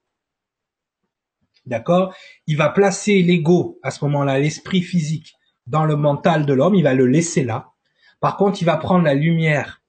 [1.67, 2.15] D'accord?
[2.47, 5.35] Il va placer l'ego, à ce moment-là, l'esprit physique,
[5.67, 7.73] dans le mental de l'homme, il va le laisser là.
[8.19, 9.83] Par contre, il va prendre la lumière,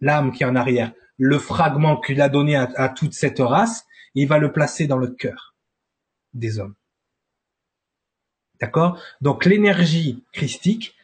[0.00, 4.22] l'âme qui est en arrière, le fragment qu'il a donné à, toute cette race, et
[4.22, 5.54] il va le placer dans le cœur
[6.32, 6.74] des hommes.
[8.60, 9.00] D'accord?
[9.20, 10.94] Donc l'énergie christique,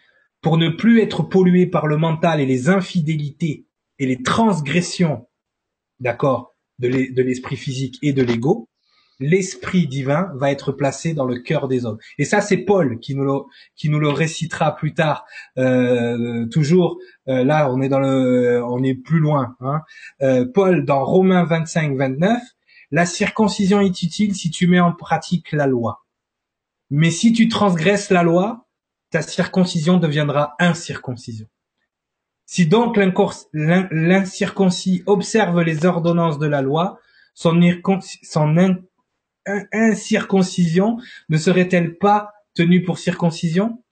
[0.41, 3.67] pour ne plus être polluée par le mental et les infidélités
[3.99, 5.29] et les transgressions,
[5.99, 6.89] d'accord, de
[7.23, 8.70] l'esprit physique et de l'ego,
[9.21, 11.99] l'esprit divin va être placé dans le cœur des hommes.
[12.19, 13.41] Et ça, c'est Paul qui nous le,
[13.77, 15.25] qui nous le récitera plus tard.
[15.59, 16.99] Euh, toujours,
[17.29, 19.55] euh, là, on est dans le, on est plus loin.
[19.61, 19.83] Hein.
[20.23, 22.43] Euh, Paul dans Romains 25, 29,
[22.91, 26.05] la circoncision est utile si tu mets en pratique la loi?
[26.89, 28.67] Mais si tu transgresses la loi,
[29.11, 31.47] ta circoncision deviendra incirconcision.
[32.47, 32.99] Si donc
[33.53, 36.99] l'incirconcis observe les ordonnances de la loi,
[37.33, 37.61] son,
[38.23, 38.57] son
[39.47, 40.99] incirconcision
[41.29, 43.83] ne serait-elle pas tenue pour circoncision?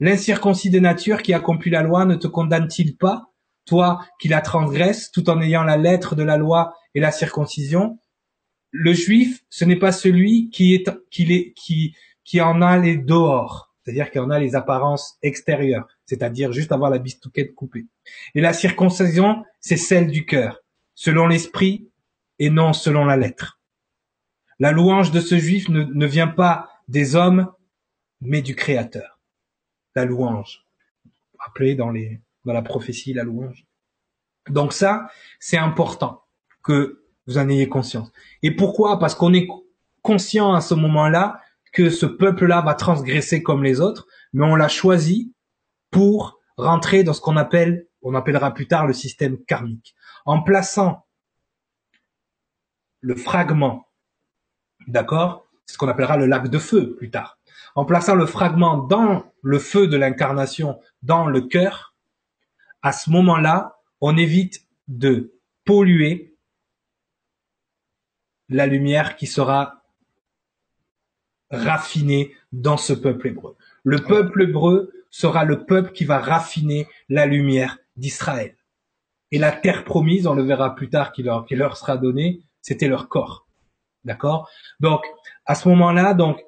[0.00, 3.32] L'incirconcis de nature qui accomplit la loi ne te condamne-t-il pas,
[3.64, 7.98] toi qui la transgresses tout en ayant la lettre de la loi et la circoncision?
[8.70, 11.94] Le juif, ce n'est pas celui qui est qui, qui
[12.24, 16.90] qui en a les dehors, c'est-à-dire qui en a les apparences extérieures, c'est-à-dire juste avoir
[16.90, 17.86] la bistouquette coupée.
[18.34, 20.60] Et la circoncision, c'est celle du cœur,
[20.94, 21.88] selon l'esprit
[22.38, 23.60] et non selon la lettre.
[24.58, 27.52] La louange de ce juif ne, vient pas des hommes,
[28.20, 29.18] mais du Créateur.
[29.94, 30.64] La louange.
[31.38, 31.92] Appelée dans
[32.44, 33.66] dans la prophétie, la louange.
[34.48, 35.08] Donc ça,
[35.40, 36.22] c'est important
[36.62, 38.10] que vous en ayez conscience.
[38.42, 38.98] Et pourquoi?
[38.98, 39.48] Parce qu'on est
[40.02, 41.40] conscient à ce moment-là
[41.72, 45.32] que ce peuple-là va transgresser comme les autres, mais on l'a choisi
[45.90, 49.94] pour rentrer dans ce qu'on appelle, on appellera plus tard le système karmique.
[50.24, 51.06] En plaçant
[53.00, 53.86] le fragment
[54.86, 55.46] D'accord?
[55.66, 57.38] C'est ce qu'on appellera le lac de feu plus tard.
[57.74, 61.94] En plaçant le fragment dans le feu de l'incarnation, dans le cœur,
[62.82, 65.32] à ce moment-là, on évite de
[65.64, 66.36] polluer
[68.48, 69.82] la lumière qui sera
[71.50, 73.56] raffinée dans ce peuple hébreu.
[73.82, 78.56] Le peuple hébreu sera le peuple qui va raffiner la lumière d'Israël.
[79.30, 82.42] Et la terre promise, on le verra plus tard qui leur, qui leur sera donnée,
[82.60, 83.43] c'était leur corps.
[84.04, 84.48] D'accord?
[84.80, 85.02] Donc,
[85.46, 86.42] à ce moment-là, donc,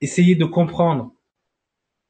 [0.00, 1.12] essayez de comprendre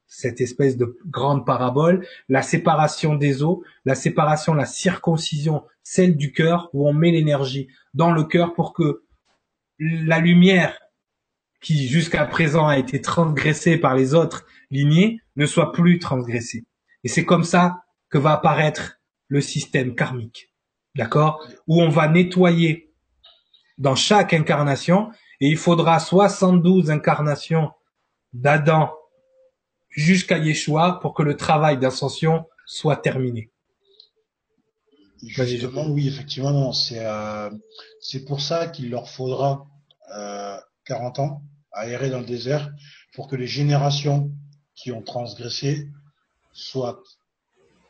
[0.07, 6.33] cette espèce de grande parabole, la séparation des eaux, la séparation, la circoncision, celle du
[6.33, 9.03] cœur, où on met l'énergie dans le cœur pour que
[9.79, 10.77] la lumière
[11.61, 16.65] qui jusqu'à présent a été transgressée par les autres lignées ne soit plus transgressée.
[17.03, 20.53] Et c'est comme ça que va apparaître le système karmique.
[20.95, 21.47] D'accord?
[21.67, 22.90] Où on va nettoyer
[23.81, 25.09] dans chaque incarnation,
[25.39, 27.71] et il faudra 72 incarnations
[28.31, 28.91] d'Adam
[29.89, 33.49] jusqu'à Yeshua pour que le travail d'ascension soit terminé.
[35.23, 37.49] Justement, oui, effectivement, non, c'est euh,
[37.99, 39.67] c'est pour ça qu'il leur faudra
[40.15, 41.41] euh, 40 ans
[41.71, 42.71] à errer dans le désert
[43.13, 44.31] pour que les générations
[44.75, 45.87] qui ont transgressé
[46.53, 47.01] soient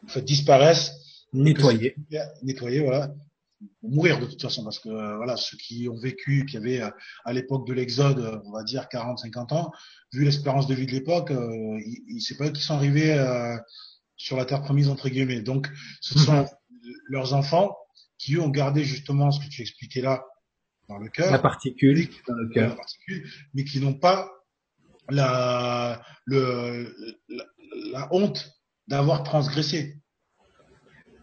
[0.06, 1.96] en fait, disparaissent, nettoyées,
[2.44, 3.14] nettoyées, voilà,
[3.84, 6.90] mourir de toute façon parce que euh, voilà ceux qui ont vécu qui avaient euh,
[7.26, 9.72] à l'époque de l'exode euh, on va dire 40 50 ans
[10.14, 11.78] vu l'espérance de vie de l'époque euh,
[12.20, 13.16] c'est pas eux qui sont arrivés
[14.22, 15.42] sur la terre promise entre guillemets.
[15.42, 15.70] Donc
[16.00, 16.94] ce sont mhm.
[17.08, 17.76] leurs enfants
[18.18, 20.24] qui ont gardé justement ce que tu expliquais là
[20.88, 21.32] dans le cœur.
[21.32, 22.08] La particule.
[22.28, 22.78] Dans le cœur.
[23.54, 24.30] Mais qui n'ont pas
[25.10, 26.96] la le
[27.30, 27.46] la,
[27.92, 28.52] la honte
[28.88, 30.01] d'avoir transgressé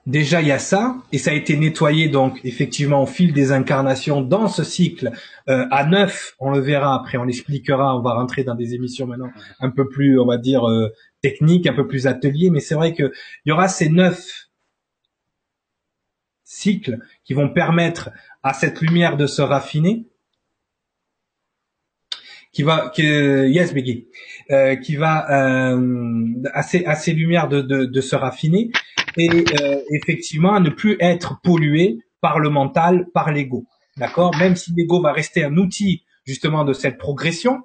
[0.09, 3.53] Déjà, il y a ça, et ça a été nettoyé donc effectivement au fil des
[3.53, 5.13] incarnations dans ce cycle
[5.51, 6.35] euh, à neuf.
[6.39, 7.95] On le verra après, on l'expliquera.
[7.95, 9.31] On va rentrer dans des émissions maintenant
[9.61, 10.89] un peu plus, on va dire euh,
[11.21, 12.49] techniques, un peu plus ateliers.
[12.49, 13.13] Mais c'est vrai que
[13.45, 14.49] il y aura ces neuf
[16.43, 18.09] cycles qui vont permettre
[18.43, 20.07] à cette lumière de se raffiner,
[22.51, 24.09] qui va, qui, yes, Biggie,
[24.53, 26.25] euh, qui va euh,
[26.55, 28.71] à ces, à lumières de, de se raffiner
[29.17, 33.65] et euh, effectivement ne plus être pollué par le mental, par l'ego.
[33.97, 34.35] D'accord?
[34.37, 37.61] Même si l'ego va rester un outil justement de cette progression,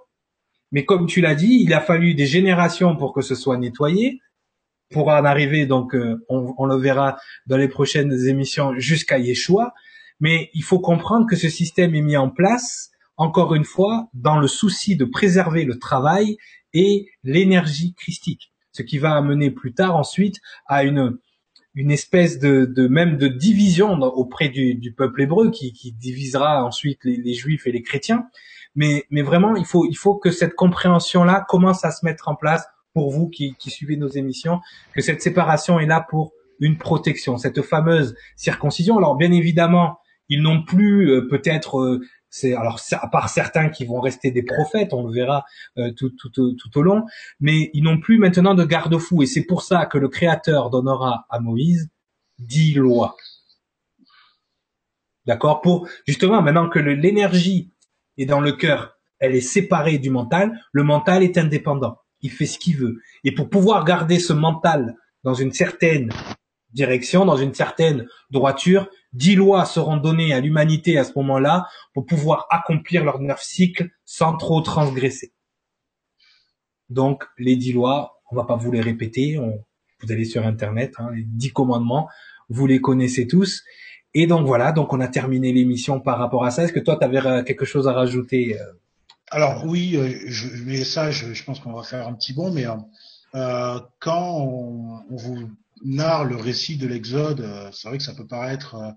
[0.71, 4.19] mais comme tu l'as dit, il a fallu des générations pour que ce soit nettoyé,
[4.91, 9.73] pour en arriver, donc euh, on, on, le verra dans les prochaines émissions, jusqu'à Yeshua.
[10.19, 14.39] Mais il faut comprendre que ce système est mis en place, encore une fois, dans
[14.39, 16.37] le souci de préserver le travail
[16.73, 21.17] et l'énergie christique, ce qui va amener plus tard ensuite à une
[21.75, 26.63] une espèce de, de, même de division auprès du, du peuple hébreu qui, qui divisera
[26.63, 28.27] ensuite les, juifs et les chrétiens.
[28.75, 32.35] Mais, mais vraiment, il faut, il faut que cette compréhension-là commence à se mettre en
[32.35, 34.59] place pour vous qui, qui suivez nos émissions,
[34.93, 38.97] que cette séparation est là pour une protection, cette fameuse circoncision.
[38.97, 39.97] Alors bien évidemment,
[40.29, 42.01] ils n'ont plus euh, peut-être euh,
[42.33, 45.45] c'est alors à part certains qui vont rester des prophètes, on le verra
[45.77, 47.05] euh, tout, tout, tout, au long,
[47.39, 51.27] mais ils n'ont plus maintenant de garde-fou et c'est pour ça que le Créateur donnera
[51.29, 51.91] à Moïse
[52.39, 53.15] dix lois.
[55.27, 55.61] D'accord?
[55.61, 57.71] Pour justement maintenant que l'énergie
[58.17, 62.47] est dans le cœur, elle est séparée du mental, le mental est indépendant, il fait
[62.47, 62.99] ce qu'il veut.
[63.23, 66.09] Et pour pouvoir garder ce mental dans une certaine
[66.73, 72.07] direction, dans une certaine droiture, Dix lois seront données à l'humanité à ce moment-là pour
[72.07, 75.33] pouvoir accomplir leurs neuf cycles sans trop transgresser.
[76.89, 79.37] Donc, les dix lois, on va pas vous les répéter,
[80.01, 82.09] vous allez sur Internet, hein, les dix commandements,
[82.49, 83.63] vous les connaissez tous.
[84.15, 86.63] Et donc voilà, donc on a terminé l'émission par rapport à ça.
[86.63, 88.65] Est-ce que toi, tu avais euh, quelque chose à rajouter euh?
[89.31, 92.65] Alors oui, euh, je, mais ça, je, pense qu'on va faire un petit bond, mais
[93.35, 95.49] euh, quand on, on, vous
[95.83, 98.91] narre le récit de l'Exode, euh, c'est vrai que ça peut paraître euh,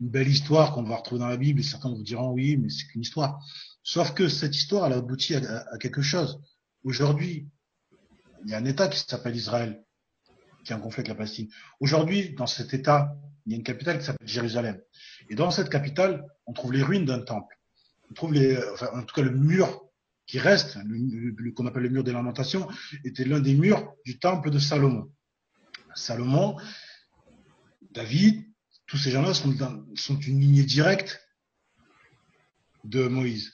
[0.00, 2.68] une belle histoire qu'on va retrouver dans la Bible, et certains vous diront oui, mais
[2.68, 3.40] c'est qu'une histoire.
[3.82, 6.40] Sauf que cette histoire, elle aboutit à, à quelque chose.
[6.84, 7.48] Aujourd'hui,
[8.44, 9.84] il y a un État qui s'appelle Israël,
[10.64, 11.48] qui est en conflit avec la Palestine.
[11.80, 13.16] Aujourd'hui, dans cet État,
[13.46, 14.80] il y a une capitale qui s'appelle Jérusalem.
[15.28, 17.56] Et dans cette capitale, on trouve les ruines d'un temple.
[18.10, 19.82] On trouve les, enfin, en tout cas le mur
[20.26, 20.78] qui reste,
[21.56, 22.68] qu'on appelle le mur des lamentations,
[23.04, 25.10] était l'un des murs du temple de Salomon.
[25.94, 26.56] Salomon,
[27.90, 28.44] David,
[28.86, 31.20] tous ces gens-là sont, une lignée directe
[32.84, 33.52] de Moïse.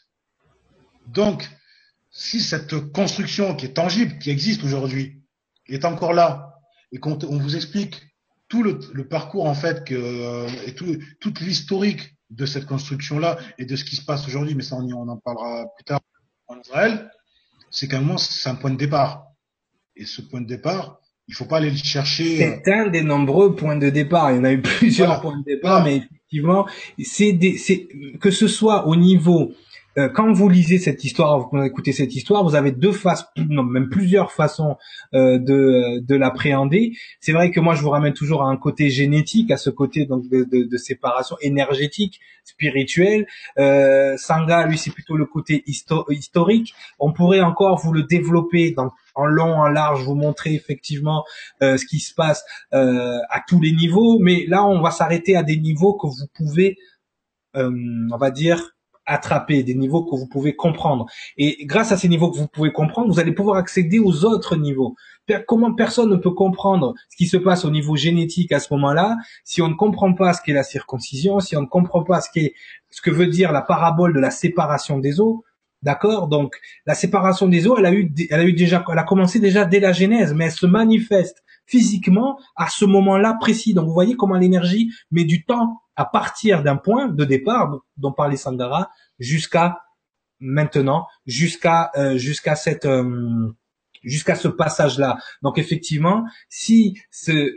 [1.07, 1.49] Donc,
[2.11, 5.23] si cette construction qui est tangible, qui existe aujourd'hui,
[5.69, 6.55] est encore là,
[6.93, 8.03] et qu'on on vous explique
[8.49, 13.77] tout le, parcours en fait que, et tout, toute l'historique de cette construction-là et de
[13.77, 16.01] ce qui se passe aujourd'hui, mais ça on, on, en parlera plus tard
[16.47, 17.11] en Israël,
[17.71, 19.27] c'est qu'à un moment c'est un point de départ.
[19.97, 22.43] Et ce point de départ, Il faut pas aller le chercher.
[22.45, 24.33] euh, C'est un des nombreux points de départ.
[24.33, 25.21] Il y en a eu plusieurs Voilà.
[25.21, 25.85] points de départ, Voilà.
[25.85, 26.67] mais effectivement,
[27.03, 27.89] c'est
[28.21, 29.53] que ce soit au niveau
[29.99, 33.65] euh, quand vous lisez cette histoire, vous écoutez cette histoire, vous avez deux faces, non,
[33.65, 34.77] même plusieurs façons
[35.15, 36.93] euh, de, de l'appréhender.
[37.21, 40.07] C'est vrai que moi, je vous ramène toujours à un côté génétique, à ce côté
[40.07, 43.27] donc de, de, de séparation énergétique, spirituelle.
[43.59, 46.75] Euh, Sangha, lui, c'est plutôt le côté histo- historique.
[46.99, 51.25] On pourrait encore vous le développer dans, en long, en large, vous montrer effectivement
[51.63, 54.19] euh, ce qui se passe euh, à tous les niveaux.
[54.21, 56.77] Mais là, on va s'arrêter à des niveaux que vous pouvez,
[57.57, 57.71] euh,
[58.13, 58.78] on va dire,
[59.09, 61.07] attraper, des niveaux que vous pouvez comprendre.
[61.37, 64.57] Et grâce à ces niveaux que vous pouvez comprendre, vous allez pouvoir accéder aux autres
[64.57, 64.95] niveaux.
[65.47, 69.17] Comment personne ne peut comprendre ce qui se passe au niveau génétique à ce moment-là,
[69.45, 72.31] si on ne comprend pas ce qu'est la circoncision, si on ne comprend pas ce
[72.33, 72.55] qu'est,
[72.91, 75.45] ce que veut dire la parabole de la séparation des eaux,
[75.83, 76.29] d'accord?
[76.29, 76.57] Donc
[76.87, 79.65] la séparation des eaux, elle a eu, elle a eu déjà, elle a commencé déjà
[79.65, 83.75] dès la Genèse, mais elle se manifeste physiquement à ce moment-là précis.
[83.75, 88.13] Donc vous voyez comment l'énergie met du temps à partir d'un point de départ dont
[88.13, 89.79] parlait Sandara jusqu'à
[90.41, 93.53] maintenant, jusqu'à euh, jusqu'à cette euh,
[94.03, 95.19] jusqu'à ce passage-là.
[95.43, 96.97] Donc effectivement, si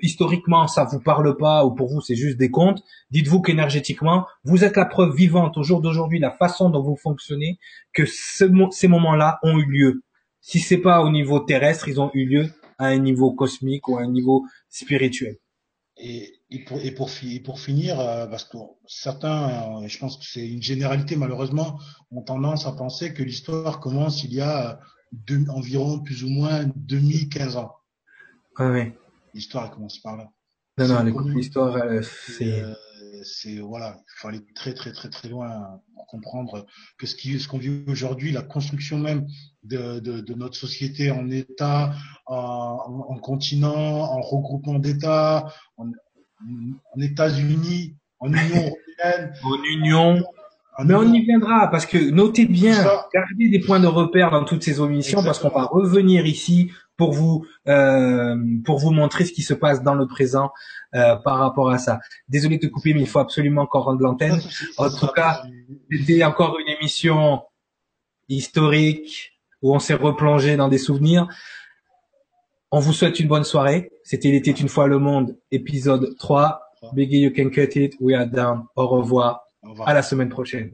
[0.01, 4.63] historiquement ça vous parle pas ou pour vous c'est juste des contes, dites-vous qu'énergétiquement vous
[4.63, 7.59] êtes la preuve vivante au jour d'aujourd'hui, la façon dont vous fonctionnez,
[7.93, 10.03] que ce ces moments-là ont eu lieu.
[10.41, 12.49] Si c'est pas au niveau terrestre, ils ont eu lieu
[12.81, 14.37] à un niveau cosmique ou à un niveau
[14.69, 15.35] spirituel.
[15.97, 19.97] Et, et, pour, et, pour, fi- et pour finir, euh, parce que certains, euh, je
[19.99, 21.79] pense que c'est une généralité malheureusement,
[22.11, 24.75] ont tendance à penser que l'histoire commence il y a euh,
[25.11, 27.71] deux- environ plus ou moins 2015 ans.
[28.59, 28.97] Ouais, ouais.
[29.33, 30.29] L'histoire commence par là.
[30.77, 32.63] Non, non, l'histoire, c'est...
[33.23, 36.65] c'est voilà, il faut aller très très très très loin pour comprendre
[36.97, 39.27] que ce qui ce qu'on vit aujourd'hui, la construction même
[39.63, 41.93] de, de, de notre société en État,
[42.25, 45.91] en, en continent, en regroupement d'États, en,
[46.93, 48.39] en États-Unis, en Union
[49.01, 50.23] européenne, En union,
[50.79, 53.07] Mais on y viendra parce que notez bien, ça.
[53.13, 57.11] gardez des points de repère dans toutes ces omissions parce qu'on va revenir ici pour
[57.11, 60.51] vous euh, pour vous montrer ce qui se passe dans le présent
[60.95, 61.99] euh, par rapport à ça.
[62.29, 64.39] Désolé de te couper, mais il faut absolument qu'on rende l'antenne.
[64.77, 65.43] En tout cas,
[65.91, 67.41] C'était encore une émission
[68.29, 71.27] historique où on s'est replongé dans des souvenirs.
[72.71, 73.91] On vous souhaite une bonne soirée.
[74.03, 76.61] C'était Il était une fois le monde, épisode 3.
[76.93, 77.95] Biggie, you can cut it.
[77.99, 78.65] We are down.
[78.75, 79.50] Au revoir.
[79.63, 79.75] Au.
[79.85, 80.71] À la semaine prochaine.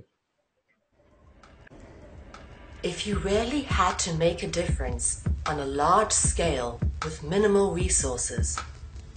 [2.83, 8.57] If you really had to make a difference on a large scale with minimal resources,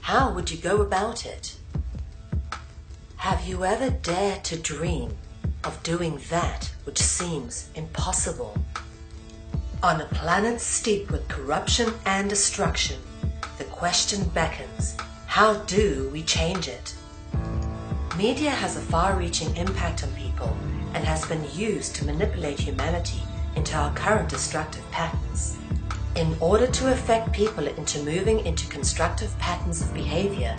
[0.00, 1.56] how would you go about it?
[3.16, 5.16] Have you ever dared to dream
[5.62, 8.56] of doing that which seems impossible?
[9.82, 13.00] On a planet steeped with corruption and destruction,
[13.58, 16.94] the question beckons how do we change it?
[18.16, 20.54] Media has a far reaching impact on people
[20.94, 23.22] and has been used to manipulate humanity
[23.54, 25.56] into our current destructive patterns.
[26.16, 30.56] In order to affect people into moving into constructive patterns of behavior,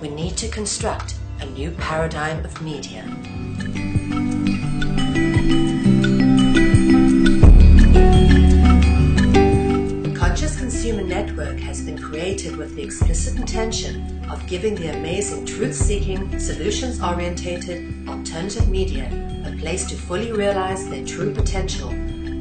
[0.00, 3.04] we need to construct a new paradigm of media.
[10.86, 16.38] Consumer Network has been created with the explicit intention of giving the amazing truth seeking,
[16.38, 19.10] solutions orientated alternative media
[19.44, 21.88] a place to fully realize their true potential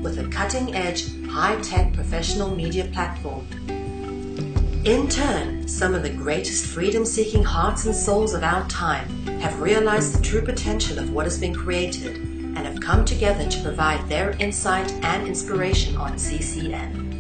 [0.04, 3.48] with a cutting edge, high tech professional media platform.
[4.86, 9.10] In turn, some of the greatest freedom seeking hearts and souls of our time
[9.40, 13.64] have realized the true potential of what has been created and have come together to
[13.64, 17.15] provide their insight and inspiration on CCN.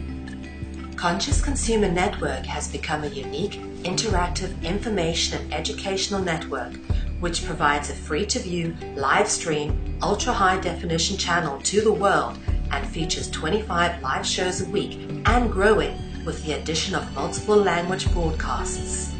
[0.96, 6.74] Conscious Consumer Network has become a unique, interactive information and educational network
[7.20, 12.38] which provides a free to view, live stream, ultra high definition channel to the world
[12.72, 18.12] and features 25 live shows a week and growing with the addition of multiple language
[18.14, 19.14] broadcasts.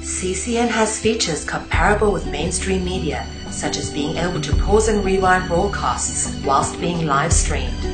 [0.00, 5.48] CCN has features comparable with mainstream media, such as being able to pause and rewind
[5.48, 7.93] broadcasts whilst being live streamed.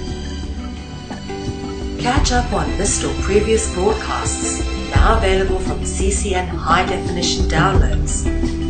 [2.00, 8.24] Catch up on this or previous broadcasts, now available from CCN High Definition Downloads.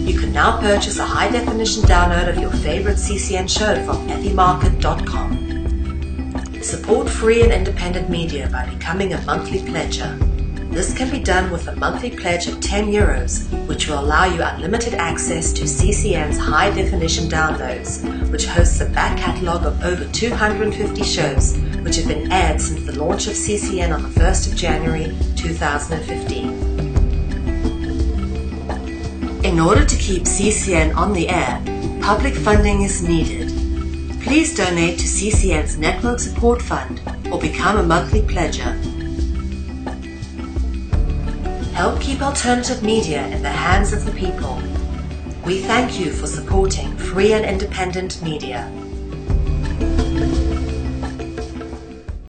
[0.04, 6.60] You can now purchase a high definition download of your favorite CCN show from ethymarket.com.
[6.60, 10.29] Support free and independent media by becoming a monthly pledger.
[10.70, 14.40] This can be done with a monthly pledge of 10 euros, which will allow you
[14.40, 21.02] unlimited access to CCN's high definition downloads, which hosts a back catalogue of over 250
[21.02, 25.12] shows, which have been aired since the launch of CCN on the 1st of January
[25.34, 26.70] 2015.
[29.44, 31.60] In order to keep CCN on the air,
[32.00, 33.48] public funding is needed.
[34.22, 37.00] Please donate to CCN's Network Support Fund
[37.32, 38.80] or become a monthly pledger.
[41.80, 44.62] Help keep alternative media in the hands of the people.
[45.46, 48.70] We thank you for supporting free and independent media.